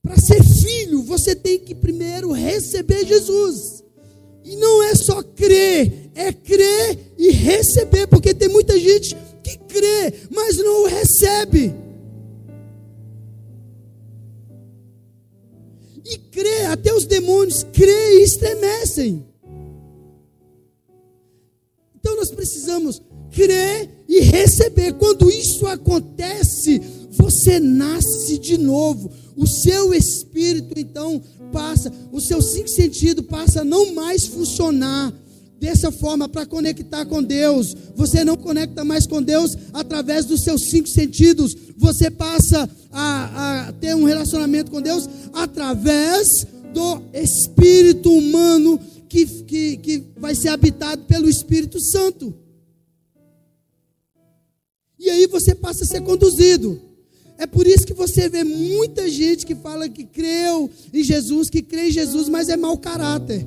Para 0.02 0.16
ser 0.16 0.42
filho, 0.42 1.00
você 1.04 1.32
tem 1.36 1.60
que 1.60 1.76
primeiro 1.76 2.32
receber 2.32 3.06
Jesus. 3.06 3.77
E 4.48 4.56
não 4.56 4.82
é 4.82 4.94
só 4.94 5.22
crer, 5.22 6.10
é 6.14 6.32
crer 6.32 7.12
e 7.18 7.30
receber, 7.30 8.06
porque 8.06 8.32
tem 8.32 8.48
muita 8.48 8.78
gente 8.78 9.14
que 9.42 9.58
crê, 9.58 10.14
mas 10.30 10.56
não 10.56 10.86
recebe. 10.86 11.74
E 16.02 16.16
crê, 16.30 16.64
até 16.64 16.94
os 16.94 17.04
demônios 17.04 17.62
crê 17.74 18.20
e 18.20 18.22
estremecem. 18.22 19.22
Então 22.00 22.16
nós 22.16 22.30
precisamos 22.30 23.02
crer 23.30 23.90
e 24.08 24.20
receber. 24.20 24.94
Quando 24.94 25.30
isso 25.30 25.66
acontece, 25.66 26.80
você 27.10 27.60
nasce 27.60 28.38
de 28.38 28.56
novo. 28.56 29.12
O 29.38 29.46
seu 29.46 29.94
espírito 29.94 30.76
então 30.76 31.22
passa, 31.52 31.92
os 32.10 32.26
seus 32.26 32.52
cinco 32.52 32.68
sentidos 32.68 33.24
passa 33.24 33.60
a 33.60 33.64
não 33.64 33.94
mais 33.94 34.26
funcionar 34.26 35.14
dessa 35.60 35.92
forma 35.92 36.28
para 36.28 36.44
conectar 36.44 37.06
com 37.06 37.22
Deus. 37.22 37.72
Você 37.94 38.24
não 38.24 38.36
conecta 38.36 38.84
mais 38.84 39.06
com 39.06 39.22
Deus 39.22 39.56
através 39.72 40.24
dos 40.24 40.42
seus 40.42 40.68
cinco 40.68 40.88
sentidos. 40.88 41.56
Você 41.76 42.10
passa 42.10 42.68
a, 42.90 43.68
a 43.68 43.72
ter 43.74 43.94
um 43.94 44.02
relacionamento 44.02 44.72
com 44.72 44.82
Deus 44.82 45.08
através 45.32 46.26
do 46.74 47.00
espírito 47.14 48.10
humano 48.12 48.80
que, 49.08 49.24
que, 49.44 49.76
que 49.76 50.04
vai 50.16 50.34
ser 50.34 50.48
habitado 50.48 51.04
pelo 51.04 51.28
Espírito 51.28 51.80
Santo. 51.80 52.34
E 54.98 55.08
aí 55.08 55.28
você 55.28 55.54
passa 55.54 55.84
a 55.84 55.86
ser 55.86 56.00
conduzido. 56.00 56.87
É 57.38 57.46
por 57.46 57.68
isso 57.68 57.86
que 57.86 57.94
você 57.94 58.28
vê 58.28 58.42
muita 58.42 59.08
gente 59.08 59.46
que 59.46 59.54
fala 59.54 59.88
que 59.88 60.04
creu 60.04 60.68
em 60.92 61.04
Jesus, 61.04 61.48
que 61.48 61.62
crê 61.62 61.86
em 61.86 61.92
Jesus, 61.92 62.28
mas 62.28 62.48
é 62.48 62.56
mau 62.56 62.76
caráter. 62.76 63.46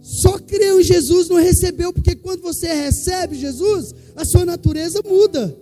Só 0.00 0.38
creu 0.38 0.80
em 0.80 0.84
Jesus, 0.84 1.28
não 1.28 1.36
recebeu, 1.36 1.92
porque 1.92 2.14
quando 2.14 2.42
você 2.42 2.72
recebe 2.72 3.34
Jesus, 3.34 3.92
a 4.14 4.24
sua 4.24 4.44
natureza 4.44 5.02
muda. 5.04 5.54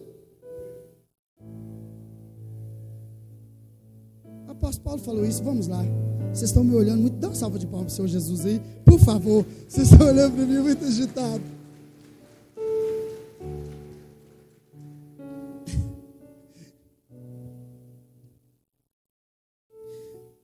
O 4.47 4.51
apóstolo 4.51 4.85
Paulo 4.85 5.01
falou 5.03 5.25
isso, 5.25 5.43
vamos 5.43 5.67
lá. 5.67 5.83
Vocês 6.35 6.51
estão 6.51 6.65
me 6.65 6.75
olhando 6.75 7.01
muito. 7.01 7.17
Dá 7.19 7.29
uma 7.29 7.35
salva 7.35 7.61
de 7.61 7.67
palmas 7.67 7.93
para 7.95 8.05
o 8.05 8.09
Senhor 8.09 8.21
Jesus 8.21 8.45
aí, 8.45 8.61
por 8.85 8.99
favor. 8.99 9.47
Vocês 9.69 9.89
estão 9.89 10.09
olhando 10.09 10.35
para 10.35 10.45
mim 10.45 10.59
muito 10.59 10.85
agitado. 10.85 11.45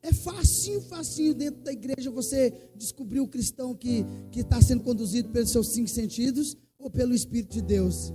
É 0.01 0.13
facinho, 0.13 0.81
facinho 0.83 1.35
dentro 1.35 1.61
da 1.63 1.73
igreja 1.73 2.09
você 2.09 2.55
descobrir 2.77 3.19
o 3.19 3.27
cristão 3.27 3.75
que 3.75 4.07
está 4.37 4.63
sendo 4.63 4.85
conduzido 4.85 5.31
pelos 5.31 5.51
seus 5.51 5.71
cinco 5.71 5.89
sentidos 5.89 6.57
ou 6.79 6.89
pelo 6.89 7.13
Espírito 7.13 7.55
de 7.55 7.63
Deus. 7.63 8.13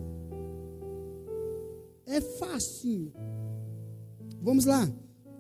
É 2.06 2.22
facinho. 2.22 3.12
Vamos 4.42 4.64
lá. 4.64 4.90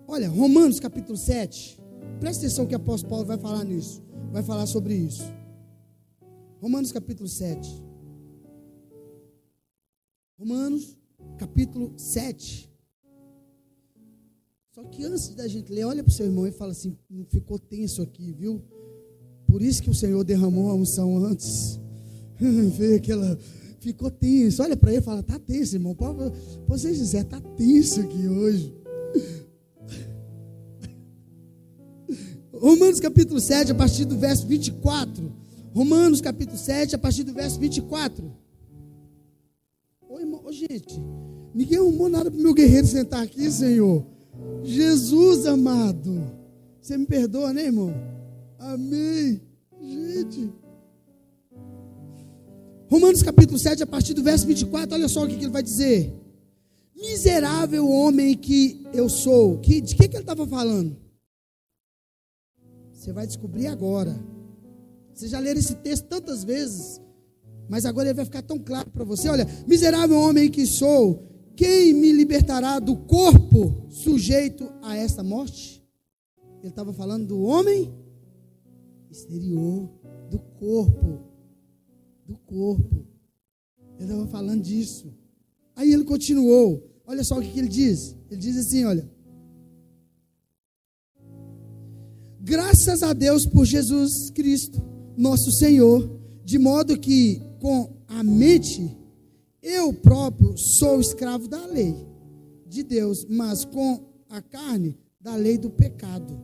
Olha, 0.05 0.27
Romanos 0.27 0.81
capítulo 0.81 1.17
7. 1.17 1.84
Presta 2.19 2.45
atenção 2.45 2.65
que 2.65 2.73
o 2.73 2.77
apóstolo 2.77 3.09
Paulo 3.09 3.25
vai 3.25 3.37
falar 3.37 3.63
nisso. 3.63 4.03
Vai 4.31 4.43
falar 4.43 4.65
sobre 4.65 4.95
isso. 4.95 5.23
Romanos 6.61 6.91
capítulo 6.91 7.29
7. 7.29 7.83
Romanos 10.37 10.97
capítulo 11.37 11.93
7. 11.97 12.69
Só 14.71 14.83
que 14.83 15.05
antes 15.05 15.33
da 15.35 15.47
gente 15.47 15.71
ler, 15.71 15.85
olha 15.85 16.03
para 16.03 16.11
o 16.11 16.13
seu 16.13 16.25
irmão 16.25 16.45
e 16.45 16.51
fala 16.51 16.71
assim: 16.71 16.97
não 17.09 17.25
ficou 17.25 17.57
tenso 17.57 18.01
aqui, 18.01 18.33
viu? 18.33 18.61
Por 19.47 19.61
isso 19.61 19.81
que 19.81 19.89
o 19.89 19.95
Senhor 19.95 20.23
derramou 20.23 20.69
a 20.69 20.73
unção 20.73 21.17
antes. 21.17 21.79
Veio 22.77 22.97
aquela. 22.97 23.37
Ficou 23.79 24.11
tenso. 24.11 24.61
Olha 24.61 24.75
para 24.75 24.91
ele 24.91 24.99
e 24.99 25.03
fala: 25.03 25.23
tá 25.23 25.39
tenso, 25.39 25.75
irmão. 25.75 25.95
Pode, 25.95 26.31
pode 26.67 26.81
ser 26.81 26.91
dizer, 26.91 27.23
tá 27.23 27.39
tenso 27.39 28.01
aqui 28.01 28.27
hoje. 28.27 28.75
Romanos 32.65 32.99
capítulo 32.99 33.39
7, 33.39 33.73
a 33.73 33.75
partir 33.75 34.05
do 34.05 34.17
verso 34.17 34.47
24. 34.47 35.31
Romanos 35.71 36.19
capítulo 36.19 36.57
7, 36.57 36.95
a 36.95 36.97
partir 36.97 37.23
do 37.23 37.31
verso 37.31 37.59
24. 37.59 38.35
Ô, 40.09 40.19
irmão, 40.19 40.41
ô, 40.43 40.51
gente, 40.51 40.99
ninguém 41.53 41.77
arrumou 41.77 42.09
nada 42.09 42.31
para 42.31 42.39
o 42.39 42.41
meu 42.41 42.55
guerreiro 42.55 42.87
sentar 42.87 43.21
aqui, 43.21 43.51
Senhor. 43.51 44.03
Jesus 44.63 45.45
amado. 45.45 46.25
Você 46.81 46.97
me 46.97 47.05
perdoa, 47.05 47.53
né, 47.53 47.65
irmão? 47.65 47.93
Amém. 48.57 49.39
Gente. 49.79 50.51
Romanos 52.89 53.21
capítulo 53.21 53.59
7, 53.59 53.83
a 53.83 53.87
partir 53.87 54.15
do 54.15 54.23
verso 54.23 54.47
24, 54.47 54.95
olha 54.95 55.07
só 55.07 55.23
o 55.23 55.27
que, 55.27 55.35
ele 55.35 55.49
vai 55.49 55.61
dizer. 55.61 56.11
Miserável 56.95 57.87
homem 57.87 58.35
que 58.35 58.87
eu 58.91 59.07
sou. 59.07 59.59
Que, 59.59 59.79
de 59.81 59.95
que, 59.95 60.07
que 60.07 60.15
ele 60.15 60.23
estava 60.23 60.47
falando? 60.47 61.04
Você 63.05 63.13
vai 63.13 63.27
descobrir 63.27 63.67
agora. 63.67 64.19
Você 65.13 65.27
já 65.27 65.37
leu 65.37 65.53
esse 65.53 65.75
texto 65.75 66.07
tantas 66.07 66.43
vezes, 66.43 66.99
mas 67.69 67.85
agora 67.85 68.07
ele 68.07 68.15
vai 68.15 68.25
ficar 68.25 68.41
tão 68.41 68.57
claro 68.57 68.89
para 68.89 69.03
você. 69.03 69.29
Olha, 69.29 69.47
miserável 69.67 70.17
homem 70.17 70.49
que 70.49 70.65
sou, 70.65 71.23
quem 71.55 71.93
me 71.93 72.11
libertará 72.11 72.79
do 72.79 72.97
corpo 72.97 73.85
sujeito 73.91 74.73
a 74.81 74.97
esta 74.97 75.21
morte? 75.21 75.85
Ele 76.61 76.69
estava 76.69 76.91
falando 76.91 77.27
do 77.27 77.43
homem 77.43 77.93
exterior, 79.11 79.87
do 80.31 80.39
corpo, 80.39 81.19
do 82.25 82.35
corpo. 82.39 83.05
Ele 83.99 84.09
estava 84.09 84.25
falando 84.25 84.63
disso. 84.63 85.13
Aí 85.75 85.93
ele 85.93 86.05
continuou. 86.05 86.91
Olha 87.05 87.23
só 87.23 87.37
o 87.37 87.41
que, 87.43 87.59
ele 87.59 87.67
diz. 87.67 88.15
Ele 88.31 88.41
diz 88.41 88.57
assim: 88.57 88.83
olha. 88.83 89.07
Graças 92.47 93.01
a 93.01 93.11
Deus 93.11 93.43
por 93.47 93.65
Jesus 93.65 94.29
Cristo, 94.29 94.79
nosso 95.17 95.51
Senhor, 95.51 96.07
de 96.43 96.59
modo 96.59 96.95
que 96.95 97.41
com 97.59 97.91
a 98.07 98.23
mente 98.23 98.95
eu 99.63 99.91
próprio 99.91 100.55
sou 100.55 101.01
escravo 101.01 101.47
da 101.47 101.65
lei 101.65 101.95
de 102.67 102.83
Deus, 102.83 103.25
mas 103.27 103.65
com 103.65 104.13
a 104.29 104.43
carne 104.43 104.95
da 105.19 105.35
lei 105.35 105.57
do 105.57 105.71
pecado. 105.71 106.39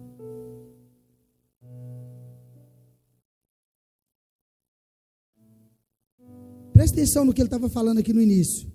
Presta 6.73 6.97
atenção 6.97 7.25
no 7.25 7.31
que 7.31 7.41
ele 7.41 7.47
estava 7.47 7.69
falando 7.69 7.99
aqui 7.99 8.11
no 8.11 8.23
início. 8.23 8.73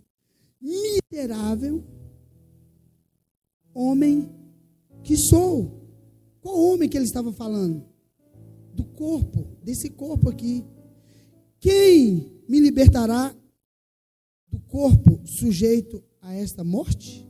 Miserável 0.61 1.83
homem 3.75 4.31
que 5.03 5.17
sou. 5.17 5.86
Qual 6.47 6.61
homem 6.61 6.89
que 6.89 6.97
ele 6.97 7.05
estava 7.07 7.33
falando? 7.33 7.85
Do 8.73 8.85
corpo, 8.85 9.59
desse 9.65 9.91
corpo 9.91 10.29
aqui. 10.29 10.65
Quem 11.59 12.41
me 12.49 12.61
libertará 12.61 13.35
do 14.49 14.61
corpo 14.61 15.21
sujeito 15.27 16.01
a 16.23 16.33
esta 16.35 16.63
morte? 16.63 17.29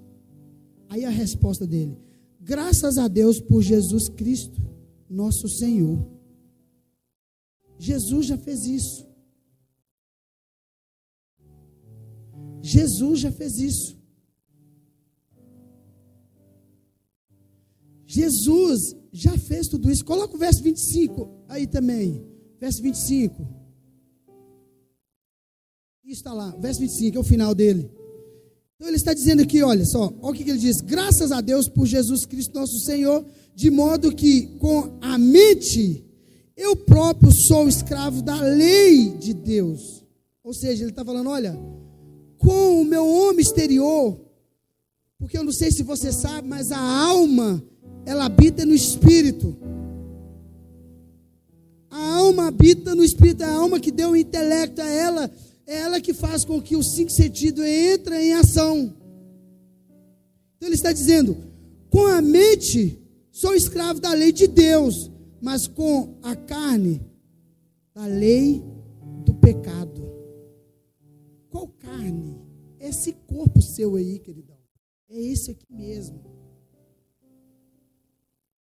Aí 0.91 1.07
a 1.07 1.09
resposta 1.09 1.67
dele: 1.67 1.97
graças 2.39 2.99
a 2.99 3.09
Deus 3.09 3.41
por 3.41 3.63
Jesus 3.63 4.11
Cristo, 4.11 4.61
nosso 5.09 5.49
Senhor. 5.49 6.07
Jesus 7.79 8.27
já 8.27 8.37
fez 8.37 8.67
isso. 8.67 9.09
Jesus 12.61 13.21
já 13.21 13.33
fez 13.33 13.59
isso. 13.59 13.99
Jesus 18.07 18.95
já 19.13 19.37
fez 19.37 19.67
tudo 19.67 19.91
isso. 19.91 20.05
Coloca 20.05 20.35
o 20.35 20.39
verso 20.39 20.63
25 20.63 21.45
aí 21.49 21.67
também. 21.67 22.25
Verso 22.61 22.81
25. 22.83 23.47
Isso 26.05 26.21
está 26.21 26.33
lá, 26.33 26.55
verso 26.61 26.81
25, 26.81 27.17
é 27.17 27.21
o 27.21 27.25
final 27.25 27.53
dele. 27.53 27.91
Então 28.77 28.89
ele 28.89 28.97
está 28.97 29.13
dizendo 29.13 29.43
aqui, 29.43 29.63
olha 29.63 29.85
só, 29.85 30.13
olha 30.23 30.31
o 30.31 30.35
que 30.35 30.49
ele 30.49 30.59
diz: 30.59 30.81
graças 30.81 31.33
a 31.33 31.41
Deus 31.41 31.69
por 31.69 31.87
Jesus 31.87 32.25
Cristo 32.25 32.55
nosso 32.55 32.79
Senhor, 32.81 33.27
de 33.55 33.71
modo 33.71 34.15
que 34.15 34.47
com 34.59 34.99
a 35.01 35.19
mente 35.19 36.05
eu 36.57 36.77
próprio 36.77 37.33
sou 37.33 37.69
escravo 37.69 38.23
da 38.23 38.41
lei 38.41 39.11
de 39.17 39.35
Deus. 39.35 40.05
Ou 40.45 40.55
seja, 40.55 40.85
ele 40.85 40.91
está 40.91 41.05
falando, 41.05 41.29
olha, 41.29 41.59
com 42.39 42.81
o 42.81 42.85
meu 42.85 43.07
homem 43.07 43.41
exterior, 43.41 44.21
porque 45.19 45.37
eu 45.37 45.43
não 45.43 45.53
sei 45.53 45.73
se 45.73 45.83
você 45.83 46.13
sabe, 46.13 46.47
mas 46.47 46.71
a 46.71 46.79
alma, 46.79 47.63
ela 48.07 48.25
habita 48.25 48.65
no 48.65 48.75
espírito. 48.75 49.55
A 51.91 52.17
alma 52.17 52.49
habita 52.49 52.95
no 52.95 53.05
espírito, 53.05 53.43
é 53.43 53.47
a 53.47 53.55
alma 53.55 53.79
que 53.79 53.91
deu 53.91 54.13
o 54.13 54.17
intelecto 54.17 54.81
a 54.81 54.87
ela 54.87 55.31
é 55.67 55.81
ela 55.81 56.01
que 56.01 56.15
faz 56.15 56.45
com 56.45 56.63
que 56.63 56.77
o 56.77 56.83
cinco 56.83 57.11
sentido 57.11 57.65
entre 57.65 58.17
em 58.17 58.35
ação. 58.35 58.95
Então 60.57 60.69
ele 60.69 60.77
está 60.77 60.93
dizendo: 60.93 61.37
com 61.91 62.07
a 62.07 62.23
mente 62.23 62.99
sou 63.33 63.55
escravo 63.55 64.01
da 64.01 64.13
lei 64.13 64.33
de 64.33 64.47
Deus, 64.47 65.11
mas 65.41 65.67
com 65.67 66.19
a 66.23 66.37
carne 66.37 67.05
da 67.93 68.07
lei 68.07 68.63
do 69.25 69.35
pecado. 69.35 70.07
Qual 71.51 71.69
carne? 71.69 72.41
Esse 72.79 73.13
corpo 73.13 73.61
seu 73.61 73.97
aí, 73.97 74.19
queridão. 74.21 74.57
É 75.09 75.21
esse 75.21 75.51
aqui 75.51 75.67
mesmo. 75.71 76.36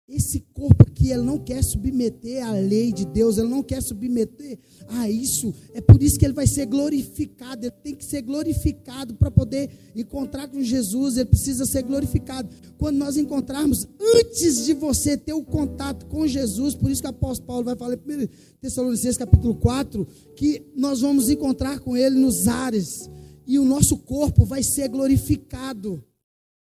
Esse 0.06 0.42
corpo 0.54 0.84
aqui, 0.86 1.12
ele 1.12 1.22
não 1.22 1.40
quer 1.40 1.64
submeter 1.64 2.46
à 2.46 2.52
lei 2.52 2.92
de 2.92 3.06
Deus, 3.06 3.38
ele 3.38 3.48
não 3.48 3.64
quer 3.64 3.82
submeter 3.82 4.60
a 4.90 5.10
isso. 5.10 5.54
É 5.74 5.80
por 5.80 6.04
isso 6.04 6.20
que 6.20 6.26
ele 6.26 6.34
vai 6.34 6.46
ser 6.46 6.66
glorificado. 6.66 7.66
Ele 7.66 7.72
tem 7.72 7.96
que 7.96 8.04
ser 8.04 8.22
glorificado 8.22 9.16
para 9.16 9.32
poder 9.32 9.70
encontrar 9.96 10.50
com 10.50 10.62
Jesus. 10.62 11.16
Ele 11.16 11.30
precisa 11.30 11.66
ser 11.66 11.84
glorificado. 11.84 12.50
Quando 12.78 12.98
nós 12.98 13.16
encontrarmos, 13.16 13.88
antes 14.18 14.66
de 14.66 14.74
você 14.74 15.16
ter 15.16 15.34
o 15.34 15.44
contato 15.44 16.06
com 16.08 16.28
Jesus, 16.28 16.76
por 16.76 16.92
isso 16.92 17.02
que 17.02 17.08
o 17.08 17.12
apóstolo 17.12 17.48
Paulo 17.48 17.64
vai 17.64 17.76
falar 17.78 17.94
em 17.94 18.26
1 18.26 18.28
Tessalonicenses 18.60 19.18
capítulo 19.18 19.56
4, 19.56 20.06
que 20.36 20.64
nós 20.76 21.00
vamos 21.00 21.30
encontrar 21.30 21.80
com 21.80 21.96
ele 21.96 22.20
nos 22.20 22.50
ares. 22.50 23.10
E 23.48 23.58
o 23.58 23.64
nosso 23.64 23.98
corpo 24.00 24.44
vai 24.44 24.64
ser 24.64 24.90
glorificado. 24.90 26.04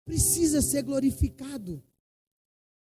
Precisa 0.05 0.61
ser 0.61 0.83
glorificado 0.83 1.83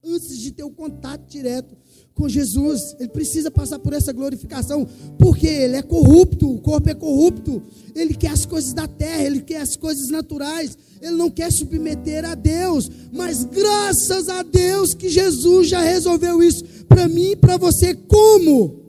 antes 0.04 0.38
de 0.38 0.52
ter 0.52 0.62
o 0.62 0.70
contato 0.70 1.28
direto 1.28 1.76
com 2.14 2.28
Jesus. 2.28 2.80
Ele 2.98 3.08
precisa 3.08 3.50
passar 3.50 3.78
por 3.78 3.92
essa 3.92 4.12
glorificação, 4.12 4.86
porque 5.18 5.46
ele 5.46 5.76
é 5.76 5.82
corrupto, 5.82 6.50
o 6.50 6.60
corpo 6.60 6.88
é 6.88 6.94
corrupto. 6.94 7.62
Ele 7.94 8.14
quer 8.14 8.30
as 8.30 8.46
coisas 8.46 8.72
da 8.72 8.86
terra, 8.86 9.22
ele 9.22 9.42
quer 9.42 9.60
as 9.60 9.76
coisas 9.76 10.08
naturais. 10.08 10.76
Ele 11.00 11.16
não 11.16 11.30
quer 11.30 11.52
submeter 11.52 12.24
a 12.24 12.34
Deus, 12.34 12.90
mas 13.12 13.44
graças 13.44 14.28
a 14.28 14.42
Deus 14.42 14.94
que 14.94 15.08
Jesus 15.08 15.68
já 15.68 15.80
resolveu 15.80 16.42
isso 16.42 16.64
para 16.88 17.06
mim 17.06 17.32
e 17.32 17.36
para 17.36 17.56
você. 17.56 17.94
Como? 17.94 18.86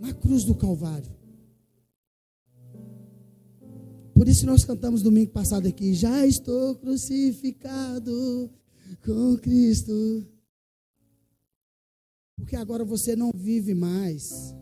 Na 0.00 0.12
cruz 0.12 0.44
do 0.44 0.54
Calvário. 0.54 1.23
Por 4.14 4.28
isso 4.28 4.46
nós 4.46 4.64
cantamos 4.64 5.02
domingo 5.02 5.32
passado 5.32 5.66
aqui, 5.66 5.92
já 5.92 6.24
estou 6.24 6.76
crucificado 6.76 8.48
com 9.04 9.36
Cristo. 9.38 10.24
Porque 12.36 12.54
agora 12.54 12.84
você 12.84 13.16
não 13.16 13.32
vive 13.34 13.74
mais 13.74 14.54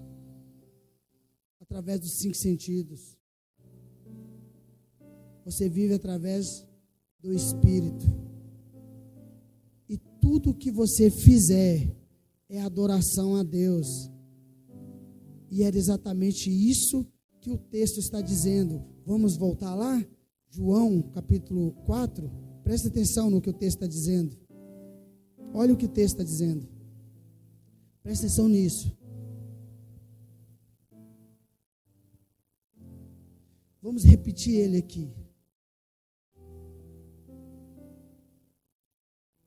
através 1.61 2.00
dos 2.00 2.16
cinco 2.16 2.34
sentidos. 2.34 3.16
Você 5.44 5.68
vive 5.68 5.94
através 5.94 6.66
do 7.20 7.32
Espírito. 7.32 8.07
E 9.86 9.98
tudo 10.20 10.55
que 10.55 10.70
você 10.70 11.11
fizer 11.11 11.94
é 12.48 12.61
adoração 12.61 13.36
a 13.36 13.42
Deus. 13.42 14.11
E 15.50 15.62
era 15.62 15.76
exatamente 15.76 16.48
isso 16.48 17.07
que 17.40 17.50
o 17.50 17.59
texto 17.59 17.98
está 17.98 18.22
dizendo. 18.22 18.91
Vamos 19.05 19.36
voltar 19.36 19.74
lá? 19.74 20.05
João 20.48 21.03
capítulo 21.03 21.72
4. 21.86 22.30
Presta 22.62 22.88
atenção 22.88 23.30
no 23.30 23.40
que 23.40 23.50
o 23.50 23.53
texto 23.53 23.78
está 23.82 23.86
dizendo. 23.86 24.36
Olha 25.53 25.74
o 25.74 25.76
que 25.76 25.86
o 25.86 25.88
texto 25.88 26.14
está 26.14 26.24
dizendo. 26.24 26.68
Presta 28.03 28.26
atenção 28.26 28.48
nisso. 28.48 28.96
Vamos 33.80 34.05
repetir 34.05 34.55
ele 34.55 34.78
aqui. 34.78 35.12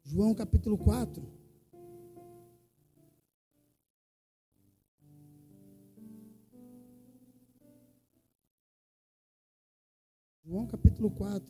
João 0.03 0.33
capítulo 0.35 0.77
4. 0.77 1.34
João 10.47 10.67
capítulo 10.67 11.09
4. 11.09 11.43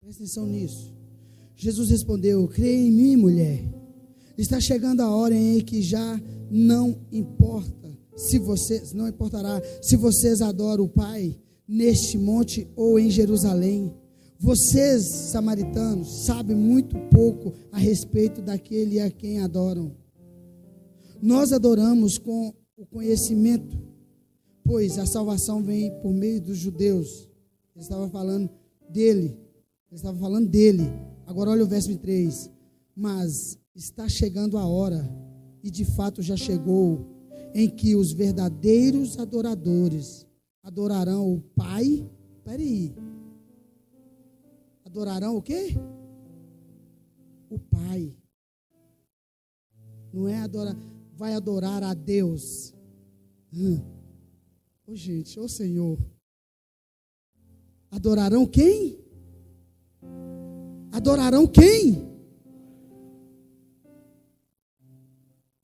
Presta 0.00 0.22
atenção 0.22 0.46
nisso. 0.46 0.94
Jesus 1.54 1.90
respondeu: 1.90 2.48
Creia 2.48 2.86
em 2.86 2.90
mim, 2.90 3.16
mulher. 3.16 3.62
Está 4.38 4.58
chegando 4.58 5.02
a 5.02 5.10
hora 5.14 5.34
em 5.34 5.60
que 5.60 5.82
já 5.82 6.18
não 6.50 7.06
importa 7.12 7.94
se 8.16 8.38
vocês, 8.38 8.94
não 8.94 9.06
importará 9.06 9.60
se 9.82 9.94
vocês 9.94 10.40
adoram 10.40 10.84
o 10.84 10.88
Pai 10.88 11.38
neste 11.68 12.16
monte 12.16 12.66
ou 12.74 12.98
em 12.98 13.10
Jerusalém. 13.10 13.92
Vocês, 14.38 15.04
samaritanos, 15.04 16.24
sabem 16.24 16.56
muito 16.56 16.98
pouco 17.10 17.52
a 17.70 17.78
respeito 17.78 18.40
daquele 18.40 19.00
a 19.00 19.10
quem 19.10 19.40
adoram. 19.40 20.01
Nós 21.22 21.52
adoramos 21.52 22.18
com 22.18 22.52
o 22.76 22.84
conhecimento, 22.84 23.78
pois 24.64 24.98
a 24.98 25.06
salvação 25.06 25.62
vem 25.62 25.88
por 26.00 26.12
meio 26.12 26.40
dos 26.40 26.58
judeus. 26.58 27.30
Ele 27.76 27.84
estava 27.84 28.08
falando 28.08 28.50
dele. 28.90 29.26
Ele 29.88 29.92
estava 29.92 30.18
falando 30.18 30.48
dele. 30.48 30.82
Agora 31.24 31.50
olha 31.50 31.62
o 31.62 31.68
verso 31.68 31.96
3. 31.96 32.50
Mas 32.96 33.56
está 33.72 34.08
chegando 34.08 34.58
a 34.58 34.66
hora, 34.66 35.08
e 35.62 35.70
de 35.70 35.84
fato 35.84 36.20
já 36.22 36.36
chegou, 36.36 37.06
em 37.54 37.70
que 37.70 37.94
os 37.94 38.10
verdadeiros 38.12 39.16
adoradores 39.16 40.26
adorarão 40.60 41.32
o 41.32 41.40
Pai. 41.40 42.04
Peraí. 42.42 42.92
Adorarão 44.84 45.36
o 45.36 45.42
quê? 45.42 45.76
O 47.48 47.60
Pai. 47.60 48.12
Não 50.12 50.26
é 50.26 50.38
adorar 50.38 50.76
vai 51.16 51.34
adorar 51.34 51.82
a 51.82 51.94
Deus. 51.94 52.74
Hum. 53.52 53.80
Oh, 54.86 54.94
gente, 54.94 55.38
ô 55.38 55.44
oh, 55.44 55.48
Senhor. 55.48 55.98
Adorarão 57.90 58.46
quem? 58.46 58.98
Adorarão 60.90 61.46
quem? 61.46 62.10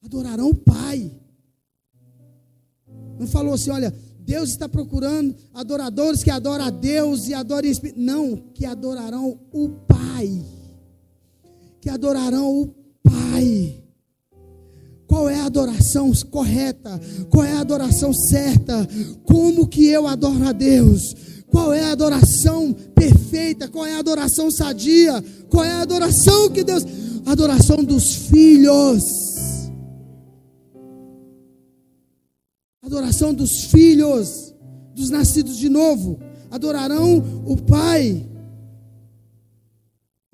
Adorarão 0.02 0.50
o 0.50 0.54
Pai. 0.54 1.10
Não 3.18 3.26
falou 3.26 3.54
assim, 3.54 3.70
olha, 3.70 3.90
Deus 4.20 4.50
está 4.50 4.68
procurando 4.68 5.34
adoradores 5.52 6.22
que 6.22 6.30
adoram 6.30 6.64
a 6.66 6.70
Deus 6.70 7.28
e 7.28 7.34
adorem 7.34 7.70
Espírito. 7.70 7.98
Não, 7.98 8.36
que 8.36 8.64
adorarão 8.64 9.40
o 9.52 9.70
Pai. 9.70 10.44
que 11.80 11.88
adorarão 11.88 12.62
o 12.62 12.66
Pai. 13.02 13.87
Qual 15.08 15.26
é 15.26 15.40
a 15.40 15.46
adoração 15.46 16.12
correta? 16.30 17.00
Qual 17.30 17.42
é 17.42 17.52
a 17.52 17.60
adoração 17.60 18.12
certa? 18.12 18.86
Como 19.24 19.66
que 19.66 19.86
eu 19.86 20.06
adoro 20.06 20.46
a 20.46 20.52
Deus? 20.52 21.16
Qual 21.46 21.72
é 21.72 21.82
a 21.82 21.92
adoração 21.92 22.74
perfeita? 22.94 23.68
Qual 23.68 23.86
é 23.86 23.94
a 23.94 24.00
adoração 24.00 24.50
sadia? 24.50 25.24
Qual 25.48 25.64
é 25.64 25.70
a 25.70 25.80
adoração 25.80 26.50
que 26.50 26.62
Deus. 26.62 26.84
Adoração 27.24 27.82
dos 27.82 28.14
filhos. 28.14 29.02
Adoração 32.82 33.32
dos 33.32 33.64
filhos, 33.64 34.54
dos 34.94 35.08
nascidos 35.08 35.56
de 35.56 35.70
novo. 35.70 36.20
Adorarão 36.50 37.42
o 37.46 37.56
Pai. 37.56 38.28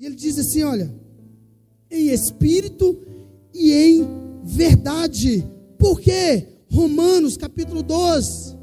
E 0.01 0.05
ele 0.05 0.15
diz 0.15 0.37
assim: 0.37 0.63
olha, 0.63 0.93
em 1.89 2.09
espírito 2.09 3.01
e 3.53 3.71
em 3.71 4.24
verdade. 4.45 5.43
Por 5.77 5.99
quê? 5.99 6.47
Romanos 6.71 7.35
capítulo 7.35 7.81
12. 7.81 8.55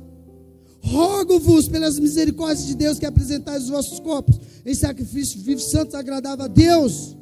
Rogo-vos 0.84 1.68
pelas 1.68 1.98
misericórdias 1.98 2.66
de 2.66 2.74
Deus 2.74 2.98
que 2.98 3.06
apresentais 3.06 3.64
os 3.64 3.68
vossos 3.68 4.00
corpos 4.00 4.40
em 4.64 4.74
sacrifício 4.74 5.40
vivo, 5.40 5.60
santo, 5.60 5.96
agradável 5.96 6.44
a 6.44 6.48
Deus. 6.48 7.16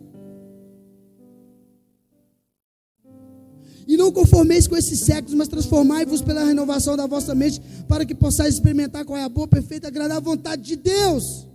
E 3.87 3.97
não 3.97 4.13
conformeis 4.13 4.69
com 4.69 4.77
esses 4.77 5.01
séculos, 5.01 5.35
mas 5.35 5.49
transformai-vos 5.49 6.23
pela 6.23 6.45
renovação 6.45 6.97
da 6.97 7.07
vossa 7.07 7.35
mente, 7.35 7.61
para 7.89 8.05
que 8.05 8.15
possais 8.15 8.55
experimentar 8.55 9.05
qual 9.05 9.19
é 9.19 9.25
a 9.25 9.29
boa, 9.29 9.49
perfeita, 9.49 9.89
agradável 9.89 10.23
vontade 10.23 10.63
de 10.63 10.77
Deus. 10.77 11.50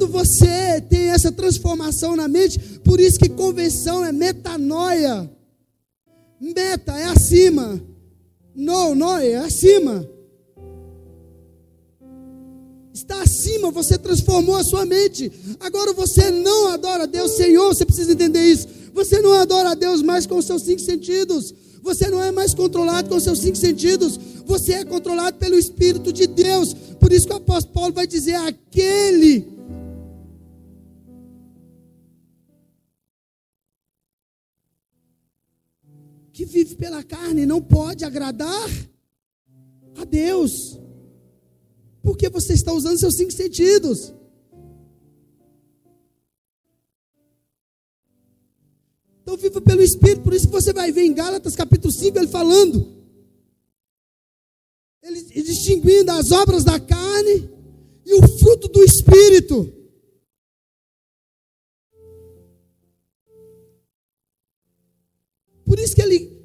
Quando 0.00 0.12
você 0.12 0.80
tem 0.88 1.10
essa 1.10 1.30
transformação 1.30 2.16
na 2.16 2.26
mente, 2.26 2.58
por 2.82 2.98
isso 2.98 3.18
que 3.18 3.28
convenção 3.28 4.02
é 4.02 4.10
metanoia. 4.10 5.30
Meta 6.40 6.98
é 6.98 7.04
acima. 7.04 7.78
No, 8.54 8.94
no 8.94 9.18
é 9.18 9.36
acima. 9.36 10.08
Está 12.94 13.20
acima, 13.20 13.70
você 13.70 13.98
transformou 13.98 14.56
a 14.56 14.64
sua 14.64 14.86
mente. 14.86 15.30
Agora 15.60 15.92
você 15.92 16.30
não 16.30 16.68
adora 16.68 17.06
Deus, 17.06 17.32
Senhor, 17.32 17.74
você 17.74 17.84
precisa 17.84 18.12
entender 18.12 18.42
isso. 18.42 18.68
Você 18.94 19.20
não 19.20 19.34
adora 19.34 19.72
a 19.72 19.74
Deus 19.74 20.00
mais 20.00 20.24
com 20.24 20.38
os 20.38 20.46
seus 20.46 20.62
cinco 20.62 20.80
sentidos. 20.80 21.52
Você 21.82 22.08
não 22.08 22.22
é 22.22 22.30
mais 22.30 22.54
controlado 22.54 23.10
com 23.10 23.16
os 23.16 23.22
seus 23.22 23.40
cinco 23.40 23.58
sentidos. 23.58 24.18
Você 24.46 24.72
é 24.72 24.82
controlado 24.84 25.36
pelo 25.36 25.58
Espírito 25.58 26.10
de 26.10 26.26
Deus. 26.26 26.72
Por 26.98 27.12
isso 27.12 27.26
que 27.26 27.34
o 27.34 27.36
apóstolo 27.36 27.74
Paulo 27.74 27.92
vai 27.92 28.06
dizer: 28.06 28.36
aquele 28.36 29.59
pela 36.80 37.04
carne 37.04 37.44
não 37.44 37.60
pode 37.60 38.06
agradar 38.06 38.70
a 39.98 40.04
Deus, 40.06 40.80
porque 42.02 42.30
você 42.30 42.54
está 42.54 42.72
usando 42.72 42.98
seus 42.98 43.16
cinco 43.16 43.30
sentidos. 43.32 44.14
Então 49.20 49.36
viva 49.36 49.60
pelo 49.60 49.82
Espírito, 49.82 50.22
por 50.22 50.32
isso 50.32 50.46
que 50.46 50.52
você 50.52 50.72
vai 50.72 50.90
ver 50.90 51.02
em 51.02 51.12
Gálatas 51.12 51.54
capítulo 51.54 51.92
5 51.92 52.18
ele 52.18 52.28
falando, 52.28 53.04
ele 55.02 55.20
distinguindo 55.42 56.10
as 56.12 56.32
obras 56.32 56.64
da 56.64 56.80
carne 56.80 57.50
e 58.06 58.14
o 58.14 58.26
fruto 58.38 58.68
do 58.68 58.82
Espírito. 58.82 59.70
Por 65.66 65.78
isso 65.78 65.94
que 65.94 66.02
ele, 66.02 66.39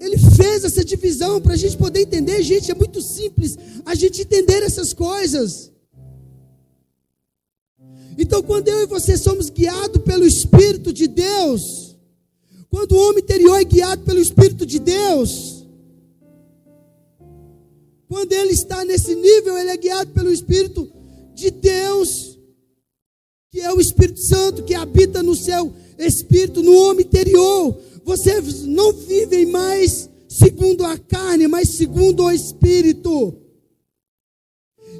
ele 0.00 0.16
fez 0.16 0.64
essa 0.64 0.82
divisão 0.82 1.40
para 1.40 1.52
a 1.52 1.56
gente 1.56 1.76
poder 1.76 2.00
entender. 2.00 2.42
Gente, 2.42 2.70
é 2.70 2.74
muito 2.74 3.02
simples 3.02 3.58
a 3.84 3.94
gente 3.94 4.22
entender 4.22 4.62
essas 4.62 4.94
coisas. 4.94 5.70
Então, 8.16 8.42
quando 8.42 8.68
eu 8.68 8.82
e 8.82 8.86
você 8.86 9.16
somos 9.16 9.50
guiados 9.50 10.02
pelo 10.02 10.26
Espírito 10.26 10.92
de 10.92 11.06
Deus, 11.06 11.96
quando 12.70 12.92
o 12.92 13.08
homem 13.08 13.22
interior 13.22 13.60
é 13.60 13.64
guiado 13.64 14.02
pelo 14.02 14.20
Espírito 14.20 14.64
de 14.64 14.78
Deus, 14.78 15.66
quando 18.08 18.32
ele 18.32 18.52
está 18.52 18.84
nesse 18.84 19.14
nível, 19.14 19.56
ele 19.56 19.70
é 19.70 19.76
guiado 19.76 20.12
pelo 20.12 20.32
Espírito 20.32 20.90
de 21.34 21.50
Deus, 21.50 22.38
que 23.50 23.60
é 23.60 23.72
o 23.72 23.80
Espírito 23.80 24.20
Santo 24.20 24.62
que 24.62 24.74
habita 24.74 25.22
no 25.22 25.34
seu 25.34 25.72
espírito, 25.98 26.62
no 26.62 26.74
homem 26.74 27.04
interior. 27.04 27.76
Vocês 28.04 28.64
não 28.64 28.92
vivem 28.92 29.46
mais 29.46 30.08
segundo 30.28 30.84
a 30.84 30.96
carne, 30.96 31.48
mas 31.48 31.70
segundo 31.70 32.24
o 32.24 32.30
Espírito. 32.30 33.36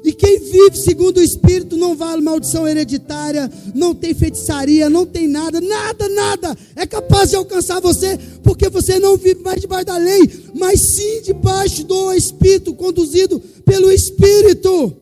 E 0.03 0.11
quem 0.13 0.39
vive 0.39 0.77
segundo 0.77 1.17
o 1.17 1.23
Espírito 1.23 1.77
não 1.77 1.95
vale 1.95 2.21
maldição 2.21 2.67
hereditária, 2.67 3.51
não 3.75 3.93
tem 3.93 4.13
feitiçaria, 4.13 4.89
não 4.89 5.05
tem 5.05 5.27
nada, 5.27 5.61
nada, 5.61 6.09
nada 6.09 6.57
é 6.75 6.87
capaz 6.87 7.29
de 7.29 7.35
alcançar 7.35 7.79
você, 7.79 8.17
porque 8.41 8.67
você 8.69 8.99
não 8.99 9.15
vive 9.15 9.41
mais 9.41 9.61
debaixo 9.61 9.85
da 9.85 9.97
lei, 9.97 10.21
mas 10.55 10.95
sim 10.95 11.21
debaixo 11.21 11.83
do 11.83 12.11
Espírito, 12.13 12.73
conduzido 12.73 13.39
pelo 13.63 13.91
Espírito. 13.91 14.95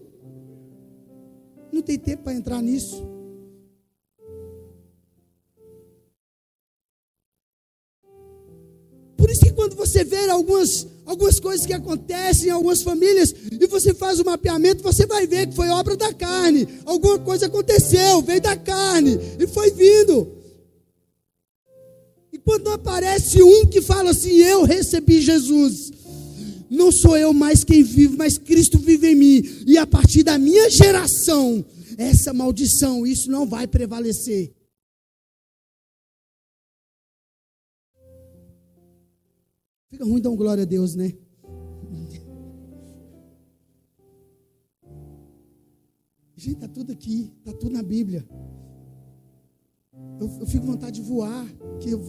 Não 1.72 1.82
tem 1.82 1.98
tempo 1.98 2.24
para 2.24 2.34
entrar 2.34 2.62
nisso. 2.62 3.19
Quando 9.60 9.76
você 9.76 10.06
vê 10.06 10.30
algumas, 10.30 10.88
algumas 11.06 11.38
coisas 11.38 11.66
que 11.66 11.74
acontecem 11.74 12.48
em 12.48 12.52
algumas 12.52 12.82
famílias 12.82 13.36
e 13.52 13.68
você 13.68 13.94
faz 13.94 14.18
o 14.18 14.24
mapeamento, 14.24 14.82
você 14.82 15.06
vai 15.06 15.28
ver 15.28 15.48
que 15.48 15.54
foi 15.54 15.68
obra 15.68 15.98
da 15.98 16.14
carne. 16.14 16.66
Alguma 16.86 17.20
coisa 17.20 17.48
aconteceu, 17.48 18.22
veio 18.22 18.40
da 18.40 18.56
carne 18.56 19.20
e 19.38 19.46
foi 19.48 19.70
vindo. 19.72 20.32
E 22.32 22.38
quando 22.38 22.70
aparece 22.70 23.44
um 23.44 23.66
que 23.66 23.82
fala 23.82 24.12
assim: 24.12 24.32
Eu 24.38 24.64
recebi 24.64 25.20
Jesus, 25.20 25.92
não 26.70 26.90
sou 26.90 27.18
eu 27.18 27.34
mais 27.34 27.62
quem 27.62 27.84
vive, 27.84 28.16
mas 28.16 28.38
Cristo 28.38 28.80
vive 28.80 29.10
em 29.10 29.16
mim. 29.16 29.44
E 29.68 29.78
a 29.78 29.86
partir 29.86 30.24
da 30.24 30.38
minha 30.38 30.70
geração, 30.70 31.66
essa 31.98 32.32
maldição, 32.32 33.06
isso 33.06 33.30
não 33.30 33.46
vai 33.46 33.68
prevalecer. 33.68 34.54
Fica 40.00 40.10
ruim 40.10 40.22
dar 40.22 40.30
um 40.30 40.36
glória 40.38 40.64
a 40.64 40.66
Deus, 40.66 40.96
né? 40.96 41.14
Gente, 46.38 46.54
está 46.54 46.70
tudo 46.70 46.94
aqui, 46.94 47.34
está 47.40 47.52
tudo 47.52 47.74
na 47.74 47.84
Bíblia. 47.84 48.26
Eu, 50.18 50.30
eu 50.40 50.46
fico 50.46 50.66
com 50.66 50.72
vontade 50.72 51.02
de 51.02 51.06
voar. 51.06 51.46
Que 51.82 51.90
eu, 51.90 52.02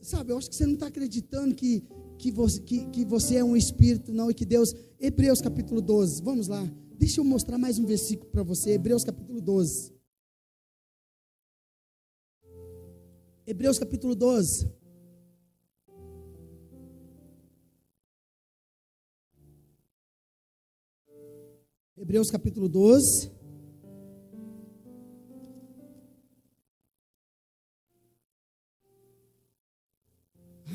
sabe, 0.00 0.32
eu 0.32 0.38
acho 0.38 0.50
que 0.50 0.56
você 0.56 0.66
não 0.66 0.74
está 0.74 0.88
acreditando 0.88 1.54
que, 1.54 1.84
que, 2.18 2.32
você, 2.32 2.60
que, 2.60 2.84
que 2.86 3.04
você 3.04 3.36
é 3.36 3.44
um 3.44 3.56
espírito, 3.56 4.12
não, 4.12 4.28
e 4.28 4.34
que 4.34 4.44
Deus. 4.44 4.74
Hebreus 4.98 5.40
capítulo 5.40 5.80
12, 5.80 6.20
vamos 6.20 6.48
lá. 6.48 6.68
Deixa 6.98 7.20
eu 7.20 7.24
mostrar 7.24 7.58
mais 7.58 7.78
um 7.78 7.86
versículo 7.86 8.28
para 8.28 8.42
você. 8.42 8.72
Hebreus 8.72 9.04
capítulo 9.04 9.40
12. 9.40 9.94
Hebreus 13.46 13.78
capítulo 13.78 14.16
12. 14.16 14.68
Hebreus 21.96 22.28
capítulo 22.28 22.68
12. 22.68 23.30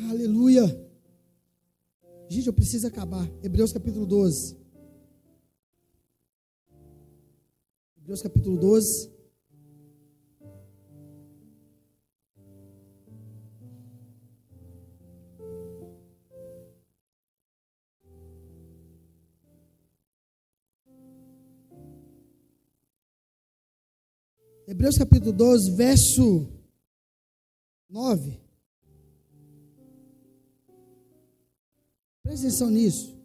Aleluia. 0.10 0.66
Gente, 2.30 2.48
eu 2.48 2.54
preciso 2.54 2.88
acabar. 2.88 3.30
Hebreus 3.44 3.74
capítulo 3.74 4.06
12. 4.06 4.58
Hebreus 7.98 8.22
capítulo 8.22 8.58
12. 8.58 9.19
Hebreus 24.72 25.00
capítulo 25.00 25.34
12, 25.34 25.72
verso 25.72 26.48
9. 27.90 28.40
Presta 32.22 32.46
atenção 32.46 32.70
nisso. 32.70 33.18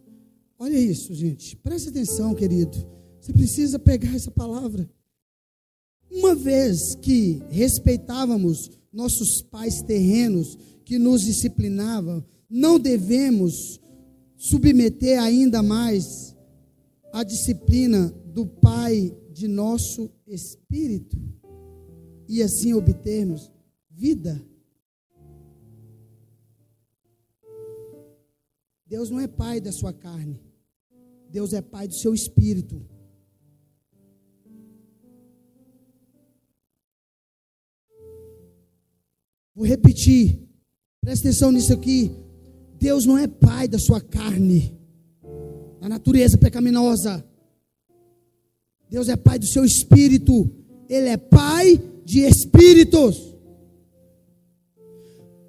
Olha 0.57 0.75
isso, 0.75 1.13
gente. 1.13 1.55
Presta 1.57 1.91
atenção, 1.91 2.33
querido. 2.33 2.75
Você 3.21 3.31
precisa 3.31 3.77
pegar 3.77 4.15
essa 4.15 4.31
palavra. 4.31 4.89
Uma 6.09 6.33
vez 6.33 6.95
que 6.95 7.43
respeitávamos 7.51 8.71
nossos 8.91 9.43
pais 9.43 9.83
terrenos 9.83 10.57
que 10.83 10.97
nos 10.97 11.21
disciplinavam, 11.21 12.25
não 12.49 12.79
devemos 12.79 13.79
submeter 14.35 15.21
ainda 15.21 15.61
mais 15.61 16.35
a 17.13 17.23
disciplina 17.23 18.11
do 18.33 18.47
Pai 18.47 19.15
de 19.35 19.49
nosso 19.49 20.09
espírito 20.25 21.17
e 22.25 22.41
assim 22.41 22.73
obtermos 22.73 23.51
vida. 23.91 24.41
Deus 28.87 29.09
não 29.09 29.19
é 29.19 29.27
pai 29.27 29.59
da 29.59 29.73
sua 29.73 29.91
carne. 29.91 30.41
Deus 31.29 31.51
é 31.51 31.61
pai 31.61 31.85
do 31.85 31.95
seu 31.95 32.13
espírito. 32.13 32.81
Vou 39.53 39.65
repetir. 39.65 40.47
Presta 41.01 41.27
atenção 41.27 41.51
nisso 41.51 41.73
aqui. 41.73 42.09
Deus 42.79 43.05
não 43.05 43.17
é 43.17 43.27
pai 43.27 43.67
da 43.67 43.77
sua 43.77 43.99
carne, 43.99 44.79
da 45.81 45.89
natureza 45.89 46.37
pecaminosa. 46.37 47.34
Deus 48.89 49.09
é 49.09 49.15
pai 49.15 49.39
do 49.39 49.45
seu 49.45 49.65
espírito. 49.65 50.49
Ele 50.89 51.09
é 51.09 51.17
pai 51.17 51.81
de 52.05 52.21
espíritos. 52.21 53.35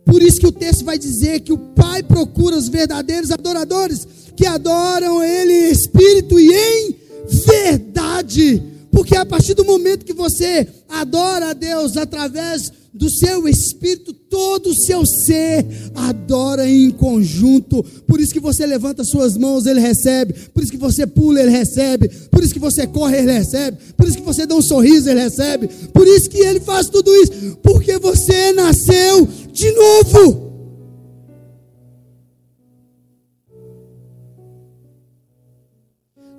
Por 0.04 0.22
isso 0.22 0.38
que 0.38 0.46
o 0.46 0.52
texto 0.52 0.84
vai 0.84 0.96
dizer 0.96 1.40
que 1.40 1.52
o 1.52 1.58
Pai 1.58 2.00
procura 2.00 2.56
os 2.56 2.68
verdadeiros 2.68 3.32
adoradores 3.32 4.06
que 4.36 4.46
adoram 4.46 5.22
Ele 5.22 5.52
em 5.52 5.70
espírito 5.72 6.38
e 6.38 6.54
em 6.54 6.96
verdade. 7.44 8.62
Porque 8.92 9.16
a 9.16 9.26
partir 9.26 9.54
do 9.54 9.64
momento 9.64 10.06
que 10.06 10.12
você 10.12 10.68
adora 10.88 11.50
a 11.50 11.52
Deus 11.52 11.96
através 11.96 12.72
do 12.96 13.10
seu 13.10 13.46
espírito, 13.46 14.12
todo 14.12 14.70
o 14.70 14.74
seu 14.74 15.04
ser 15.04 15.66
adora 15.94 16.68
em 16.68 16.90
conjunto. 16.90 17.82
Por 18.06 18.20
isso 18.20 18.32
que 18.32 18.40
você 18.40 18.64
levanta 18.64 19.04
suas 19.04 19.36
mãos, 19.36 19.66
ele 19.66 19.80
recebe. 19.80 20.32
Por 20.52 20.62
isso 20.62 20.72
que 20.72 20.78
você 20.78 21.06
pula, 21.06 21.40
ele 21.40 21.50
recebe. 21.50 22.08
Por 22.30 22.42
isso 22.42 22.54
que 22.54 22.58
você 22.58 22.86
corre, 22.86 23.18
ele 23.18 23.32
recebe. 23.32 23.78
Por 23.96 24.08
isso 24.08 24.16
que 24.16 24.24
você 24.24 24.46
dá 24.46 24.54
um 24.54 24.62
sorriso, 24.62 25.10
ele 25.10 25.20
recebe. 25.20 25.68
Por 25.92 26.06
isso 26.06 26.30
que 26.30 26.38
ele 26.38 26.60
faz 26.60 26.88
tudo 26.88 27.14
isso, 27.14 27.58
porque 27.62 27.98
você 27.98 28.52
nasceu 28.52 29.28
de 29.52 29.70
novo. 29.72 30.46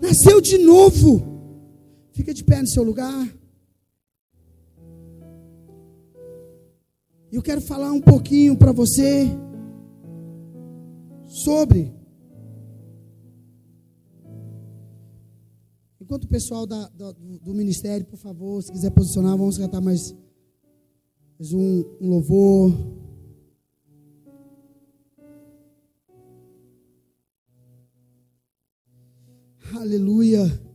Nasceu 0.02 0.42
de 0.42 0.58
novo. 0.58 1.38
Fica 2.14 2.34
de 2.34 2.44
pé 2.44 2.62
no 2.62 2.68
seu 2.68 2.84
lugar. 2.84 3.28
Eu 7.32 7.42
quero 7.42 7.60
falar 7.60 7.92
um 7.92 8.00
pouquinho 8.00 8.58
para 8.58 8.72
você 8.72 9.28
sobre. 11.26 11.94
Enquanto 16.00 16.24
o 16.24 16.30
pessoal 16.30 16.66
da, 16.66 16.88
da, 16.90 17.12
do 17.12 17.54
ministério, 17.54 18.06
por 18.06 18.18
favor, 18.18 18.62
se 18.64 18.72
quiser 18.72 18.92
posicionar, 18.92 19.38
vamos 19.38 19.58
cantar 19.58 19.82
mais, 19.82 20.16
mais 21.38 21.52
um, 21.52 21.84
um 22.00 22.10
louvor. 22.10 22.72
Aleluia. 29.76 30.67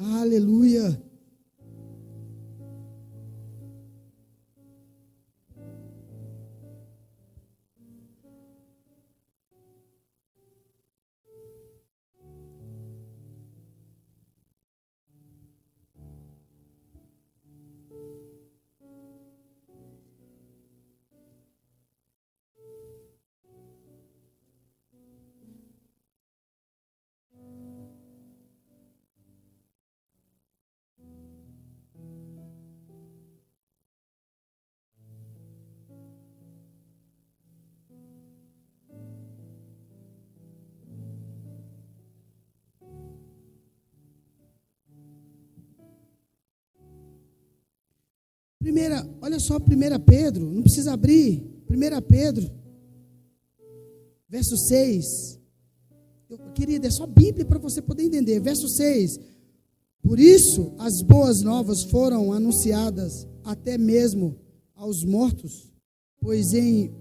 Aleluia. 0.00 1.09
Primeira, 48.70 49.04
olha 49.20 49.40
só, 49.40 49.56
1 49.56 49.60
Pedro, 50.06 50.48
não 50.48 50.62
precisa 50.62 50.92
abrir. 50.92 51.44
1 51.68 52.02
Pedro, 52.02 52.48
verso 54.28 54.56
6. 54.56 55.40
Eu, 56.28 56.38
querida, 56.54 56.86
é 56.86 56.90
só 56.92 57.04
Bíblia 57.04 57.44
para 57.44 57.58
você 57.58 57.82
poder 57.82 58.04
entender. 58.04 58.38
Verso 58.38 58.68
6. 58.68 59.18
Por 60.00 60.20
isso, 60.20 60.72
as 60.78 61.02
boas 61.02 61.42
novas 61.42 61.82
foram 61.82 62.32
anunciadas 62.32 63.26
até 63.42 63.76
mesmo 63.76 64.38
aos 64.76 65.02
mortos, 65.04 65.72
pois 66.20 66.54
em, 66.54 66.94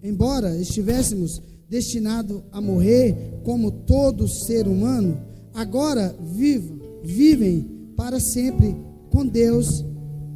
embora 0.00 0.56
estivéssemos 0.56 1.42
destinados 1.68 2.44
a 2.52 2.60
morrer 2.60 3.40
como 3.42 3.72
todo 3.72 4.28
ser 4.28 4.68
humano, 4.68 5.20
agora 5.52 6.16
vivam, 6.20 6.78
vivem 7.02 7.92
para 7.96 8.20
sempre 8.20 8.76
com 9.10 9.26
Deus 9.26 9.84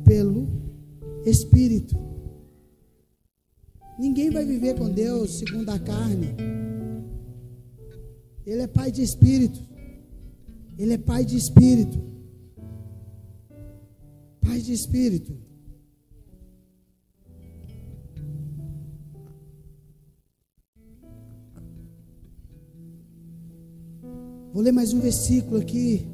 pelo 0.04 0.61
espírito. 1.24 1.96
Ninguém 3.98 4.30
vai 4.30 4.44
viver 4.44 4.76
com 4.76 4.90
Deus 4.90 5.38
segundo 5.38 5.68
a 5.70 5.78
carne. 5.78 6.34
Ele 8.44 8.62
é 8.62 8.66
pai 8.66 8.90
de 8.90 9.02
espírito. 9.02 9.60
Ele 10.78 10.94
é 10.94 10.98
pai 10.98 11.24
de 11.24 11.36
espírito. 11.36 12.02
Pai 14.40 14.60
de 14.60 14.72
espírito. 14.72 15.36
Vou 24.52 24.62
ler 24.62 24.72
mais 24.72 24.92
um 24.92 25.00
versículo 25.00 25.58
aqui. 25.58 26.11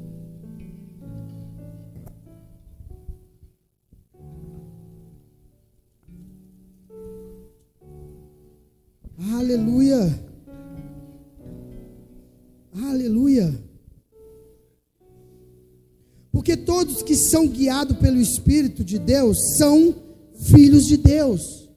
São 17.29 17.47
guiados 17.47 17.97
pelo 17.97 18.19
Espírito 18.19 18.83
de 18.83 18.97
Deus 18.97 19.57
são 19.57 19.95
filhos 20.35 20.85
de 20.85 20.97
Deus. 20.97 21.69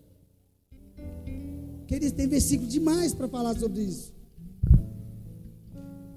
Queridos, 1.86 2.16
tem 2.16 2.26
versículo 2.26 2.68
demais 2.68 3.12
para 3.12 3.28
falar 3.28 3.54
sobre 3.58 3.82
isso. 3.82 4.12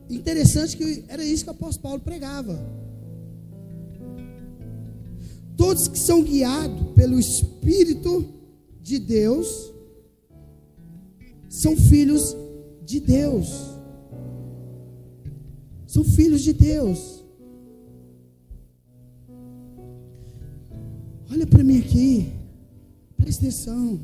Interessante 0.10 0.78
que 0.78 1.04
era 1.08 1.24
isso 1.24 1.44
que 1.44 1.50
o 1.50 1.54
apóstolo 1.54 1.82
Paulo 1.82 2.00
pregava. 2.00 2.58
Todos 5.58 5.88
que 5.88 6.00
são 6.00 6.24
guiados 6.24 6.94
pelo 6.94 7.20
Espírito 7.20 8.26
de 8.82 9.00
Deus 9.00 9.74
são 11.50 11.76
filhos 11.76 12.36
de 12.86 13.00
Deus. 13.00 13.48
São 15.88 16.04
filhos 16.04 16.42
de 16.42 16.54
Deus. 16.54 17.25
Para 21.56 21.64
mim 21.64 21.80
aqui. 21.80 22.34
Presta 23.16 23.46
atenção. 23.46 24.02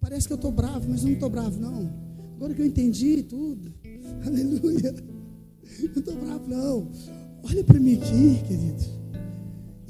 Parece 0.00 0.26
que 0.26 0.32
eu 0.32 0.36
estou 0.36 0.50
bravo, 0.50 0.88
mas 0.88 1.02
eu 1.02 1.06
não 1.06 1.14
estou 1.14 1.30
bravo, 1.30 1.60
não. 1.60 1.88
Agora 2.34 2.52
que 2.52 2.60
eu 2.60 2.66
entendi 2.66 3.22
tudo. 3.22 3.72
Aleluia. 4.26 4.92
Eu 5.78 5.88
não 5.88 5.98
estou 5.98 6.16
bravo, 6.16 6.48
não. 6.48 6.90
Olha 7.44 7.62
para 7.62 7.78
mim 7.78 7.94
aqui, 7.94 8.42
querido. 8.46 8.82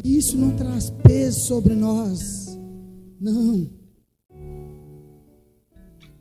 Isso 0.05 0.37
não 0.37 0.55
traz 0.55 0.91
peso 0.91 1.41
sobre 1.41 1.75
nós. 1.75 2.59
Não. 3.19 3.71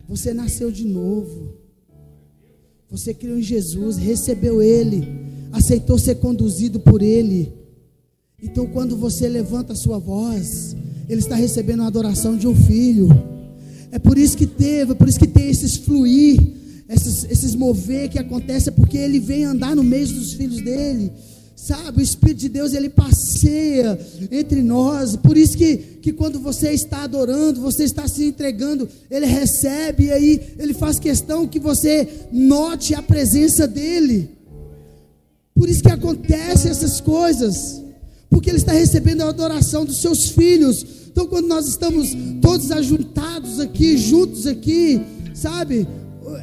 Você 0.08 0.34
nasceu 0.34 0.72
de 0.72 0.86
novo. 0.86 1.58
Você 2.90 3.14
criou 3.14 3.38
em 3.38 3.44
Jesus, 3.44 3.98
recebeu 3.98 4.62
Ele, 4.62 5.08
aceitou 5.52 5.98
ser 5.98 6.16
conduzido 6.16 6.80
por 6.80 7.02
Ele. 7.02 7.61
Então, 8.42 8.66
quando 8.66 8.98
você 8.98 9.30
levanta 9.30 9.74
a 9.74 9.76
sua 9.76 10.00
voz, 10.00 10.76
Ele 11.08 11.20
está 11.20 11.36
recebendo 11.36 11.84
a 11.84 11.88
adoração 11.88 12.36
de 12.36 12.48
um 12.48 12.56
filho. 12.56 13.10
É 13.92 14.00
por 14.00 14.18
isso 14.18 14.36
que 14.36 14.48
teve, 14.48 14.94
é 14.94 14.96
por 14.96 15.08
isso 15.08 15.20
que 15.20 15.28
tem 15.28 15.50
esses 15.50 15.76
fluir, 15.78 16.40
esses, 16.90 17.26
esses 17.26 17.56
mover 17.56 18.10
que 18.10 18.18
acontece, 18.18 18.70
é 18.70 18.72
porque 18.72 18.98
Ele 18.98 19.20
vem 19.20 19.44
andar 19.44 19.76
no 19.76 19.84
meio 19.84 20.08
dos 20.08 20.34
filhos 20.34 20.62
dele. 20.62 21.12
Sabe, 21.56 22.00
o 22.00 22.04
Espírito 22.04 22.40
de 22.40 22.50
Deus 22.50 22.74
ele 22.74 22.90
passeia 22.90 24.00
entre 24.32 24.64
nós. 24.64 25.16
Por 25.16 25.38
isso 25.38 25.56
que, 25.56 25.78
que 25.78 26.12
quando 26.12 26.40
você 26.40 26.72
está 26.72 27.04
adorando, 27.04 27.62
você 27.62 27.84
está 27.84 28.08
se 28.08 28.24
entregando, 28.24 28.90
ele 29.12 29.28
recebe 29.28 30.06
e 30.06 30.12
aí 30.12 30.42
ele 30.58 30.74
faz 30.74 30.98
questão 30.98 31.48
que 31.48 31.60
você 31.60 32.08
note 32.32 32.96
a 32.96 33.04
presença 33.04 33.68
dele. 33.68 34.32
Por 35.54 35.70
isso 35.70 35.84
que 35.84 35.92
acontecem 35.92 36.72
essas 36.72 37.00
coisas. 37.00 37.81
Porque 38.32 38.50
ele 38.50 38.58
está 38.58 38.72
recebendo 38.72 39.22
a 39.22 39.30
adoração 39.30 39.86
dos 39.86 40.02
seus 40.02 40.30
filhos. 40.30 40.84
Então, 41.12 41.28
quando 41.28 41.48
nós 41.48 41.68
estamos 41.68 42.08
todos 42.42 42.72
ajuntados 42.72 43.60
aqui, 43.60 43.96
juntos 43.98 44.48
aqui, 44.48 45.00
sabe? 45.36 45.88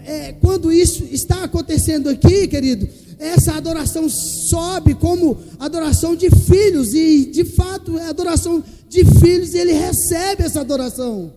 É, 0.05 0.35
quando 0.35 0.71
isso 0.71 1.05
está 1.11 1.43
acontecendo 1.45 2.09
aqui, 2.09 2.47
querido, 2.47 2.87
essa 3.19 3.55
adoração 3.55 4.09
sobe 4.09 4.95
como 4.95 5.39
adoração 5.59 6.15
de 6.15 6.31
filhos, 6.31 6.95
e 6.95 7.27
de 7.27 7.45
fato 7.45 7.99
é 7.99 8.07
adoração 8.09 8.63
de 8.89 9.05
filhos, 9.05 9.55
e 9.55 9.59
ele 9.59 9.73
recebe 9.73 10.45
essa 10.45 10.61
adoração, 10.61 11.33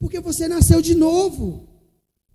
porque 0.00 0.20
você 0.20 0.48
nasceu 0.48 0.82
de 0.82 0.94
novo, 0.94 1.68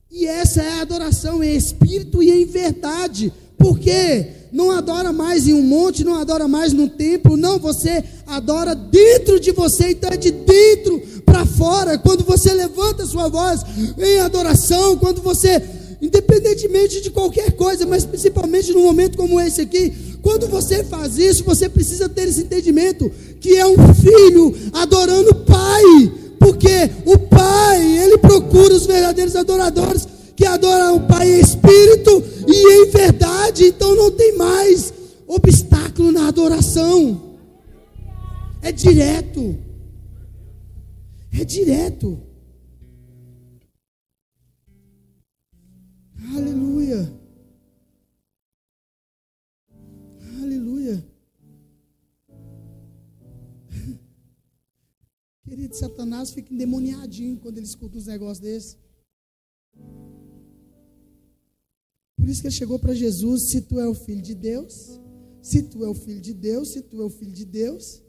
e 0.09 0.25
essa 0.25 0.61
é 0.61 0.73
a 0.73 0.81
adoração 0.81 1.43
em 1.43 1.55
espírito 1.55 2.23
e 2.23 2.31
em 2.31 2.45
verdade, 2.45 3.33
porque 3.57 4.36
não 4.51 4.71
adora 4.71 5.11
mais 5.11 5.47
em 5.47 5.53
um 5.53 5.61
monte, 5.61 6.03
não 6.03 6.15
adora 6.15 6.47
mais 6.47 6.73
no 6.73 6.89
templo, 6.89 7.37
não, 7.37 7.59
você 7.59 8.03
adora 8.25 8.75
dentro 8.75 9.39
de 9.39 9.51
você, 9.51 9.91
então 9.91 10.09
é 10.09 10.17
de 10.17 10.31
dentro 10.31 11.01
para 11.25 11.45
fora, 11.45 11.97
quando 11.97 12.23
você 12.23 12.53
levanta 12.53 13.05
sua 13.05 13.27
voz 13.27 13.61
em 13.97 14.19
adoração, 14.19 14.97
quando 14.97 15.21
você 15.21 15.61
independentemente 16.01 17.01
de 17.01 17.09
qualquer 17.09 17.51
coisa, 17.53 17.85
mas 17.85 18.05
principalmente 18.05 18.71
num 18.71 18.83
momento 18.83 19.17
como 19.17 19.39
esse 19.39 19.61
aqui, 19.61 19.93
quando 20.21 20.47
você 20.47 20.83
faz 20.83 21.17
isso, 21.17 21.43
você 21.43 21.67
precisa 21.67 22.07
ter 22.07 22.27
esse 22.27 22.41
entendimento 22.41 23.11
que 23.39 23.55
é 23.55 23.65
um 23.65 23.93
filho 23.93 24.55
adorando 24.73 25.31
o 25.31 25.35
pai, 25.35 25.83
porque 26.39 26.89
o 27.05 27.17
pai, 27.17 27.97
ele 27.99 28.17
procura 28.17 28.75
os 28.75 28.85
verdadeiros 28.85 29.35
adoradores 29.35 30.07
que 30.37 30.45
adoram 30.45 30.97
o 30.97 31.07
pai 31.07 31.27
em 31.27 31.39
espírito 31.39 32.23
e 32.47 32.83
em 32.83 32.91
verdade, 32.91 33.63
então 33.65 33.95
não 33.95 34.11
tem 34.11 34.37
mais 34.37 34.93
obstáculo 35.25 36.11
na 36.11 36.27
adoração. 36.27 37.39
É 38.61 38.71
direto. 38.71 39.57
É 41.33 41.43
direto. 41.43 42.21
Aleluia. 46.35 47.11
Aleluia. 50.39 51.03
Querido, 55.43 55.75
Satanás 55.75 56.29
fica 56.29 56.53
endemoniadinho 56.53 57.39
quando 57.39 57.57
ele 57.57 57.65
escuta 57.65 57.97
uns 57.97 58.05
negócios 58.05 58.39
desses. 58.39 58.77
Por 62.27 62.31
isso 62.31 62.41
que 62.41 62.47
ele 62.47 62.55
chegou 62.55 62.77
para 62.77 62.93
Jesus: 62.93 63.51
se 63.51 63.61
tu 63.61 63.79
é 63.79 63.87
o 63.87 63.95
filho 63.95 64.21
de 64.21 64.35
Deus, 64.35 64.99
se 65.41 65.63
tu 65.63 65.85
é 65.85 65.87
o 65.87 65.93
filho 65.93 66.19
de 66.19 66.33
Deus, 66.33 66.73
se 66.73 66.81
tu 66.81 67.01
é 67.01 67.05
o 67.05 67.09
filho 67.09 67.31
de 67.31 67.45
Deus. 67.45 68.03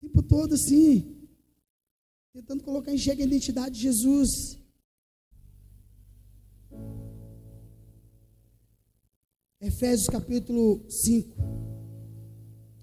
O 0.00 0.06
tempo 0.06 0.22
todo 0.22 0.54
assim, 0.54 1.20
tentando 2.32 2.62
colocar 2.62 2.92
em 2.92 2.96
xeque 2.96 3.20
a 3.20 3.24
identidade 3.24 3.74
de 3.74 3.80
Jesus. 3.80 4.56
Efésios 9.60 10.06
capítulo 10.08 10.88
5. 10.88 11.36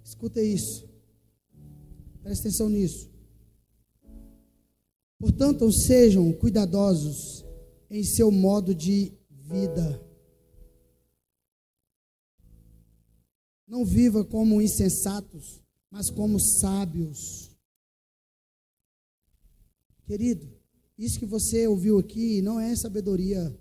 Escuta 0.04 0.42
isso. 0.42 0.86
Presta 2.22 2.50
atenção 2.50 2.68
nisso. 2.68 3.10
Portanto, 5.18 5.72
sejam 5.72 6.34
cuidadosos 6.34 7.46
em 7.90 8.04
seu 8.04 8.30
modo 8.30 8.76
de 8.76 9.14
vida. 9.30 10.09
Não 13.70 13.86
viva 13.86 14.26
como 14.26 14.60
insensatos, 14.60 15.62
mas 15.92 16.10
como 16.10 16.40
sábios. 16.40 17.52
Querido, 20.08 20.52
isso 20.98 21.20
que 21.20 21.26
você 21.28 21.68
ouviu 21.68 22.00
aqui 22.00 22.42
não 22.42 22.60
é 22.60 22.76
sabedoria 22.76 23.56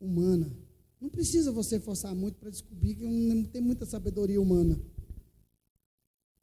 humana. 0.00 0.50
Não 0.98 1.10
precisa 1.10 1.52
você 1.52 1.78
forçar 1.78 2.14
muito 2.14 2.36
para 2.36 2.48
descobrir 2.48 2.94
que 2.94 3.04
não 3.04 3.44
tem 3.44 3.60
muita 3.60 3.84
sabedoria 3.84 4.40
humana. 4.40 4.80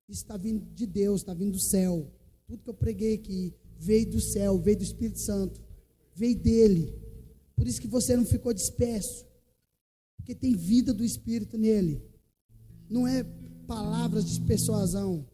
Isso 0.08 0.22
está 0.22 0.38
vindo 0.38 0.64
de 0.76 0.86
Deus, 0.86 1.22
está 1.22 1.34
vindo 1.34 1.54
do 1.54 1.60
céu. 1.60 2.08
Tudo 2.46 2.62
que 2.62 2.70
eu 2.70 2.76
preguei 2.76 3.16
aqui 3.16 3.52
veio 3.80 4.12
do 4.12 4.22
céu, 4.22 4.60
veio 4.60 4.78
do 4.78 4.84
Espírito 4.84 5.20
Santo, 5.20 5.60
veio 6.14 6.38
dele. 6.38 6.94
Por 7.56 7.68
isso 7.68 7.82
que 7.82 7.88
você 7.88 8.16
não 8.16 8.26
ficou 8.26 8.54
disperso, 8.54 9.26
porque 10.18 10.36
tem 10.36 10.56
vida 10.56 10.94
do 10.94 11.04
Espírito 11.04 11.58
nele. 11.58 12.13
Não 12.90 13.08
é 13.08 13.24
palavras 13.68 14.26
de 14.26 14.42
persuasão. 14.42 15.26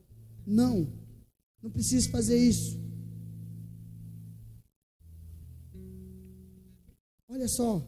Não, 0.46 0.92
não 1.62 1.70
precisa 1.70 2.10
fazer 2.10 2.38
isso. 2.38 2.80
Olha 7.28 7.48
só, 7.48 7.88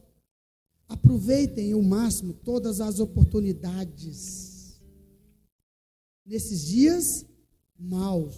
Aproveitem 0.91 1.73
o 1.73 1.81
máximo 1.81 2.33
todas 2.33 2.81
as 2.81 2.99
oportunidades. 2.99 4.77
Nesses 6.25 6.67
dias 6.67 7.25
maus. 7.79 8.35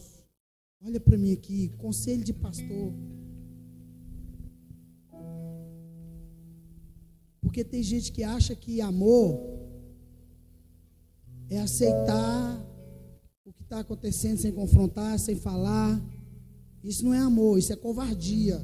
Olha 0.79 0.99
para 0.99 1.17
mim 1.17 1.33
aqui, 1.33 1.69
conselho 1.79 2.23
de 2.23 2.31
pastor. 2.31 2.93
Porque 7.41 7.63
tem 7.63 7.81
gente 7.81 8.11
que 8.11 8.23
acha 8.23 8.55
que 8.55 8.79
amor 8.81 9.62
é 11.53 11.61
aceitar 11.61 12.59
o 13.45 13.53
que 13.53 13.63
está 13.63 13.79
acontecendo 13.79 14.37
sem 14.37 14.51
confrontar, 14.51 15.17
sem 15.19 15.35
falar. 15.35 16.01
Isso 16.83 17.05
não 17.05 17.13
é 17.13 17.19
amor, 17.19 17.57
isso 17.57 17.71
é 17.71 17.75
covardia 17.75 18.61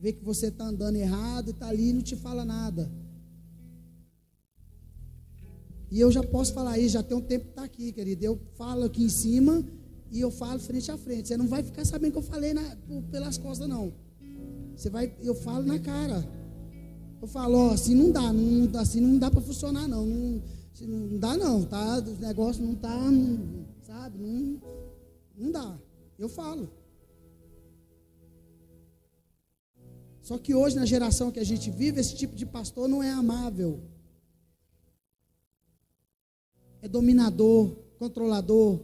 vê 0.00 0.12
que 0.12 0.24
você 0.24 0.46
está 0.46 0.64
andando 0.64 0.96
errado 0.96 1.48
e 1.48 1.50
está 1.50 1.68
ali 1.68 1.90
e 1.90 1.92
não 1.92 2.02
te 2.02 2.16
fala 2.16 2.44
nada. 2.44 2.90
E 5.90 5.98
eu 5.98 6.12
já 6.12 6.22
posso 6.22 6.52
falar 6.52 6.72
aí, 6.72 6.88
já 6.88 7.02
tem 7.02 7.16
um 7.16 7.20
tempo 7.20 7.46
que 7.46 7.50
está 7.50 7.64
aqui, 7.64 7.92
querido. 7.92 8.24
Eu 8.24 8.38
falo 8.56 8.84
aqui 8.84 9.04
em 9.04 9.08
cima 9.08 9.64
e 10.10 10.20
eu 10.20 10.30
falo 10.30 10.60
frente 10.60 10.90
a 10.90 10.98
frente. 10.98 11.28
Você 11.28 11.36
não 11.36 11.48
vai 11.48 11.62
ficar 11.62 11.84
sabendo 11.84 12.12
que 12.12 12.18
eu 12.18 12.22
falei 12.22 12.52
na, 12.52 12.76
pelas 13.10 13.38
costas, 13.38 13.68
não. 13.68 13.92
Você 14.76 14.90
vai, 14.90 15.16
eu 15.22 15.34
falo 15.34 15.64
na 15.64 15.78
cara. 15.78 16.24
Eu 17.20 17.26
falo, 17.26 17.58
ó, 17.58 17.70
assim 17.72 17.94
não 17.94 18.12
dá, 18.12 18.32
não, 18.32 18.80
assim 18.80 19.00
não 19.00 19.18
dá 19.18 19.30
para 19.30 19.40
funcionar, 19.40 19.88
não. 19.88 20.06
Não, 20.06 20.42
assim, 20.72 20.86
não 20.86 21.18
dá, 21.18 21.36
não, 21.36 21.64
tá? 21.64 21.98
O 21.98 22.20
negócio 22.20 22.64
não 22.64 22.76
tá, 22.76 22.96
sabe? 23.82 24.18
Não, 24.18 24.62
não 25.36 25.50
dá. 25.50 25.78
Eu 26.16 26.28
falo. 26.28 26.70
Só 30.22 30.38
que 30.38 30.54
hoje, 30.54 30.76
na 30.76 30.84
geração 30.84 31.32
que 31.32 31.40
a 31.40 31.44
gente 31.44 31.70
vive, 31.70 32.00
esse 32.00 32.14
tipo 32.14 32.36
de 32.36 32.46
pastor 32.46 32.86
não 32.88 33.02
é 33.02 33.10
amável. 33.10 33.82
É 36.80 36.88
dominador, 36.88 37.74
controlador. 37.98 38.80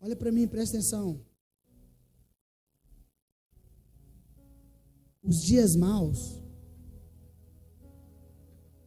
Olha 0.00 0.14
para 0.14 0.30
mim, 0.30 0.46
presta 0.46 0.76
atenção. 0.76 1.31
Os 5.22 5.42
dias 5.42 5.76
maus 5.76 6.42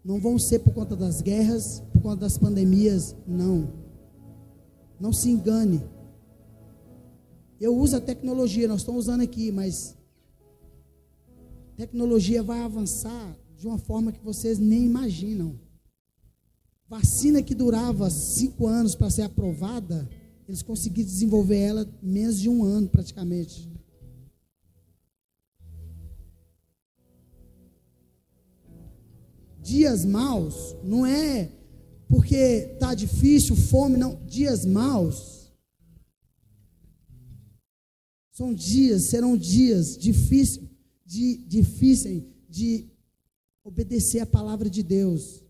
não 0.04 0.20
vão 0.20 0.38
ser 0.38 0.60
por 0.60 0.74
conta 0.74 0.96
das 0.96 1.22
guerras, 1.22 1.82
por 1.92 2.02
conta 2.02 2.18
das 2.18 2.38
pandemias, 2.38 3.16
não. 3.26 3.74
Não 5.00 5.12
se 5.12 5.30
engane. 5.30 5.82
Eu 7.60 7.76
uso 7.76 7.96
a 7.96 8.02
tecnologia, 8.02 8.68
nós 8.68 8.82
estamos 8.82 9.06
usando 9.06 9.22
aqui, 9.22 9.52
mas 9.52 9.98
tecnologia 11.76 12.44
vai 12.44 12.60
avançar 12.62 13.36
de 13.58 13.66
uma 13.66 13.78
forma 13.78 14.12
que 14.12 14.24
vocês 14.24 14.60
nem 14.60 14.86
imaginam. 14.86 15.60
Vacina 16.88 17.42
que 17.42 17.56
durava 17.56 18.10
cinco 18.10 18.68
anos 18.68 18.94
para 18.94 19.10
ser 19.10 19.24
aprovada, 19.24 20.08
eles 20.48 20.62
conseguiram 20.62 21.10
desenvolver 21.10 21.58
ela 21.58 21.90
menos 22.02 22.40
de 22.40 22.48
um 22.48 22.64
ano 22.64 22.88
praticamente. 22.88 23.75
Dias 29.66 30.06
maus 30.06 30.76
não 30.84 31.08
é 31.08 31.52
porque 32.08 32.76
tá 32.80 32.94
difícil, 32.94 33.56
fome, 33.56 33.98
não. 33.98 34.24
Dias 34.28 34.64
maus 34.64 35.52
são 38.32 38.54
dias, 38.54 39.06
serão 39.06 39.36
dias 39.36 39.98
difíceis 39.98 40.70
de, 41.04 41.38
difíceis 41.48 42.24
de 42.48 42.92
obedecer 43.64 44.20
a 44.20 44.26
palavra 44.28 44.70
de 44.70 44.84
Deus, 44.84 45.44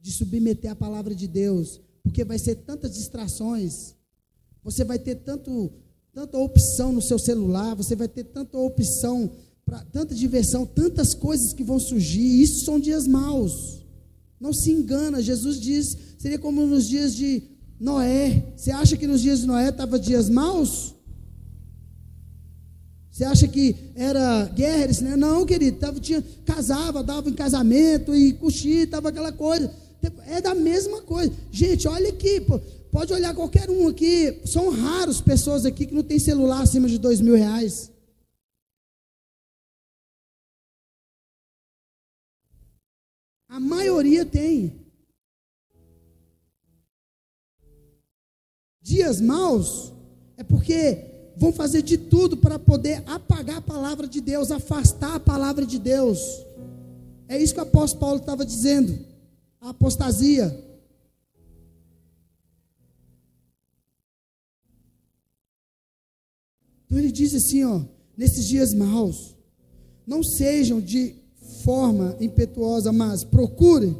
de 0.00 0.10
submeter 0.10 0.72
a 0.72 0.74
palavra 0.74 1.14
de 1.14 1.28
Deus, 1.28 1.80
porque 2.02 2.24
vai 2.24 2.40
ser 2.40 2.56
tantas 2.56 2.94
distrações, 2.94 3.94
você 4.64 4.82
vai 4.82 4.98
ter 4.98 5.14
tanto, 5.16 5.72
tanta 6.12 6.36
opção 6.38 6.92
no 6.92 7.00
seu 7.00 7.20
celular, 7.20 7.76
você 7.76 7.94
vai 7.94 8.08
ter 8.08 8.24
tanta 8.24 8.58
opção, 8.58 9.30
tanta 9.78 10.14
diversão, 10.14 10.66
tantas 10.66 11.14
coisas 11.14 11.52
que 11.52 11.64
vão 11.64 11.78
surgir, 11.78 12.42
isso 12.42 12.64
são 12.64 12.78
dias 12.78 13.06
maus. 13.06 13.80
Não 14.40 14.52
se 14.52 14.70
engana, 14.70 15.22
Jesus 15.22 15.60
diz, 15.60 15.96
seria 16.18 16.38
como 16.38 16.66
nos 16.66 16.88
dias 16.88 17.14
de 17.14 17.42
Noé. 17.78 18.52
Você 18.56 18.70
acha 18.70 18.96
que 18.96 19.06
nos 19.06 19.20
dias 19.20 19.40
de 19.40 19.46
Noé 19.46 19.68
estava 19.68 19.98
dias 19.98 20.28
maus? 20.28 20.94
Você 23.10 23.24
acha 23.24 23.46
que 23.46 23.76
era 23.94 24.46
guerra? 24.46 24.86
Né? 25.02 25.16
Não, 25.16 25.44
querido, 25.44 25.78
tava, 25.78 26.00
tinha, 26.00 26.24
casava, 26.46 27.02
dava 27.02 27.28
em 27.28 27.34
casamento 27.34 28.14
e 28.14 28.32
coxia, 28.32 28.84
estava 28.84 29.10
aquela 29.10 29.30
coisa. 29.30 29.70
É 30.26 30.40
da 30.40 30.54
mesma 30.54 31.02
coisa. 31.02 31.30
Gente, 31.52 31.86
olha 31.86 32.08
aqui, 32.08 32.40
pô, 32.40 32.58
pode 32.90 33.12
olhar 33.12 33.34
qualquer 33.34 33.68
um 33.68 33.88
aqui. 33.88 34.40
São 34.46 34.70
raros 34.70 35.20
pessoas 35.20 35.66
aqui 35.66 35.84
que 35.84 35.94
não 35.94 36.02
tem 36.02 36.18
celular 36.18 36.62
acima 36.62 36.88
de 36.88 36.96
dois 36.96 37.20
mil 37.20 37.34
reais. 37.34 37.90
A 43.50 43.58
maioria 43.58 44.24
tem. 44.24 44.72
Dias 48.80 49.20
maus 49.20 49.92
é 50.36 50.44
porque 50.44 51.32
vão 51.36 51.52
fazer 51.52 51.82
de 51.82 51.98
tudo 51.98 52.36
para 52.36 52.60
poder 52.60 53.02
apagar 53.08 53.56
a 53.56 53.62
palavra 53.62 54.06
de 54.06 54.20
Deus, 54.20 54.52
afastar 54.52 55.16
a 55.16 55.20
palavra 55.20 55.66
de 55.66 55.80
Deus. 55.80 56.20
É 57.26 57.42
isso 57.42 57.52
que 57.52 57.58
o 57.58 57.64
apóstolo 57.64 58.00
Paulo 58.00 58.20
estava 58.20 58.46
dizendo. 58.46 59.04
A 59.60 59.70
apostasia. 59.70 60.46
Então 66.86 66.98
ele 66.98 67.10
diz 67.10 67.34
assim, 67.34 67.64
ó, 67.64 67.82
nesses 68.16 68.46
dias 68.46 68.72
maus, 68.72 69.36
não 70.06 70.22
sejam 70.22 70.80
de 70.80 71.19
forma 71.64 72.16
impetuosa, 72.20 72.92
mas 72.92 73.24
procure 73.24 73.96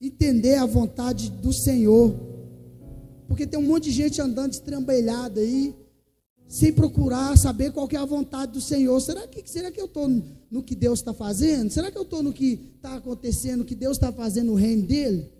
entender 0.00 0.56
a 0.56 0.66
vontade 0.66 1.30
do 1.30 1.52
Senhor 1.52 2.30
porque 3.30 3.46
tem 3.46 3.60
um 3.60 3.62
monte 3.62 3.84
de 3.84 3.92
gente 3.92 4.20
andando 4.20 4.54
estrambelhada 4.54 5.40
aí, 5.40 5.72
sem 6.48 6.72
procurar 6.72 7.38
saber 7.38 7.70
qual 7.70 7.88
é 7.92 7.96
a 7.96 8.04
vontade 8.04 8.50
do 8.50 8.60
Senhor. 8.60 9.00
Será 9.00 9.24
que, 9.28 9.48
será 9.48 9.70
que 9.70 9.80
eu 9.80 9.84
estou 9.84 10.08
no, 10.50 10.60
que 10.64 10.74
Deus 10.74 10.98
está 10.98 11.14
fazendo? 11.14 11.70
Será 11.70 11.92
que 11.92 11.96
eu 11.96 12.02
estou 12.02 12.24
no 12.24 12.32
que 12.32 12.72
está 12.74 12.96
acontecendo, 12.96 13.64
que 13.64 13.76
Deus 13.76 13.96
está 13.96 14.10
fazendo 14.10 14.48
no 14.48 14.56
reino 14.56 14.82
dele? 14.82 15.30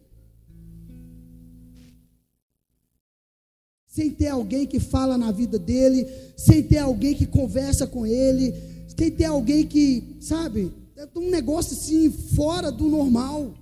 Sem 3.88 4.12
ter 4.12 4.28
alguém 4.28 4.68
que 4.68 4.78
fala 4.78 5.18
na 5.18 5.32
vida 5.32 5.58
dele, 5.58 6.06
sem 6.36 6.62
ter 6.62 6.78
alguém 6.78 7.16
que 7.16 7.26
conversa 7.26 7.88
com 7.88 8.06
ele, 8.06 8.54
sem 9.00 9.10
ter 9.10 9.24
alguém 9.24 9.66
que, 9.66 10.18
sabe, 10.20 10.70
é 10.94 11.08
um 11.16 11.30
negócio 11.30 11.72
assim 11.72 12.10
fora 12.10 12.70
do 12.70 12.86
normal. 12.86 13.54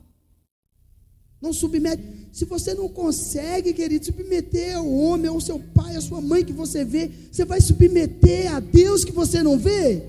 Não 1.41 1.53
submete. 1.53 2.03
Se 2.33 2.45
você 2.45 2.75
não 2.75 2.89
consegue, 2.89 3.73
querido, 3.73 4.05
submeter 4.05 4.77
ao 4.77 4.93
homem, 4.93 5.29
ao 5.29 5.41
seu 5.41 5.61
pai, 5.61 5.95
à 5.95 6.01
sua 6.01 6.21
mãe 6.21 6.45
que 6.45 6.53
você 6.53 6.85
vê, 6.85 7.09
você 7.31 7.45
vai 7.45 7.61
submeter 7.61 8.53
a 8.53 8.59
Deus 8.59 9.05
que 9.05 9.13
você 9.13 9.41
não 9.41 9.57
vê? 9.57 10.03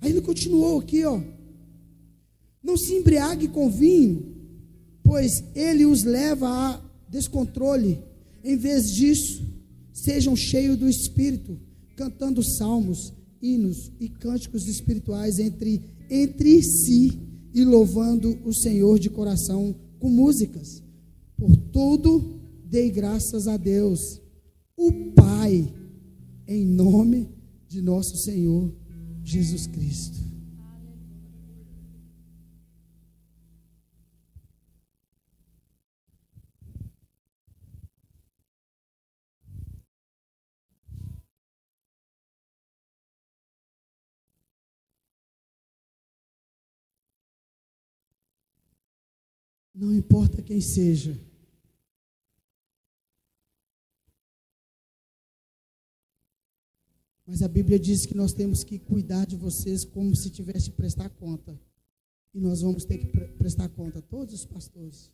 Aí 0.00 0.10
ele 0.10 0.22
continuou 0.22 0.80
aqui, 0.80 1.04
ó. 1.04 1.20
Não 2.62 2.78
se 2.78 2.94
embriague 2.94 3.46
com 3.48 3.68
vinho, 3.68 4.29
pois 5.10 5.42
ele 5.56 5.84
os 5.84 6.04
leva 6.04 6.46
a 6.48 6.80
descontrole. 7.10 7.98
Em 8.44 8.56
vez 8.56 8.92
disso, 8.92 9.42
sejam 9.92 10.36
cheios 10.36 10.78
do 10.78 10.88
Espírito, 10.88 11.58
cantando 11.96 12.40
salmos, 12.44 13.12
hinos 13.42 13.90
e 13.98 14.08
cânticos 14.08 14.68
espirituais 14.68 15.40
entre, 15.40 15.82
entre 16.08 16.62
si 16.62 17.18
e 17.52 17.64
louvando 17.64 18.38
o 18.44 18.54
Senhor 18.54 19.00
de 19.00 19.10
coração 19.10 19.74
com 19.98 20.08
músicas. 20.08 20.80
Por 21.36 21.56
tudo, 21.56 22.40
dei 22.64 22.88
graças 22.88 23.48
a 23.48 23.56
Deus, 23.56 24.22
o 24.76 24.92
Pai, 25.16 25.74
em 26.46 26.64
nome 26.64 27.28
de 27.66 27.82
nosso 27.82 28.16
Senhor 28.18 28.72
Jesus 29.24 29.66
Cristo. 29.66 30.29
Não 49.80 49.94
importa 49.94 50.42
quem 50.42 50.60
seja. 50.60 51.18
Mas 57.26 57.40
a 57.40 57.48
Bíblia 57.48 57.78
diz 57.78 58.04
que 58.04 58.14
nós 58.14 58.34
temos 58.34 58.62
que 58.62 58.78
cuidar 58.78 59.24
de 59.24 59.36
vocês 59.36 59.82
como 59.82 60.14
se 60.14 60.28
tivesse 60.28 60.68
que 60.68 60.76
prestar 60.76 61.08
conta. 61.08 61.58
E 62.34 62.38
nós 62.38 62.60
vamos 62.60 62.84
ter 62.84 62.98
que 62.98 63.06
pre 63.06 63.28
prestar 63.38 63.70
conta, 63.70 64.02
todos 64.02 64.34
os 64.34 64.44
pastores. 64.44 65.10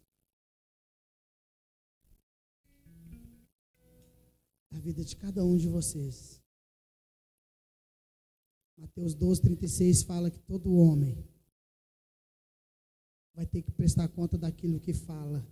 Da 4.69 4.81
vida 4.81 5.05
de 5.05 5.15
cada 5.15 5.45
um 5.45 5.57
de 5.57 5.69
vocês. 5.69 6.43
Mateus 8.77 9.15
12, 9.15 9.43
36 9.43 10.03
fala 10.03 10.29
que 10.29 10.41
todo 10.41 10.75
homem 10.75 11.25
vai 13.37 13.45
ter 13.45 13.61
que 13.61 13.71
prestar 13.71 14.09
conta 14.09 14.39
daquilo 14.39 14.81
que 14.81 14.95
fala. 14.95 15.47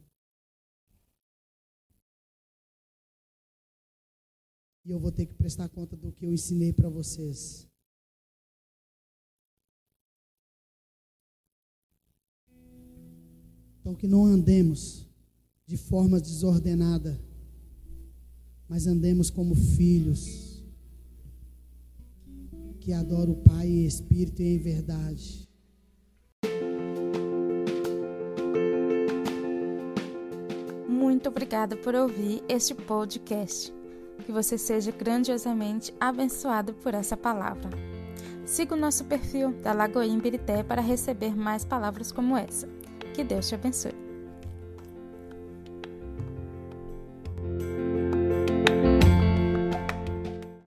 E 4.86 4.90
eu 4.90 4.98
vou 4.98 5.12
ter 5.12 5.26
que 5.26 5.34
prestar 5.34 5.68
conta 5.68 5.94
do 5.94 6.10
que 6.10 6.24
eu 6.24 6.32
ensinei 6.32 6.72
para 6.72 6.88
vocês. 6.88 7.68
Então, 13.80 13.94
que 13.94 14.06
não 14.06 14.24
andemos 14.24 15.06
de 15.66 15.76
forma 15.76 16.18
desordenada, 16.18 17.20
mas 18.66 18.86
andemos 18.86 19.28
como 19.28 19.54
filhos 19.54 20.62
que 22.80 22.92
adoram 22.92 23.34
o 23.34 23.42
Pai 23.42 23.68
em 23.68 23.84
espírito 23.84 24.40
e 24.40 24.54
em 24.54 24.58
verdade. 24.58 25.53
Muito 31.24 31.32
obrigada 31.32 31.74
por 31.74 31.94
ouvir 31.94 32.44
este 32.46 32.74
podcast. 32.74 33.72
Que 34.26 34.30
você 34.30 34.58
seja 34.58 34.92
grandiosamente 34.92 35.90
abençoado 35.98 36.74
por 36.74 36.92
essa 36.92 37.16
palavra. 37.16 37.70
Siga 38.44 38.74
o 38.74 38.78
nosso 38.78 39.06
perfil 39.06 39.52
da 39.62 39.72
Lagoa 39.72 40.04
Ibirité 40.04 40.62
para 40.62 40.82
receber 40.82 41.34
mais 41.34 41.64
palavras 41.64 42.12
como 42.12 42.36
essa. 42.36 42.68
Que 43.14 43.24
Deus 43.24 43.48
te 43.48 43.54
abençoe. 43.54 44.03